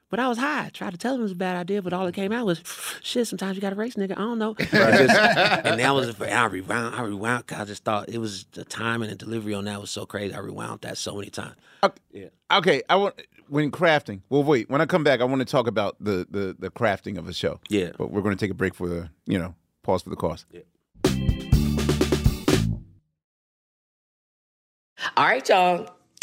But 0.09 0.19
I 0.19 0.27
was 0.27 0.39
high. 0.39 0.65
I 0.65 0.69
tried 0.69 0.91
to 0.91 0.97
tell 0.97 1.13
him 1.13 1.19
it 1.19 1.23
was 1.23 1.33
a 1.33 1.35
bad 1.35 1.55
idea, 1.55 1.81
but 1.83 1.93
all 1.93 2.05
that 2.05 2.15
came 2.15 2.31
out 2.31 2.45
was, 2.45 2.63
shit, 3.03 3.27
sometimes 3.27 3.55
you 3.55 3.61
got 3.61 3.69
to 3.69 3.75
race, 3.75 3.93
nigga. 3.93 4.13
I 4.13 4.15
don't 4.15 4.39
know. 4.39 4.55
I 4.59 4.63
just- 4.63 4.75
and 5.15 5.79
that 5.79 5.93
was, 5.93 6.09
for 6.15 6.25
I 6.27 6.45
rewound, 6.45 6.95
I 6.95 7.01
rewound, 7.03 7.45
'cause 7.45 7.59
I 7.59 7.65
just 7.65 7.83
thought 7.83 8.09
it 8.09 8.17
was 8.17 8.45
the 8.53 8.65
time 8.65 9.03
and 9.03 9.11
the 9.11 9.15
delivery 9.15 9.53
on 9.53 9.65
that 9.65 9.79
was 9.79 9.91
so 9.91 10.05
crazy. 10.07 10.33
I 10.33 10.39
rewound 10.39 10.81
that 10.81 10.97
so 10.97 11.15
many 11.15 11.29
times. 11.29 11.55
Okay, 12.51 12.81
I 12.89 12.95
want 12.95 13.21
when 13.49 13.69
crafting. 13.71 14.21
Well, 14.29 14.43
wait. 14.43 14.69
When 14.69 14.81
I 14.81 14.85
come 14.87 15.03
back, 15.03 15.21
I 15.21 15.25
want 15.25 15.39
to 15.39 15.45
talk 15.45 15.67
about 15.67 15.95
the 15.99 16.25
the 16.29 16.55
the 16.57 16.71
crafting 16.71 17.17
of 17.19 17.27
a 17.27 17.33
show. 17.33 17.59
Yeah. 17.69 17.91
but 17.97 18.11
we're 18.11 18.21
going 18.21 18.35
to 18.35 18.43
take 18.43 18.51
a 18.51 18.55
break 18.55 18.73
for 18.73 18.87
the 18.87 19.09
you 19.27 19.37
know 19.37 19.53
pause 19.83 20.01
for 20.01 20.09
the 20.09 20.15
cause. 20.15 20.45
All 25.15 25.25
right, 25.25 25.47
y'all. 25.47 25.87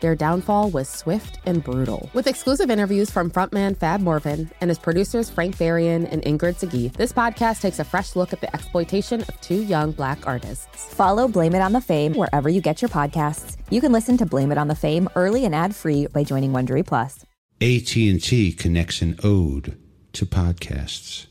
their 0.00 0.14
downfall 0.14 0.70
was 0.70 0.88
swift 0.88 1.38
and 1.46 1.62
brutal. 1.62 2.10
With 2.12 2.26
exclusive 2.26 2.70
interviews 2.70 3.10
from 3.10 3.30
frontman 3.30 3.76
Fab 3.76 4.00
Morvan 4.00 4.50
and 4.60 4.70
his 4.70 4.78
producers 4.78 5.30
Frank 5.30 5.56
Farian 5.56 6.06
and 6.10 6.22
Ingrid 6.22 6.56
Sagi, 6.56 6.88
this 6.88 7.12
podcast 7.12 7.60
takes 7.60 7.78
a 7.78 7.84
fresh 7.84 8.16
look 8.16 8.32
at 8.32 8.40
the 8.40 8.54
exploitation 8.54 9.22
of 9.22 9.40
two 9.40 9.62
young 9.62 9.92
black 9.92 10.26
artists. 10.26 10.66
Follow 10.94 11.28
Blame 11.28 11.54
It 11.54 11.60
on 11.60 11.72
the 11.72 11.80
Fame 11.80 12.14
wherever 12.14 12.48
you 12.48 12.60
get 12.60 12.82
your 12.82 12.88
podcasts. 12.88 13.56
You 13.70 13.80
can 13.80 13.92
listen 13.92 14.16
to 14.18 14.26
Blame 14.26 14.52
It 14.52 14.58
on 14.58 14.68
the 14.68 14.74
Fame 14.74 15.08
early 15.16 15.44
and 15.44 15.54
ad-free 15.54 16.08
by 16.08 16.24
joining 16.24 16.52
Wondery 16.52 16.86
Plus. 16.86 17.24
AT&T 17.60 18.52
connects 18.58 19.00
an 19.00 19.18
ode 19.24 19.78
to 20.12 20.26
podcasts. 20.26 21.26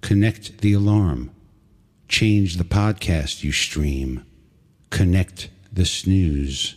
Connect 0.00 0.58
the 0.58 0.72
alarm. 0.72 1.30
Change 2.08 2.56
the 2.56 2.64
podcast 2.64 3.42
you 3.44 3.52
stream. 3.52 4.24
Connect 4.90 5.48
the 5.72 5.84
snooze. 5.84 6.76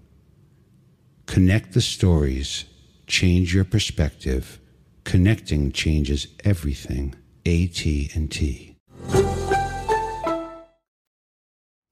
Connect 1.27 1.73
the 1.73 1.81
stories, 1.81 2.65
change 3.07 3.53
your 3.53 3.63
perspective. 3.63 4.59
Connecting 5.03 5.71
changes 5.71 6.27
everything. 6.43 7.15
AT&T. 7.45 8.75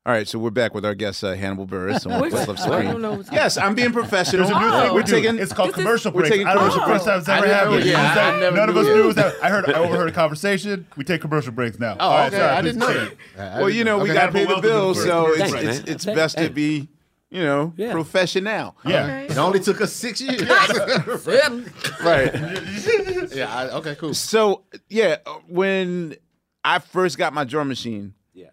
All 0.05 0.15
right, 0.15 0.27
so 0.27 0.39
we're 0.39 0.49
back 0.49 0.73
with 0.73 0.85
our 0.85 0.95
guest 0.95 1.23
uh, 1.23 1.33
Hannibal 1.33 1.67
Buress 1.67 2.05
on 2.11 2.19
What's- 2.19 2.47
What's 2.47 2.65
Love 2.65 2.71
I 2.71 2.83
don't 2.83 3.01
know 3.01 3.13
what's- 3.13 3.31
Yes, 3.31 3.57
I'm 3.57 3.75
being 3.75 3.91
professional. 3.91 4.47
There's 4.47 4.55
a 4.55 4.59
new 4.59 4.69
thing 4.71 4.89
we're 4.89 4.93
we're 4.95 5.03
taking. 5.03 5.37
It's 5.37 5.53
called 5.53 5.73
commercial 5.73 6.11
we're 6.11 6.21
breaks. 6.21 6.31
taking 6.35 6.47
I 6.47 6.53
don't 6.55 6.63
know. 6.63 6.67
It's 6.67 6.75
the 6.75 6.81
commercial 6.81 7.05
first 7.05 7.05
time 7.05 7.19
it's 7.19 7.29
I 7.29 7.37
ever 7.37 7.77
didn't 7.77 7.89
know 7.89 8.05
happened. 8.07 8.15
that. 8.15 8.15
None- 8.15 8.35
I 8.35 8.39
never 8.39 8.55
None 8.57 8.69
of 8.69 8.75
knew 8.75 8.81
us 8.81 8.87
knew 8.87 9.03
it 9.03 9.05
was 9.05 9.15
that. 9.17 9.35
I 9.43 9.49
heard. 9.49 9.69
I 9.69 9.73
overheard 9.73 10.09
a 10.09 10.11
conversation. 10.11 10.87
We 10.97 11.03
take 11.03 11.21
commercial 11.21 11.51
breaks 11.51 11.77
now. 11.79 11.95
Oh, 11.99 12.07
All 12.07 12.17
right, 12.17 12.27
okay. 12.27 12.37
sorry, 12.37 12.49
I 12.55 12.61
didn't 12.61 12.79
know 12.79 12.93
that. 13.35 13.57
Well, 13.59 13.69
you 13.69 13.83
know, 13.83 13.97
we 13.97 14.05
okay. 14.05 14.13
got 14.13 14.25
to 14.27 14.31
pay 14.31 14.43
the 14.43 14.47
welcome 14.47 14.61
bills, 14.69 14.97
to 14.97 15.03
so 15.03 15.27
it's 15.27 15.37
Thanks, 15.37 15.53
it's, 15.53 15.63
man. 15.85 15.95
it's 15.95 16.07
Okay. 16.07 16.15
best 16.15 16.37
to 16.39 16.49
be, 16.49 16.87
you 17.29 17.41
know, 17.43 17.73
Yeah. 17.77 17.91
professional. 17.91 18.75
Yeah. 18.85 19.19
It 19.21 19.37
only 19.37 19.59
took 19.59 19.81
us 19.81 19.93
six 19.93 20.19
years. 20.21 20.41
Right. 22.03 22.33
yeah. 23.35 23.53
I, 23.53 23.69
okay. 23.77 23.95
Cool. 23.95 24.13
So 24.13 24.63
yeah, 24.89 25.17
uh, 25.25 25.33
when 25.47 26.15
I 26.63 26.79
first 26.79 27.17
got 27.17 27.33
my 27.33 27.43
drum 27.43 27.67
machine, 27.67 28.13
Yeah. 28.33 28.49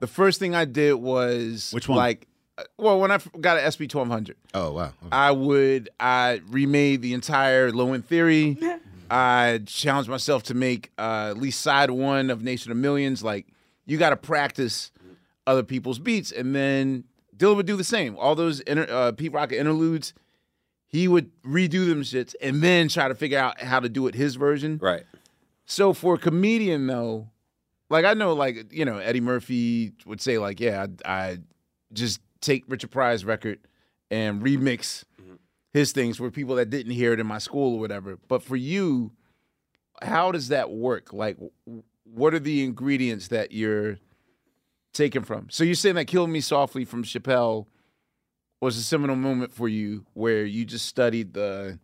the 0.00 0.06
first 0.06 0.38
thing 0.38 0.54
I 0.54 0.64
did 0.64 0.94
was 0.94 1.70
Which 1.72 1.88
one? 1.88 1.98
Like, 1.98 2.26
uh, 2.58 2.64
well, 2.78 3.00
when 3.00 3.10
I 3.10 3.18
got 3.40 3.58
an 3.58 3.70
SP 3.70 3.86
twelve 3.88 4.08
hundred, 4.08 4.36
Oh 4.54 4.72
wow. 4.72 4.82
Okay. 4.86 4.92
I 5.12 5.30
would 5.30 5.88
I 5.98 6.40
remade 6.48 7.02
the 7.02 7.14
entire 7.14 7.70
Low 7.72 7.92
End 7.92 8.06
Theory. 8.06 8.58
I 9.12 9.60
challenged 9.66 10.08
myself 10.10 10.44
to 10.44 10.54
make 10.54 10.90
uh, 10.98 11.28
at 11.30 11.38
least 11.38 11.62
side 11.62 11.90
one 11.90 12.30
of 12.30 12.42
Nation 12.42 12.70
of 12.70 12.76
Millions. 12.78 13.22
Like 13.24 13.46
you 13.86 13.98
got 13.98 14.10
to 14.10 14.16
practice 14.16 14.90
other 15.46 15.62
people's 15.64 15.98
beats, 15.98 16.30
and 16.30 16.54
then 16.54 17.04
Dylan 17.40 17.56
would 17.56 17.66
do 17.66 17.76
the 17.76 17.84
same. 17.84 18.16
All 18.18 18.34
those 18.34 18.60
inter- 18.60 18.86
uh, 18.88 19.12
Pete 19.12 19.32
Rocket 19.32 19.58
interludes, 19.58 20.12
he 20.86 21.08
would 21.08 21.30
redo 21.42 21.88
them 21.88 22.02
shits, 22.02 22.34
and 22.40 22.62
then 22.62 22.88
try 22.88 23.08
to 23.08 23.14
figure 23.14 23.38
out 23.38 23.60
how 23.60 23.80
to 23.80 23.88
do 23.88 24.06
it 24.06 24.14
his 24.14 24.36
version. 24.36 24.78
Right. 24.80 25.04
So 25.64 25.94
for 25.94 26.14
a 26.14 26.18
comedian 26.18 26.86
though, 26.86 27.30
like 27.88 28.04
I 28.04 28.14
know, 28.14 28.34
like 28.34 28.72
you 28.72 28.84
know, 28.84 28.98
Eddie 28.98 29.20
Murphy 29.20 29.92
would 30.04 30.20
say, 30.20 30.36
like, 30.36 30.60
yeah, 30.60 30.86
I, 31.04 31.12
I 31.12 31.38
just 31.92 32.20
take 32.40 32.64
Richard 32.68 32.90
Pryor's 32.90 33.24
record 33.24 33.58
and 34.10 34.42
remix 34.42 35.04
his 35.72 35.92
things 35.92 36.18
for 36.18 36.30
people 36.30 36.56
that 36.56 36.68
didn't 36.68 36.92
hear 36.92 37.12
it 37.12 37.20
in 37.20 37.26
my 37.26 37.38
school 37.38 37.76
or 37.76 37.80
whatever. 37.80 38.18
But 38.28 38.42
for 38.42 38.56
you, 38.56 39.12
how 40.02 40.32
does 40.32 40.48
that 40.48 40.70
work? 40.70 41.12
Like, 41.12 41.38
what 42.04 42.34
are 42.34 42.38
the 42.40 42.64
ingredients 42.64 43.28
that 43.28 43.52
you're 43.52 43.98
taken 44.92 45.22
from. 45.24 45.48
So 45.50 45.64
you're 45.64 45.74
saying 45.74 45.96
that 45.96 46.06
"Kill 46.06 46.26
Me 46.26 46.40
Softly" 46.40 46.84
from 46.84 47.04
Chappelle 47.04 47.66
was 48.60 48.76
a 48.76 48.82
seminal 48.82 49.16
moment 49.16 49.52
for 49.52 49.68
you, 49.68 50.04
where 50.14 50.44
you 50.44 50.64
just 50.64 50.86
studied 50.86 51.32
the. 51.34 51.78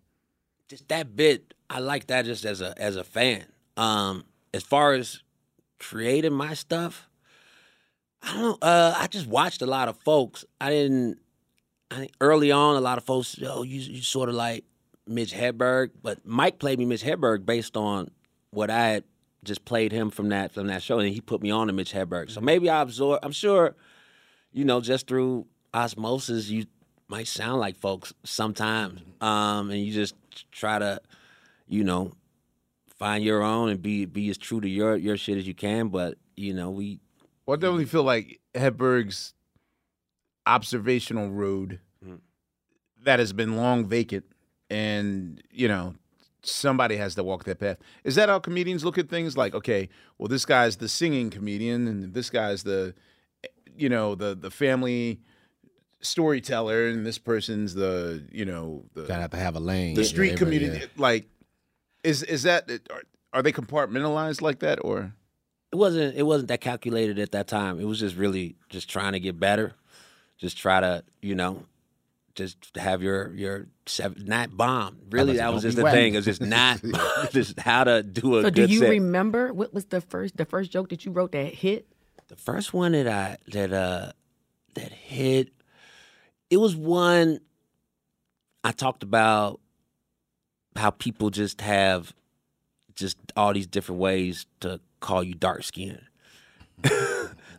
just 0.69 0.89
that 0.89 1.15
bit 1.17 1.55
i 1.71 1.79
like 1.81 2.07
that 2.09 2.25
just 2.25 2.45
as 2.45 2.61
a 2.61 2.73
as 2.81 2.95
a 2.97 3.03
fan 3.03 3.45
um 3.77 4.25
as 4.55 4.63
far 4.63 4.93
as 4.93 5.23
creating 5.81 6.33
my 6.33 6.55
stuff 6.55 7.09
i 8.23 8.33
don't 8.35 8.63
uh 8.63 8.95
i 8.97 9.07
just 9.09 9.27
watched 9.27 9.63
a 9.63 9.67
lot 9.67 9.89
of 9.89 9.97
folks 10.05 10.45
i 10.61 10.71
didn't 10.71 11.19
i 11.91 11.97
think 11.97 12.13
early 12.21 12.53
on 12.53 12.77
a 12.77 12.81
lot 12.81 12.99
of 12.99 13.05
folks 13.05 13.37
oh 13.45 13.63
you 13.65 13.81
you 13.81 14.01
sort 14.03 14.29
of 14.29 14.35
like 14.37 14.65
mitch 15.09 15.33
hedberg 15.35 15.91
but 16.03 16.25
mike 16.25 16.59
played 16.61 16.79
me 16.79 16.85
mitch 16.85 17.03
hedberg 17.03 17.45
based 17.45 17.77
on 17.77 18.09
what 18.51 18.71
i 18.71 18.87
had 18.89 19.05
just 19.47 19.64
played 19.64 19.92
him 19.92 20.11
from 20.11 20.28
that 20.28 20.53
from 20.53 20.66
that 20.66 20.82
show 20.82 20.99
and 20.99 21.09
he 21.14 21.20
put 21.20 21.42
me 21.42 21.51
on 21.51 21.66
to 21.68 21.72
mitch 21.72 21.92
hedberg 21.92 22.30
so 22.30 22.40
maybe 22.40 22.68
i 22.68 22.82
absorb 22.82 23.18
i'm 23.22 23.32
sure 23.32 23.74
you 24.53 24.64
know 24.64 24.80
just 24.80 25.07
through 25.07 25.47
osmosis 25.72 26.49
you 26.49 26.66
might 27.09 27.26
sound 27.26 27.61
like 27.61 27.76
folks 27.76 28.12
sometimes 28.24 29.01
um 29.20 29.70
and 29.70 29.80
you 29.80 29.92
just 29.92 30.14
try 30.53 30.78
to 30.78 31.01
you 31.68 31.82
know 31.84 32.12
find 32.99 33.22
your 33.24 33.42
own 33.42 33.68
and 33.70 33.80
be 33.80 34.05
be 34.05 34.28
as 34.30 34.36
true 34.38 34.61
to 34.61 34.68
your 34.68 34.97
your 34.97 35.16
shit 35.16 35.38
as 35.38 35.47
you 35.47 35.55
can 35.55 35.88
but 35.88 36.16
you 36.36 36.53
know 36.53 36.70
we 36.70 36.99
Well, 37.47 37.57
I 37.57 37.61
definitely 37.61 37.84
feel 37.86 38.03
like 38.05 38.40
Hedberg's 38.55 39.32
observational 40.47 41.30
road 41.30 41.80
Mm. 42.05 42.20
that 43.05 43.18
has 43.18 43.32
been 43.32 43.57
long 43.57 43.86
vacant, 43.86 44.24
and 44.70 45.42
you 45.51 45.66
know 45.66 45.94
somebody 46.47 46.97
has 46.97 47.14
to 47.16 47.24
walk 47.24 47.44
that 47.44 47.59
path. 47.59 47.78
Is 48.05 48.14
that 48.14 48.28
how 48.28 48.38
comedians 48.38 48.84
look 48.84 48.99
at 48.99 49.09
things? 49.09 49.36
Like, 49.36 49.55
okay, 49.55 49.88
well, 50.18 50.28
this 50.28 50.44
guy's 50.44 50.76
the 50.76 50.88
singing 50.88 51.30
comedian, 51.30 51.86
and 51.88 52.14
this 52.14 52.30
guy's 52.30 52.62
the, 52.62 52.94
you 53.76 53.88
know, 53.88 54.14
the 54.14 54.34
the 54.34 54.51
family 54.51 55.20
storyteller, 56.01 56.86
and 56.86 57.05
this 57.07 57.18
person's 57.18 57.74
the, 57.74 58.26
you 58.30 58.44
know, 58.44 58.84
the 58.94 59.03
Gotta 59.03 59.22
have 59.22 59.30
to 59.32 59.36
have 59.36 59.57
a 59.57 59.61
lane. 59.61 59.94
the 59.94 60.05
street 60.05 60.30
Yeah, 60.32 60.36
comedian. 60.36 60.74
yeah. 60.76 60.86
Like, 60.97 61.26
is 62.05 62.22
is 62.22 62.44
that 62.44 62.70
are, 62.90 63.03
are 63.32 63.42
they 63.42 63.53
compartmentalized 63.53 64.40
like 64.40 64.61
that, 64.61 64.78
or? 64.84 65.12
it 65.72 65.76
wasn't 65.76 66.14
it 66.16 66.22
wasn't 66.22 66.47
that 66.49 66.61
calculated 66.61 67.18
at 67.18 67.32
that 67.32 67.49
time 67.49 67.80
it 67.80 67.84
was 67.84 67.99
just 67.99 68.14
really 68.14 68.55
just 68.70 68.88
trying 68.88 69.12
to 69.14 69.18
get 69.20 69.38
better 69.38 69.74
just 70.38 70.57
try 70.57 70.78
to 70.78 71.03
you 71.20 71.34
know 71.34 71.64
just 72.37 72.57
have 72.76 73.03
your 73.03 73.32
your 73.34 73.66
seven, 73.87 74.24
not 74.26 74.57
bomb 74.57 74.99
really 75.11 75.32
say, 75.32 75.39
that 75.39 75.53
was 75.53 75.62
just 75.62 75.76
the 75.76 75.82
whack. 75.82 75.93
thing 75.95 76.14
it 76.14 76.18
was 76.18 76.24
just 76.26 76.41
not 76.43 76.80
just 77.32 77.59
how 77.59 77.82
to 77.84 78.03
do 78.05 78.39
a 78.39 78.43
So 78.43 78.51
do 78.51 78.66
you 78.66 78.78
set. 78.80 78.91
remember 78.91 79.53
what 79.53 79.74
was 79.74 79.87
the 79.87 80.01
first 80.01 80.37
the 80.37 80.45
first 80.45 80.70
joke 80.70 80.91
that 80.91 81.05
you 81.05 81.11
wrote 81.12 81.32
that 81.32 81.53
hit? 81.55 81.89
the 82.28 82.37
first 82.37 82.74
one 82.74 82.93
that 82.93 83.07
I 83.09 83.37
that 83.53 83.72
uh 83.72 84.12
that 84.74 84.93
hit 84.93 85.53
it 86.51 86.57
was 86.59 86.76
one 86.76 87.41
I 88.64 88.72
talked 88.72 89.03
about 89.03 89.61
how 90.76 90.91
people 90.91 91.30
just 91.30 91.61
have 91.61 92.12
just 92.95 93.16
all 93.37 93.53
these 93.55 93.66
different 93.66 94.01
ways 94.01 94.47
to 94.61 94.80
call 95.01 95.22
you 95.22 95.34
dark 95.34 95.62
skinned. 95.64 96.03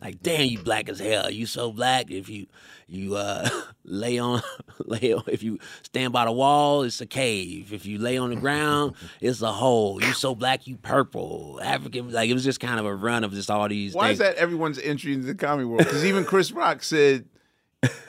like 0.00 0.22
damn 0.22 0.46
you 0.46 0.58
black 0.58 0.88
as 0.88 0.98
hell. 0.98 1.30
You 1.30 1.46
so 1.46 1.72
black 1.72 2.10
if 2.10 2.28
you 2.28 2.46
you 2.86 3.16
uh 3.16 3.48
lay 3.84 4.18
on 4.18 4.42
lay 4.78 5.12
on 5.12 5.22
if 5.26 5.42
you 5.42 5.58
stand 5.82 6.12
by 6.12 6.24
the 6.24 6.32
wall, 6.32 6.82
it's 6.82 7.00
a 7.00 7.06
cave. 7.06 7.72
If 7.72 7.86
you 7.86 7.98
lay 7.98 8.18
on 8.18 8.30
the 8.30 8.36
ground, 8.36 8.94
it's 9.20 9.42
a 9.42 9.52
hole. 9.52 10.02
You 10.02 10.12
so 10.12 10.34
black 10.34 10.66
you 10.66 10.76
purple. 10.76 11.60
African 11.62 12.10
like 12.12 12.30
it 12.30 12.34
was 12.34 12.44
just 12.44 12.60
kind 12.60 12.78
of 12.80 12.86
a 12.86 12.94
run 12.94 13.24
of 13.24 13.32
just 13.32 13.50
all 13.50 13.68
these 13.68 13.94
Why 13.94 14.08
things. 14.08 14.20
is 14.20 14.26
that 14.26 14.36
everyone's 14.36 14.78
entry 14.78 15.12
into 15.12 15.26
the 15.26 15.34
comedy 15.34 15.64
world? 15.64 15.84
Because 15.84 16.04
even 16.04 16.24
Chris 16.24 16.52
Rock 16.52 16.82
said 16.82 17.26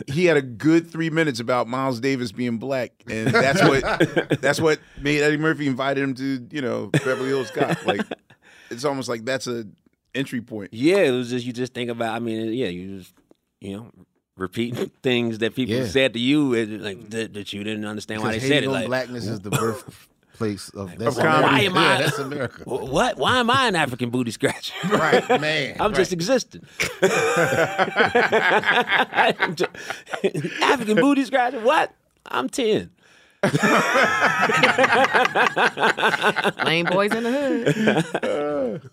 he 0.07 0.25
had 0.25 0.37
a 0.37 0.41
good 0.41 0.89
three 0.89 1.09
minutes 1.09 1.39
about 1.39 1.67
Miles 1.67 1.99
Davis 1.99 2.31
being 2.31 2.57
black, 2.57 2.91
and 3.07 3.27
that's 3.27 3.61
what 3.61 4.41
that's 4.41 4.59
what 4.59 4.79
made 4.99 5.21
Eddie 5.21 5.37
Murphy 5.37 5.67
invited 5.67 6.03
him 6.03 6.15
to 6.15 6.47
you 6.51 6.61
know 6.61 6.87
Beverly 6.87 7.29
Hills 7.29 7.51
Cop. 7.51 7.85
Like 7.85 8.01
it's 8.71 8.85
almost 8.85 9.09
like 9.09 9.25
that's 9.25 9.47
a 9.47 9.65
entry 10.15 10.41
point. 10.41 10.73
Yeah, 10.73 10.97
it 10.97 11.11
was 11.11 11.29
just 11.29 11.45
you 11.45 11.53
just 11.53 11.73
think 11.73 11.89
about. 11.89 12.15
I 12.15 12.19
mean, 12.19 12.53
yeah, 12.53 12.67
you 12.67 12.97
just 12.99 13.13
you 13.61 13.75
know 13.77 13.91
repeating 14.37 14.89
things 15.03 15.39
that 15.39 15.55
people 15.55 15.75
Yeah. 15.75 15.85
said 15.87 16.13
to 16.13 16.19
you, 16.19 16.53
and 16.53 16.81
like 16.83 17.09
that, 17.11 17.33
that 17.33 17.53
you 17.53 17.63
didn't 17.63 17.85
understand 17.85 18.21
why 18.21 18.31
they 18.31 18.39
said 18.39 18.63
it. 18.63 18.67
on 18.67 18.73
Like, 18.73 18.87
blackness 18.87 19.27
is 19.27 19.39
the 19.41 19.49
birthplace 19.51 20.69
of 20.69 20.97
that's 20.97 21.17
Of 21.17 21.23
comedy. 21.23 21.47
why 21.47 21.59
am 21.61 21.75
yeah, 21.75 21.97
that's 22.05 22.19
America. 22.19 22.63
Wh- 22.63 22.91
What? 22.91 23.17
Why 23.17 23.39
am 23.39 23.49
I 23.49 23.67
an 23.67 23.75
African 23.75 24.09
booty 24.09 24.31
scratcher? 24.31 24.73
right, 24.89 25.41
man. 25.41 25.75
I'm 25.79 25.93
just 25.93 26.13
existing. 26.13 26.61
African 30.61 30.95
booty 30.95 31.25
scratcher. 31.25 31.59
What? 31.59 31.93
I'm 32.25 32.47
ten. 32.49 32.91
Lame 36.65 36.85
boys 36.85 37.13
in 37.13 37.23
the 37.23 37.31
hood. 38.11 38.91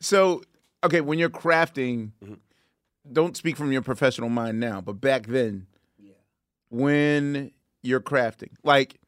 So 0.00 0.42
okay, 0.84 1.00
when 1.00 1.18
you're 1.18 1.30
crafting, 1.30 2.10
Mm-hmm. 2.24 2.34
don't 3.12 3.36
speak 3.36 3.56
from 3.56 3.72
your 3.72 3.82
professional 3.82 4.28
mind 4.28 4.60
now, 4.60 4.80
but 4.80 5.00
back 5.00 5.26
then, 5.26 5.66
when 6.68 7.50
you're 7.82 8.00
crafting, 8.00 8.50
like 8.62 8.98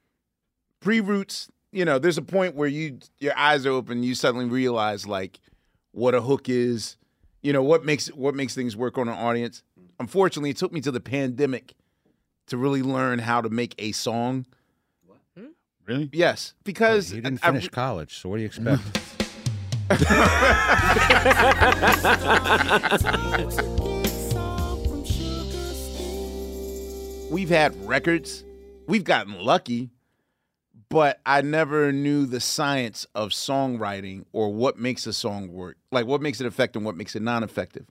pre 0.80 1.00
roots, 1.00 1.48
you 1.72 1.84
know, 1.84 1.98
there's 1.98 2.18
a 2.18 2.22
point 2.22 2.54
where 2.54 2.68
you 2.68 2.98
your 3.18 3.36
eyes 3.36 3.64
are 3.66 3.70
open, 3.70 4.02
you 4.02 4.14
suddenly 4.14 4.46
realize 4.46 5.06
like 5.06 5.38
what 5.92 6.14
a 6.14 6.20
hook 6.20 6.48
is, 6.48 6.96
you 7.42 7.52
know, 7.52 7.62
what 7.62 7.84
makes 7.84 8.08
what 8.08 8.34
makes 8.34 8.54
things 8.54 8.76
work 8.76 8.98
on 8.98 9.08
an 9.08 9.14
audience. 9.14 9.62
Unfortunately, 10.00 10.50
it 10.50 10.56
took 10.56 10.72
me 10.72 10.80
to 10.80 10.90
the 10.90 11.00
pandemic 11.00 11.74
to 12.48 12.56
really 12.56 12.82
learn 12.82 13.20
how 13.20 13.40
to 13.40 13.48
make 13.48 13.74
a 13.78 13.92
song. 13.92 14.46
Really? 15.86 16.08
Yes, 16.14 16.54
because 16.64 17.10
He 17.10 17.20
didn't 17.20 17.44
I- 17.44 17.48
I 17.48 17.50
finish 17.52 17.68
college, 17.68 18.16
so 18.18 18.30
what 18.30 18.36
do 18.36 18.40
you 18.40 18.46
expect? 18.46 18.82
we've 27.30 27.50
had 27.50 27.76
records, 27.86 28.44
we've 28.86 29.04
gotten 29.04 29.38
lucky, 29.38 29.90
but 30.88 31.20
I 31.26 31.42
never 31.42 31.92
knew 31.92 32.24
the 32.24 32.40
science 32.40 33.06
of 33.14 33.28
songwriting 33.30 34.24
or 34.32 34.54
what 34.54 34.78
makes 34.78 35.06
a 35.06 35.12
song 35.12 35.52
work, 35.52 35.76
like 35.92 36.06
what 36.06 36.22
makes 36.22 36.40
it 36.40 36.46
effective 36.46 36.80
and 36.80 36.86
what 36.86 36.96
makes 36.96 37.14
it 37.14 37.20
non 37.20 37.42
effective. 37.42 37.84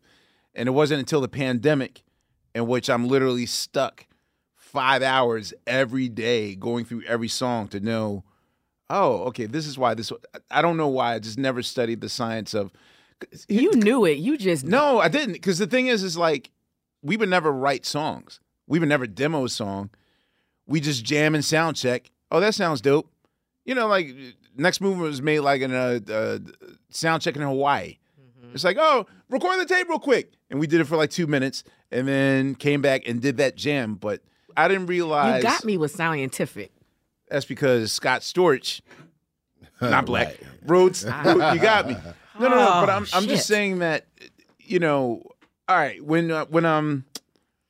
And 0.55 0.67
it 0.67 0.71
wasn't 0.71 0.99
until 0.99 1.21
the 1.21 1.27
pandemic, 1.27 2.01
in 2.55 2.65
which 2.65 2.89
I'm 2.89 3.07
literally 3.07 3.45
stuck 3.45 4.07
five 4.55 5.03
hours 5.03 5.53
every 5.67 6.09
day 6.09 6.55
going 6.55 6.85
through 6.85 7.03
every 7.03 7.27
song 7.27 7.67
to 7.67 7.79
know, 7.79 8.23
oh, 8.89 9.23
okay, 9.25 9.45
this 9.45 9.67
is 9.67 9.77
why 9.77 9.93
this. 9.93 10.11
I 10.51 10.61
don't 10.61 10.77
know 10.77 10.87
why. 10.87 11.15
I 11.15 11.19
just 11.19 11.37
never 11.37 11.61
studied 11.61 12.01
the 12.01 12.09
science 12.09 12.53
of. 12.53 12.71
You 13.47 13.71
knew 13.73 14.05
it. 14.05 14.17
You 14.17 14.37
just 14.37 14.65
No, 14.65 14.99
I 14.99 15.07
didn't. 15.07 15.33
Because 15.33 15.57
the 15.57 15.67
thing 15.67 15.87
is, 15.87 16.03
is 16.03 16.17
like 16.17 16.51
we 17.01 17.17
would 17.17 17.29
never 17.29 17.51
write 17.51 17.85
songs. 17.85 18.39
We 18.67 18.79
would 18.79 18.89
never 18.89 19.07
demo 19.07 19.45
a 19.45 19.49
song. 19.49 19.89
We 20.67 20.79
just 20.79 21.03
jam 21.03 21.35
and 21.35 21.43
sound 21.43 21.75
check. 21.75 22.11
Oh, 22.31 22.39
that 22.39 22.55
sounds 22.55 22.81
dope. 22.81 23.09
You 23.65 23.75
know, 23.75 23.87
like 23.87 24.13
next 24.57 24.81
movement 24.81 25.07
was 25.09 25.21
made 25.21 25.39
like 25.39 25.61
in 25.61 25.73
a, 25.73 26.01
uh 26.11 26.39
sound 26.89 27.21
check 27.21 27.35
in 27.35 27.41
Hawaii. 27.41 27.97
It's 28.53 28.63
like, 28.63 28.77
oh, 28.79 29.07
record 29.29 29.59
the 29.59 29.65
tape 29.65 29.89
real 29.89 29.99
quick, 29.99 30.33
and 30.49 30.59
we 30.59 30.67
did 30.67 30.79
it 30.79 30.85
for 30.85 30.95
like 30.95 31.09
two 31.09 31.27
minutes, 31.27 31.63
and 31.91 32.07
then 32.07 32.55
came 32.55 32.81
back 32.81 33.07
and 33.07 33.21
did 33.21 33.37
that 33.37 33.55
jam. 33.55 33.95
But 33.95 34.21
I 34.55 34.67
didn't 34.67 34.87
realize 34.87 35.37
you 35.43 35.49
got 35.49 35.65
me 35.65 35.77
with 35.77 35.91
scientific. 35.91 36.71
That's 37.33 37.45
because 37.45 37.91
Scott 37.91 38.21
Storch, 38.21 38.81
not 39.81 40.05
black, 40.05 40.37
wrote, 40.65 41.03
wrote- 41.03 41.53
You 41.55 41.59
got 41.59 41.87
me. 41.87 41.95
No, 42.39 42.47
no, 42.47 42.49
no. 42.49 42.55
But 42.85 42.89
I'm, 42.89 43.05
I'm 43.13 43.27
just 43.27 43.47
saying 43.47 43.79
that, 43.79 44.07
you 44.59 44.79
know. 44.79 45.23
All 45.67 45.75
right, 45.77 46.03
when 46.03 46.29
uh, 46.31 46.45
when 46.45 46.65
um 46.65 47.05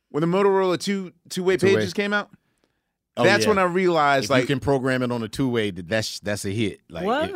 when 0.10 0.22
the 0.22 0.28
Motorola 0.28 0.80
two 0.80 1.14
two 1.30 1.44
way 1.44 1.58
Two-way. 1.58 1.76
pages 1.76 1.94
came 1.94 2.12
out, 2.14 2.30
Oh, 3.18 3.24
that's 3.24 3.44
yeah. 3.44 3.50
when 3.50 3.58
I 3.60 3.64
realized 3.64 4.26
If 4.26 4.30
like 4.32 4.42
you 4.42 4.48
can 4.48 4.60
program 4.60 5.02
it 5.04 5.12
on 5.12 5.22
a 5.24 5.28
two 5.28 5.48
way, 5.50 5.70
that's 5.72 6.20
that's 6.20 6.44
a 6.46 6.50
hit. 6.50 6.80
Like, 6.90 7.06
What? 7.06 7.30
it- 7.30 7.36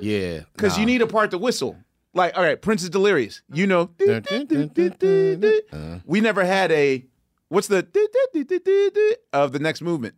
yeah, 0.00 0.40
because 0.54 0.78
you 0.78 0.84
need 0.86 1.02
a 1.02 1.06
part 1.06 1.30
to 1.32 1.38
whistle. 1.38 1.76
Like, 2.14 2.36
all 2.36 2.42
right, 2.44 2.60
Prince 2.60 2.82
is 2.82 2.90
delirious. 2.90 3.42
You 3.52 3.66
know, 3.66 3.90
Uh, 4.08 5.98
we 6.06 6.20
never 6.20 6.44
had 6.44 6.70
a 6.72 7.04
what's 7.48 7.68
the 7.68 7.86
of 9.32 9.52
the 9.52 9.58
next 9.58 9.82
movement. 9.82 10.14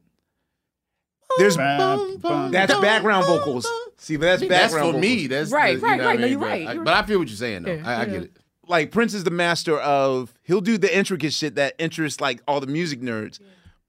There's 1.36 1.56
Bam, 1.56 2.16
bam. 2.18 2.50
that's 2.50 2.74
background 2.80 3.26
vocals. 3.26 3.66
See, 3.98 4.16
but 4.16 4.26
that's 4.26 4.42
background 4.42 4.50
that's 4.62 4.72
for 4.72 4.80
vocals. 4.80 5.00
me. 5.02 5.26
That's 5.26 5.50
Right, 5.50 5.76
the- 5.78 5.82
right, 5.86 5.92
you 5.92 5.98
know 5.98 6.04
what 6.04 6.08
right. 6.08 6.10
I 6.10 6.16
No, 6.16 6.22
mean? 6.22 6.30
you're 6.30 6.40
But 6.40 6.46
right. 6.46 6.66
I- 6.68 6.72
You're 6.72 6.84
But 6.84 6.94
I 6.94 7.02
feel 7.06 7.18
what 7.18 7.28
you're 7.28 7.36
saying. 7.36 7.62
Though. 7.64 7.74
Yeah, 7.74 7.82
I, 7.88 7.92
I 7.94 7.98
yeah. 7.98 8.04
get 8.06 8.22
it. 8.22 8.36
like 8.66 8.90
Prince 8.90 9.14
is 9.14 9.24
the 9.24 9.30
master 9.30 9.78
of 9.78 10.32
he'll 10.42 10.60
do 10.60 10.78
the 10.78 10.94
intricate 10.96 11.32
shit 11.32 11.54
that 11.56 11.74
interests 11.78 12.20
like 12.20 12.40
all 12.48 12.60
the 12.60 12.66
music 12.66 13.00
nerds, 13.00 13.40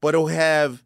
but 0.01 0.13
he'll 0.13 0.27
have 0.27 0.83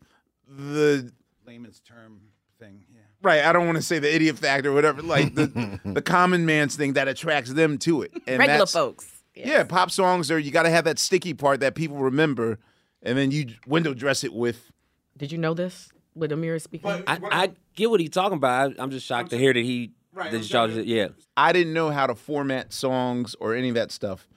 the 0.48 1.12
Layman's 1.46 1.80
term 1.80 2.20
thing. 2.60 2.84
Yeah. 2.94 3.00
right. 3.22 3.44
I 3.44 3.52
don't 3.54 3.66
want 3.66 3.78
to 3.78 3.82
say 3.84 4.00
the 4.00 4.14
idiot 4.14 4.38
factor 4.38 4.70
or 4.70 4.74
whatever, 4.74 5.02
like 5.02 5.34
the 5.36 5.80
the 5.86 6.02
common 6.02 6.46
man's 6.46 6.76
thing 6.76 6.94
that 6.94 7.08
attracts 7.08 7.52
them 7.52 7.78
to 7.80 8.02
it. 8.04 8.12
And 8.28 8.40
Regular 8.40 8.48
that's- 8.60 8.74
folks. 8.74 9.10
Yeah, 9.36 9.64
pop 9.64 9.90
songs 9.90 10.30
are 10.30 10.38
you 10.38 10.52
got 10.52 10.64
to 10.64 10.70
have 10.70 10.84
that 10.86 11.00
sticky 11.00 11.34
part 11.34 11.60
that 11.62 11.74
people 11.74 11.98
remember, 11.98 12.60
and 13.02 13.18
then 13.18 13.32
you 13.32 13.48
window 13.66 13.96
dress 13.96 14.24
it 14.24 14.32
with. 14.32 14.72
Did 15.18 15.32
you 15.32 15.40
know 15.40 15.56
this? 15.56 15.90
With 16.16 16.32
Amir 16.32 16.60
speaking? 16.60 16.90
I, 16.90 17.20
I 17.32 17.52
get 17.76 17.90
what 17.90 18.00
he's 18.00 18.10
talking 18.12 18.38
about. 18.38 18.78
I, 18.80 18.84
I'm 18.84 18.92
just 18.92 19.06
shocked 19.06 19.32
to 19.32 19.38
hear 19.38 19.54
that 19.54 19.60
he. 19.60 19.92
that 20.16 20.50
y'all 20.52 20.68
just- 20.68 20.86
yeah. 20.88 21.08
I 21.36 21.52
didn't 21.54 21.74
know 21.74 21.90
how 21.90 22.06
to 22.08 22.16
format 22.16 22.72
songs 22.74 23.36
or 23.40 23.56
any 23.56 23.70
of 23.70 23.76
that 23.76 23.92
stuff 23.92 24.28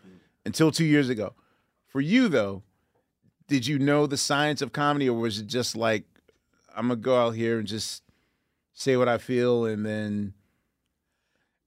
until 0.47 0.71
two 0.71 0.85
years 0.87 1.09
ago. 1.11 1.35
For 1.89 2.01
you 2.01 2.29
though, 2.29 2.63
did 3.49 3.67
you 3.67 3.79
know 3.79 4.07
the 4.07 4.17
science 4.17 4.63
of 4.63 4.73
comedy, 4.73 5.09
or 5.09 5.19
was 5.19 5.39
it 5.39 5.47
just 5.47 5.77
like 5.77 6.05
I'm 6.75 6.89
gonna 6.89 6.97
go 6.97 7.21
out 7.21 7.31
here 7.31 7.59
and 7.59 7.67
just 7.67 8.03
say 8.73 8.97
what 8.97 9.09
I 9.09 9.19
feel, 9.19 9.65
and 9.67 9.85
then, 9.85 10.35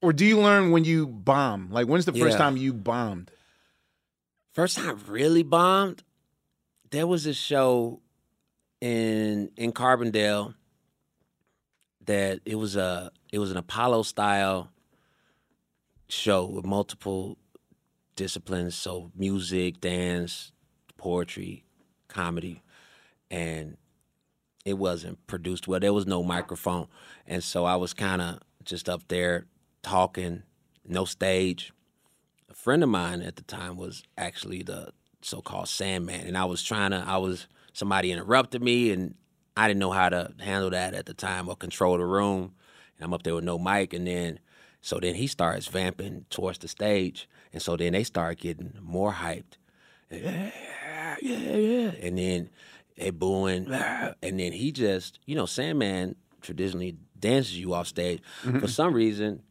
or 0.02 0.12
do 0.12 0.24
you 0.24 0.38
learn 0.40 0.70
when 0.70 0.84
you 0.84 1.06
bomb? 1.06 1.70
Like, 1.70 1.86
when's 1.86 2.04
the 2.04 2.12
first 2.12 2.32
Yeah. 2.32 2.38
time 2.38 2.56
you 2.56 2.72
bombed? 2.72 3.30
First 4.52 4.76
time 4.76 4.88
I 4.90 5.10
really 5.10 5.42
bombed, 5.42 6.02
there 6.90 7.06
was 7.06 7.26
a 7.26 7.34
show 7.34 8.00
in 8.80 9.50
in 9.56 9.72
Carbondale 9.72 10.54
that 12.06 12.40
it 12.44 12.54
was 12.56 12.76
a 12.76 13.10
it 13.32 13.38
was 13.38 13.50
an 13.50 13.56
Apollo 13.56 14.02
style 14.04 14.70
show 16.08 16.44
with 16.44 16.64
multiple 16.64 17.38
disciplines, 18.16 18.74
so 18.74 19.10
music, 19.14 19.80
dance, 19.80 20.52
poetry, 20.96 21.64
comedy, 22.08 22.62
and 23.30 23.76
it 24.64 24.74
wasn't 24.74 25.24
produced 25.26 25.68
well. 25.68 25.80
There 25.80 25.92
was 25.92 26.06
no 26.06 26.22
microphone, 26.22 26.88
and 27.26 27.42
so 27.42 27.64
I 27.64 27.76
was 27.76 27.94
kind 27.94 28.20
of 28.20 28.40
just 28.64 28.88
up 28.88 29.08
there 29.08 29.46
talking, 29.82 30.42
no 30.86 31.04
stage 31.04 31.72
a 32.50 32.54
friend 32.54 32.82
of 32.82 32.88
mine 32.88 33.22
at 33.22 33.36
the 33.36 33.42
time 33.42 33.76
was 33.76 34.02
actually 34.18 34.62
the 34.62 34.92
so-called 35.22 35.68
Sandman, 35.68 36.26
and 36.26 36.36
I 36.36 36.44
was 36.44 36.62
trying 36.62 36.90
to. 36.90 37.04
I 37.06 37.18
was 37.18 37.46
somebody 37.72 38.12
interrupted 38.12 38.62
me, 38.62 38.90
and 38.90 39.14
I 39.56 39.68
didn't 39.68 39.80
know 39.80 39.92
how 39.92 40.08
to 40.08 40.32
handle 40.40 40.70
that 40.70 40.94
at 40.94 41.06
the 41.06 41.14
time 41.14 41.48
or 41.48 41.56
control 41.56 41.98
the 41.98 42.04
room. 42.04 42.54
And 42.96 43.04
I'm 43.04 43.14
up 43.14 43.22
there 43.22 43.34
with 43.34 43.44
no 43.44 43.58
mic, 43.58 43.92
and 43.92 44.06
then 44.06 44.38
so 44.80 44.98
then 44.98 45.14
he 45.14 45.26
starts 45.26 45.66
vamping 45.66 46.24
towards 46.30 46.58
the 46.58 46.68
stage, 46.68 47.28
and 47.52 47.60
so 47.60 47.76
then 47.76 47.92
they 47.92 48.04
start 48.04 48.38
getting 48.38 48.74
more 48.80 49.12
hyped. 49.12 49.58
Yeah, 50.10 50.50
yeah, 51.20 51.56
yeah, 51.56 51.92
and 52.00 52.18
then 52.18 52.50
they 52.96 53.10
booing, 53.10 53.70
and 53.70 54.40
then 54.40 54.52
he 54.52 54.72
just, 54.72 55.20
you 55.26 55.34
know, 55.34 55.46
Sandman 55.46 56.16
traditionally 56.40 56.96
dances 57.18 57.58
you 57.58 57.74
off 57.74 57.86
stage. 57.86 58.22
Mm-hmm. 58.42 58.60
For 58.60 58.68
some 58.68 58.94
reason, 58.94 59.42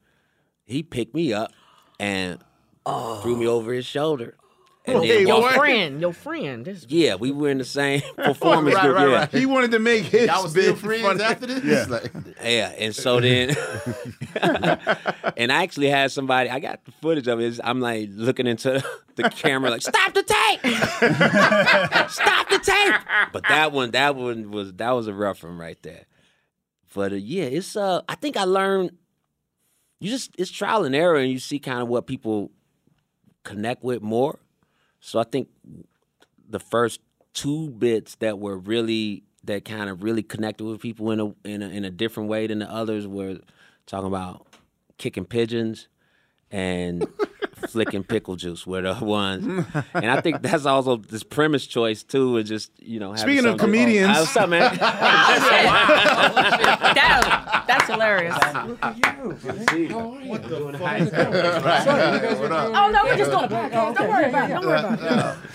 he 0.65 0.84
picked 0.84 1.13
me 1.13 1.34
up 1.34 1.51
and 1.99 2.39
oh. 2.86 3.22
threw 3.22 3.38
me 3.38 3.47
over 3.47 3.72
his 3.74 3.86
shoulder. 3.86 4.36
And 4.96 5.04
then 5.10 5.28
your 5.28 5.42
walked- 5.42 5.56
friend, 5.56 6.02
your 6.02 6.14
friend. 6.14 6.66
This 6.66 6.86
Yeah, 6.90 7.16
we 7.16 7.32
were 7.32 7.50
in 7.50 7.58
the 7.58 7.66
same 7.66 8.02
performance 8.18 8.76
Right, 8.76 8.84
group. 8.84 8.96
right, 8.98 9.10
yeah. 9.10 9.16
right. 9.20 9.30
He 9.32 9.46
wanted 9.46 9.72
to 9.72 9.80
make 9.80 10.04
his 10.16 10.28
Y'all 10.28 10.44
was 10.44 10.52
still 10.52 10.74
bit 10.74 10.82
friends 10.82 11.04
funny. 11.04 11.24
after 11.24 11.46
this? 11.46 11.64
Yeah. 11.64 11.86
Like- 11.90 12.12
Yeah, 12.44 12.74
and 12.78 12.96
so 12.96 13.20
then, 13.20 13.50
and 15.38 15.52
I 15.52 15.64
actually 15.64 15.90
had 15.90 16.12
somebody. 16.12 16.50
I 16.50 16.60
got 16.60 16.84
the 16.86 16.92
footage 17.02 17.28
of 17.28 17.40
it. 17.42 17.60
I'm 17.64 17.80
like 17.82 18.10
looking 18.14 18.48
into 18.48 18.84
the 19.16 19.30
camera, 19.30 19.70
like 19.70 19.82
stop 19.82 20.14
the 20.14 20.24
tape, 20.24 20.62
stop 22.10 22.50
the 22.50 22.60
tape. 22.60 22.96
But 23.34 23.44
that 23.50 23.72
one, 23.72 23.92
that 23.92 24.16
one 24.16 24.52
was 24.52 24.74
that 24.74 24.92
was 24.92 25.08
a 25.08 25.14
rough 25.14 25.44
one 25.44 25.58
right 25.58 25.82
there. 25.84 26.06
But 26.94 27.12
uh, 27.12 27.16
yeah, 27.16 27.44
it's 27.44 27.76
uh, 27.76 28.02
I 28.08 28.16
think 28.16 28.38
I 28.38 28.44
learned. 28.46 28.92
You 30.00 30.10
just 30.10 30.32
it's 30.38 30.50
trial 30.50 30.86
and 30.86 30.96
error, 30.96 31.18
and 31.18 31.30
you 31.32 31.40
see 31.40 31.60
kind 31.60 31.82
of 31.82 31.88
what 31.90 32.08
people 32.08 32.52
connect 33.44 33.84
with 33.84 34.02
more. 34.02 34.40
So 35.00 35.20
I 35.20 35.24
think 35.24 35.50
the 36.50 36.60
first 36.60 37.00
two 37.34 37.70
bits 37.70 38.16
that 38.16 38.39
were 38.39 38.58
really 38.58 39.24
that 39.43 39.66
kind 39.66 39.89
of 39.89 40.04
really 40.04 40.24
connected 40.24 40.66
with 40.66 40.82
people 40.82 41.12
in 41.12 41.20
a 41.20 41.34
in 41.47 41.62
a 41.62 41.70
in 41.70 41.86
a 41.86 41.89
different 41.89 42.30
way 42.30 42.47
than 42.47 42.60
the 42.60 42.70
others 42.70 43.08
were 43.08 43.39
talking 43.86 44.08
about 44.08 44.45
kicking 44.97 45.26
pigeons 45.26 45.88
and 46.52 47.08
flicking 47.68 48.03
pickle 48.03 48.36
juice 48.36 48.66
were 48.68 48.82
the 48.82 48.93
ones. 48.95 49.66
And 49.93 50.10
I 50.12 50.20
think 50.22 50.41
that's 50.41 50.66
also 50.66 50.97
this 50.97 51.24
premise 51.24 51.66
choice 51.68 52.03
too, 52.03 52.38
is 52.38 52.49
just 52.49 52.72
you 52.80 52.99
know. 52.99 53.16
Speaking 53.16 53.45
of 53.45 53.57
comedians- 53.57 54.18
what's 54.18 54.36
up, 54.38 54.49
man? 54.49 54.76
that, 56.95 57.64
that's 57.68 57.86
hilarious. 57.88 58.34
what 58.36 58.82
the 60.43 60.49
Oh 62.76 62.89
no, 62.91 63.03
we're 63.05 63.18
just 63.18 63.32
going 63.32 63.45
a 63.45 63.47
podcast. 63.47 63.95
Don't 63.95 64.10
worry 64.10 64.26
about 64.30 64.49
it. 64.49 64.53
Don't 64.53 64.66
worry 64.66 64.80
about 64.80 65.38
it. 65.43 65.49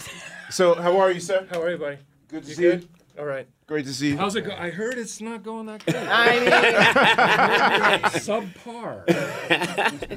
So, 0.51 0.75
how 0.75 0.99
are 0.99 1.11
you, 1.11 1.21
sir? 1.21 1.47
How 1.51 1.63
are 1.63 1.71
you, 1.71 1.79
buddy? 1.79 1.99
Good 2.29 2.43
to 2.45 2.49
You 2.49 2.55
see 2.55 2.63
good? 2.63 2.83
you. 2.83 2.89
All 3.19 3.25
right. 3.25 3.47
Great 3.67 3.87
to 3.87 3.95
see 3.95 4.09
you. 4.11 4.17
How's 4.17 4.35
it 4.37 4.43
go? 4.43 4.51
I 4.59 4.71
heard 4.71 4.99
it's 4.99 5.21
not 5.21 5.43
going 5.43 5.67
that 5.67 5.85
good. 5.87 5.95
I 5.97 6.41
mean, 6.41 6.51
subpar. 8.21 9.07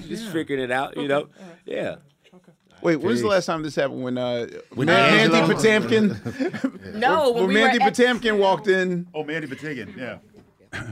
Just 0.07 0.27
figuring 0.29 0.61
it 0.63 0.71
out, 0.71 0.97
you 0.97 1.07
know. 1.07 1.29
Yeah. 1.65 1.97
Wait, 2.81 2.97
when 2.97 3.07
was 3.07 3.21
the 3.21 3.27
last 3.27 3.45
time 3.45 3.63
this 3.63 3.75
happened? 3.75 4.03
When 4.03 4.17
uh, 4.17 4.47
When 4.73 4.85
Mandy 4.87 5.31
D'Angelo- 5.31 5.59
Patinkin? 5.59 6.93
No, 6.95 7.31
when 7.31 7.43
when 7.43 7.47
we 7.49 7.53
Mandy 7.55 7.79
were 7.79 7.85
at- 7.85 7.93
Patinkin 7.93 8.37
walked 8.39 8.67
in. 8.67 9.07
Oh, 9.13 9.23
Mandy 9.23 9.47
Patinkin, 9.47 9.95
yeah. 9.97 10.17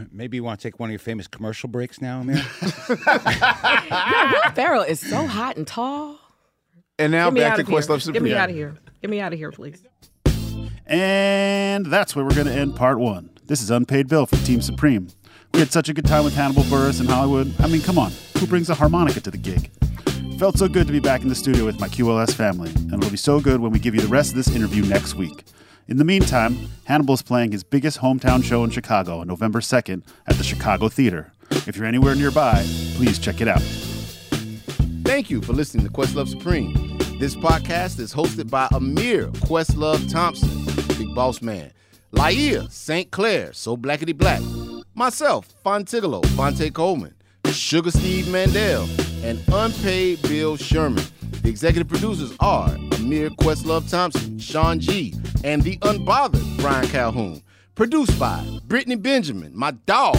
Maybe 0.11 0.37
you 0.37 0.43
want 0.43 0.59
to 0.59 0.67
take 0.67 0.79
one 0.79 0.89
of 0.89 0.91
your 0.91 0.99
famous 0.99 1.27
commercial 1.27 1.69
breaks 1.69 2.01
now, 2.01 2.23
man? 2.23 2.43
Will 2.89 2.95
Ferrell 4.55 4.83
is 4.83 4.99
so 4.99 5.25
hot 5.27 5.57
and 5.57 5.67
tall. 5.67 6.17
And 6.97 7.11
now 7.11 7.25
Get 7.29 7.33
me 7.33 7.39
back 7.41 7.55
to 7.57 7.61
of 7.61 7.67
here. 7.67 7.77
Questlove 7.79 8.01
Supreme. 8.01 8.13
Get 8.13 8.23
me 8.23 8.33
out 8.35 8.49
of 8.49 8.55
here. 8.55 8.75
Get 9.01 9.09
me 9.11 9.19
out 9.19 9.33
of 9.33 9.39
here, 9.39 9.51
please. 9.51 9.83
And 10.87 11.85
that's 11.87 12.15
where 12.15 12.23
we're 12.23 12.35
going 12.35 12.47
to 12.47 12.53
end 12.53 12.75
part 12.75 12.99
one. 12.99 13.29
This 13.45 13.61
is 13.61 13.71
Unpaid 13.71 14.07
Bill 14.07 14.25
from 14.25 14.39
Team 14.39 14.61
Supreme. 14.61 15.07
We 15.53 15.59
had 15.59 15.71
such 15.71 15.89
a 15.89 15.93
good 15.93 16.05
time 16.05 16.23
with 16.23 16.35
Hannibal 16.35 16.63
Buress 16.63 16.99
in 16.99 17.07
Hollywood. 17.07 17.53
I 17.59 17.67
mean, 17.67 17.81
come 17.81 17.97
on, 17.97 18.11
who 18.37 18.45
brings 18.45 18.69
a 18.69 18.75
harmonica 18.75 19.21
to 19.21 19.31
the 19.31 19.37
gig? 19.37 19.71
Felt 20.37 20.57
so 20.57 20.67
good 20.67 20.85
to 20.87 20.93
be 20.93 20.99
back 20.99 21.21
in 21.21 21.29
the 21.29 21.35
studio 21.35 21.65
with 21.65 21.79
my 21.79 21.87
QLS 21.87 22.33
family, 22.33 22.69
and 22.69 22.93
it'll 22.93 23.09
be 23.09 23.17
so 23.17 23.39
good 23.39 23.61
when 23.61 23.71
we 23.71 23.79
give 23.79 23.95
you 23.95 24.01
the 24.01 24.07
rest 24.07 24.31
of 24.31 24.35
this 24.35 24.49
interview 24.53 24.83
next 24.83 25.15
week. 25.15 25.45
In 25.87 25.97
the 25.97 26.03
meantime, 26.03 26.57
Hannibal 26.83 27.13
is 27.13 27.21
playing 27.21 27.51
his 27.51 27.63
biggest 27.63 27.99
hometown 27.99 28.43
show 28.43 28.63
in 28.63 28.69
Chicago 28.69 29.19
on 29.19 29.27
November 29.27 29.61
2nd 29.61 30.03
at 30.27 30.35
the 30.35 30.43
Chicago 30.43 30.89
Theater. 30.89 31.31
If 31.51 31.77
you're 31.77 31.85
anywhere 31.85 32.15
nearby, 32.15 32.65
please 32.95 33.17
check 33.17 33.39
it 33.39 33.47
out. 33.47 33.61
Thank 35.05 35.29
you 35.29 35.41
for 35.41 35.53
listening 35.53 35.85
to 35.85 35.91
Questlove 35.91 36.27
Supreme. 36.27 36.97
This 37.17 37.33
podcast 37.33 37.99
is 37.99 38.13
hosted 38.13 38.49
by 38.49 38.67
Amir 38.73 39.27
Questlove 39.47 40.11
Thompson, 40.11 40.49
Big 40.97 41.15
Boss 41.15 41.41
Man, 41.41 41.71
Laiya 42.11 42.69
St. 42.69 43.09
Clair, 43.09 43.53
So 43.53 43.77
Blackety 43.77 44.15
Black, 44.15 44.41
myself, 44.95 45.47
Fontigolo, 45.63 46.25
Fonte 46.35 46.73
Coleman, 46.73 47.13
Sugar 47.51 47.91
Steve 47.91 48.29
Mandel, 48.29 48.85
and 49.23 49.41
Unpaid 49.53 50.21
Bill 50.23 50.57
Sherman. 50.57 51.05
The 51.41 51.49
executive 51.49 51.87
producers 51.87 52.35
are 52.41 52.69
Amir 52.95 53.29
Questlove 53.29 53.89
Thompson, 53.89 54.37
Shawn 54.37 54.79
Gee, 54.81 55.13
and 55.45 55.61
the 55.61 55.77
unbothered 55.77 56.57
Brian 56.59 56.87
Calhoun. 56.89 57.41
Produced 57.75 58.19
by 58.19 58.45
Brittany 58.65 58.95
Benjamin, 58.95 59.51
my 59.55 59.71
dog, 59.85 60.17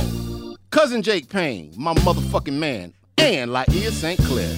Cousin 0.70 1.02
Jake 1.02 1.28
Payne, 1.28 1.74
my 1.76 1.92
motherfucking 1.94 2.58
man, 2.58 2.94
and 3.18 3.50
Laiya 3.50 3.90
St. 3.90 4.18
Clair, 4.20 4.54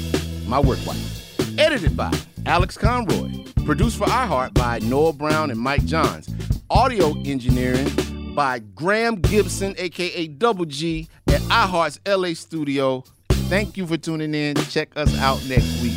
my 0.46 0.60
work 0.60 0.78
wife. 0.86 1.17
Edited 1.58 1.96
by 1.96 2.16
Alex 2.46 2.78
Conroy. 2.78 3.44
Produced 3.64 3.98
for 3.98 4.06
iHeart 4.06 4.54
by 4.54 4.78
Noah 4.78 5.12
Brown 5.12 5.50
and 5.50 5.58
Mike 5.58 5.84
Johns. 5.84 6.28
Audio 6.70 7.20
engineering 7.24 7.88
by 8.32 8.60
Graham 8.60 9.16
Gibson, 9.16 9.74
aka 9.76 10.28
Double 10.28 10.66
G, 10.66 11.08
at 11.26 11.40
iHeart's 11.42 11.98
LA 12.06 12.34
studio. 12.34 13.02
Thank 13.48 13.76
you 13.76 13.88
for 13.88 13.96
tuning 13.96 14.34
in. 14.34 14.54
Check 14.54 14.90
us 14.96 15.18
out 15.18 15.44
next 15.48 15.82
week. 15.82 15.92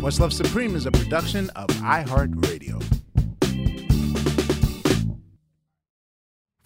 Questlove 0.00 0.32
Supreme 0.32 0.74
is 0.74 0.86
a 0.86 0.90
production 0.90 1.50
of 1.50 1.66
iHeartRadio. 1.68 2.97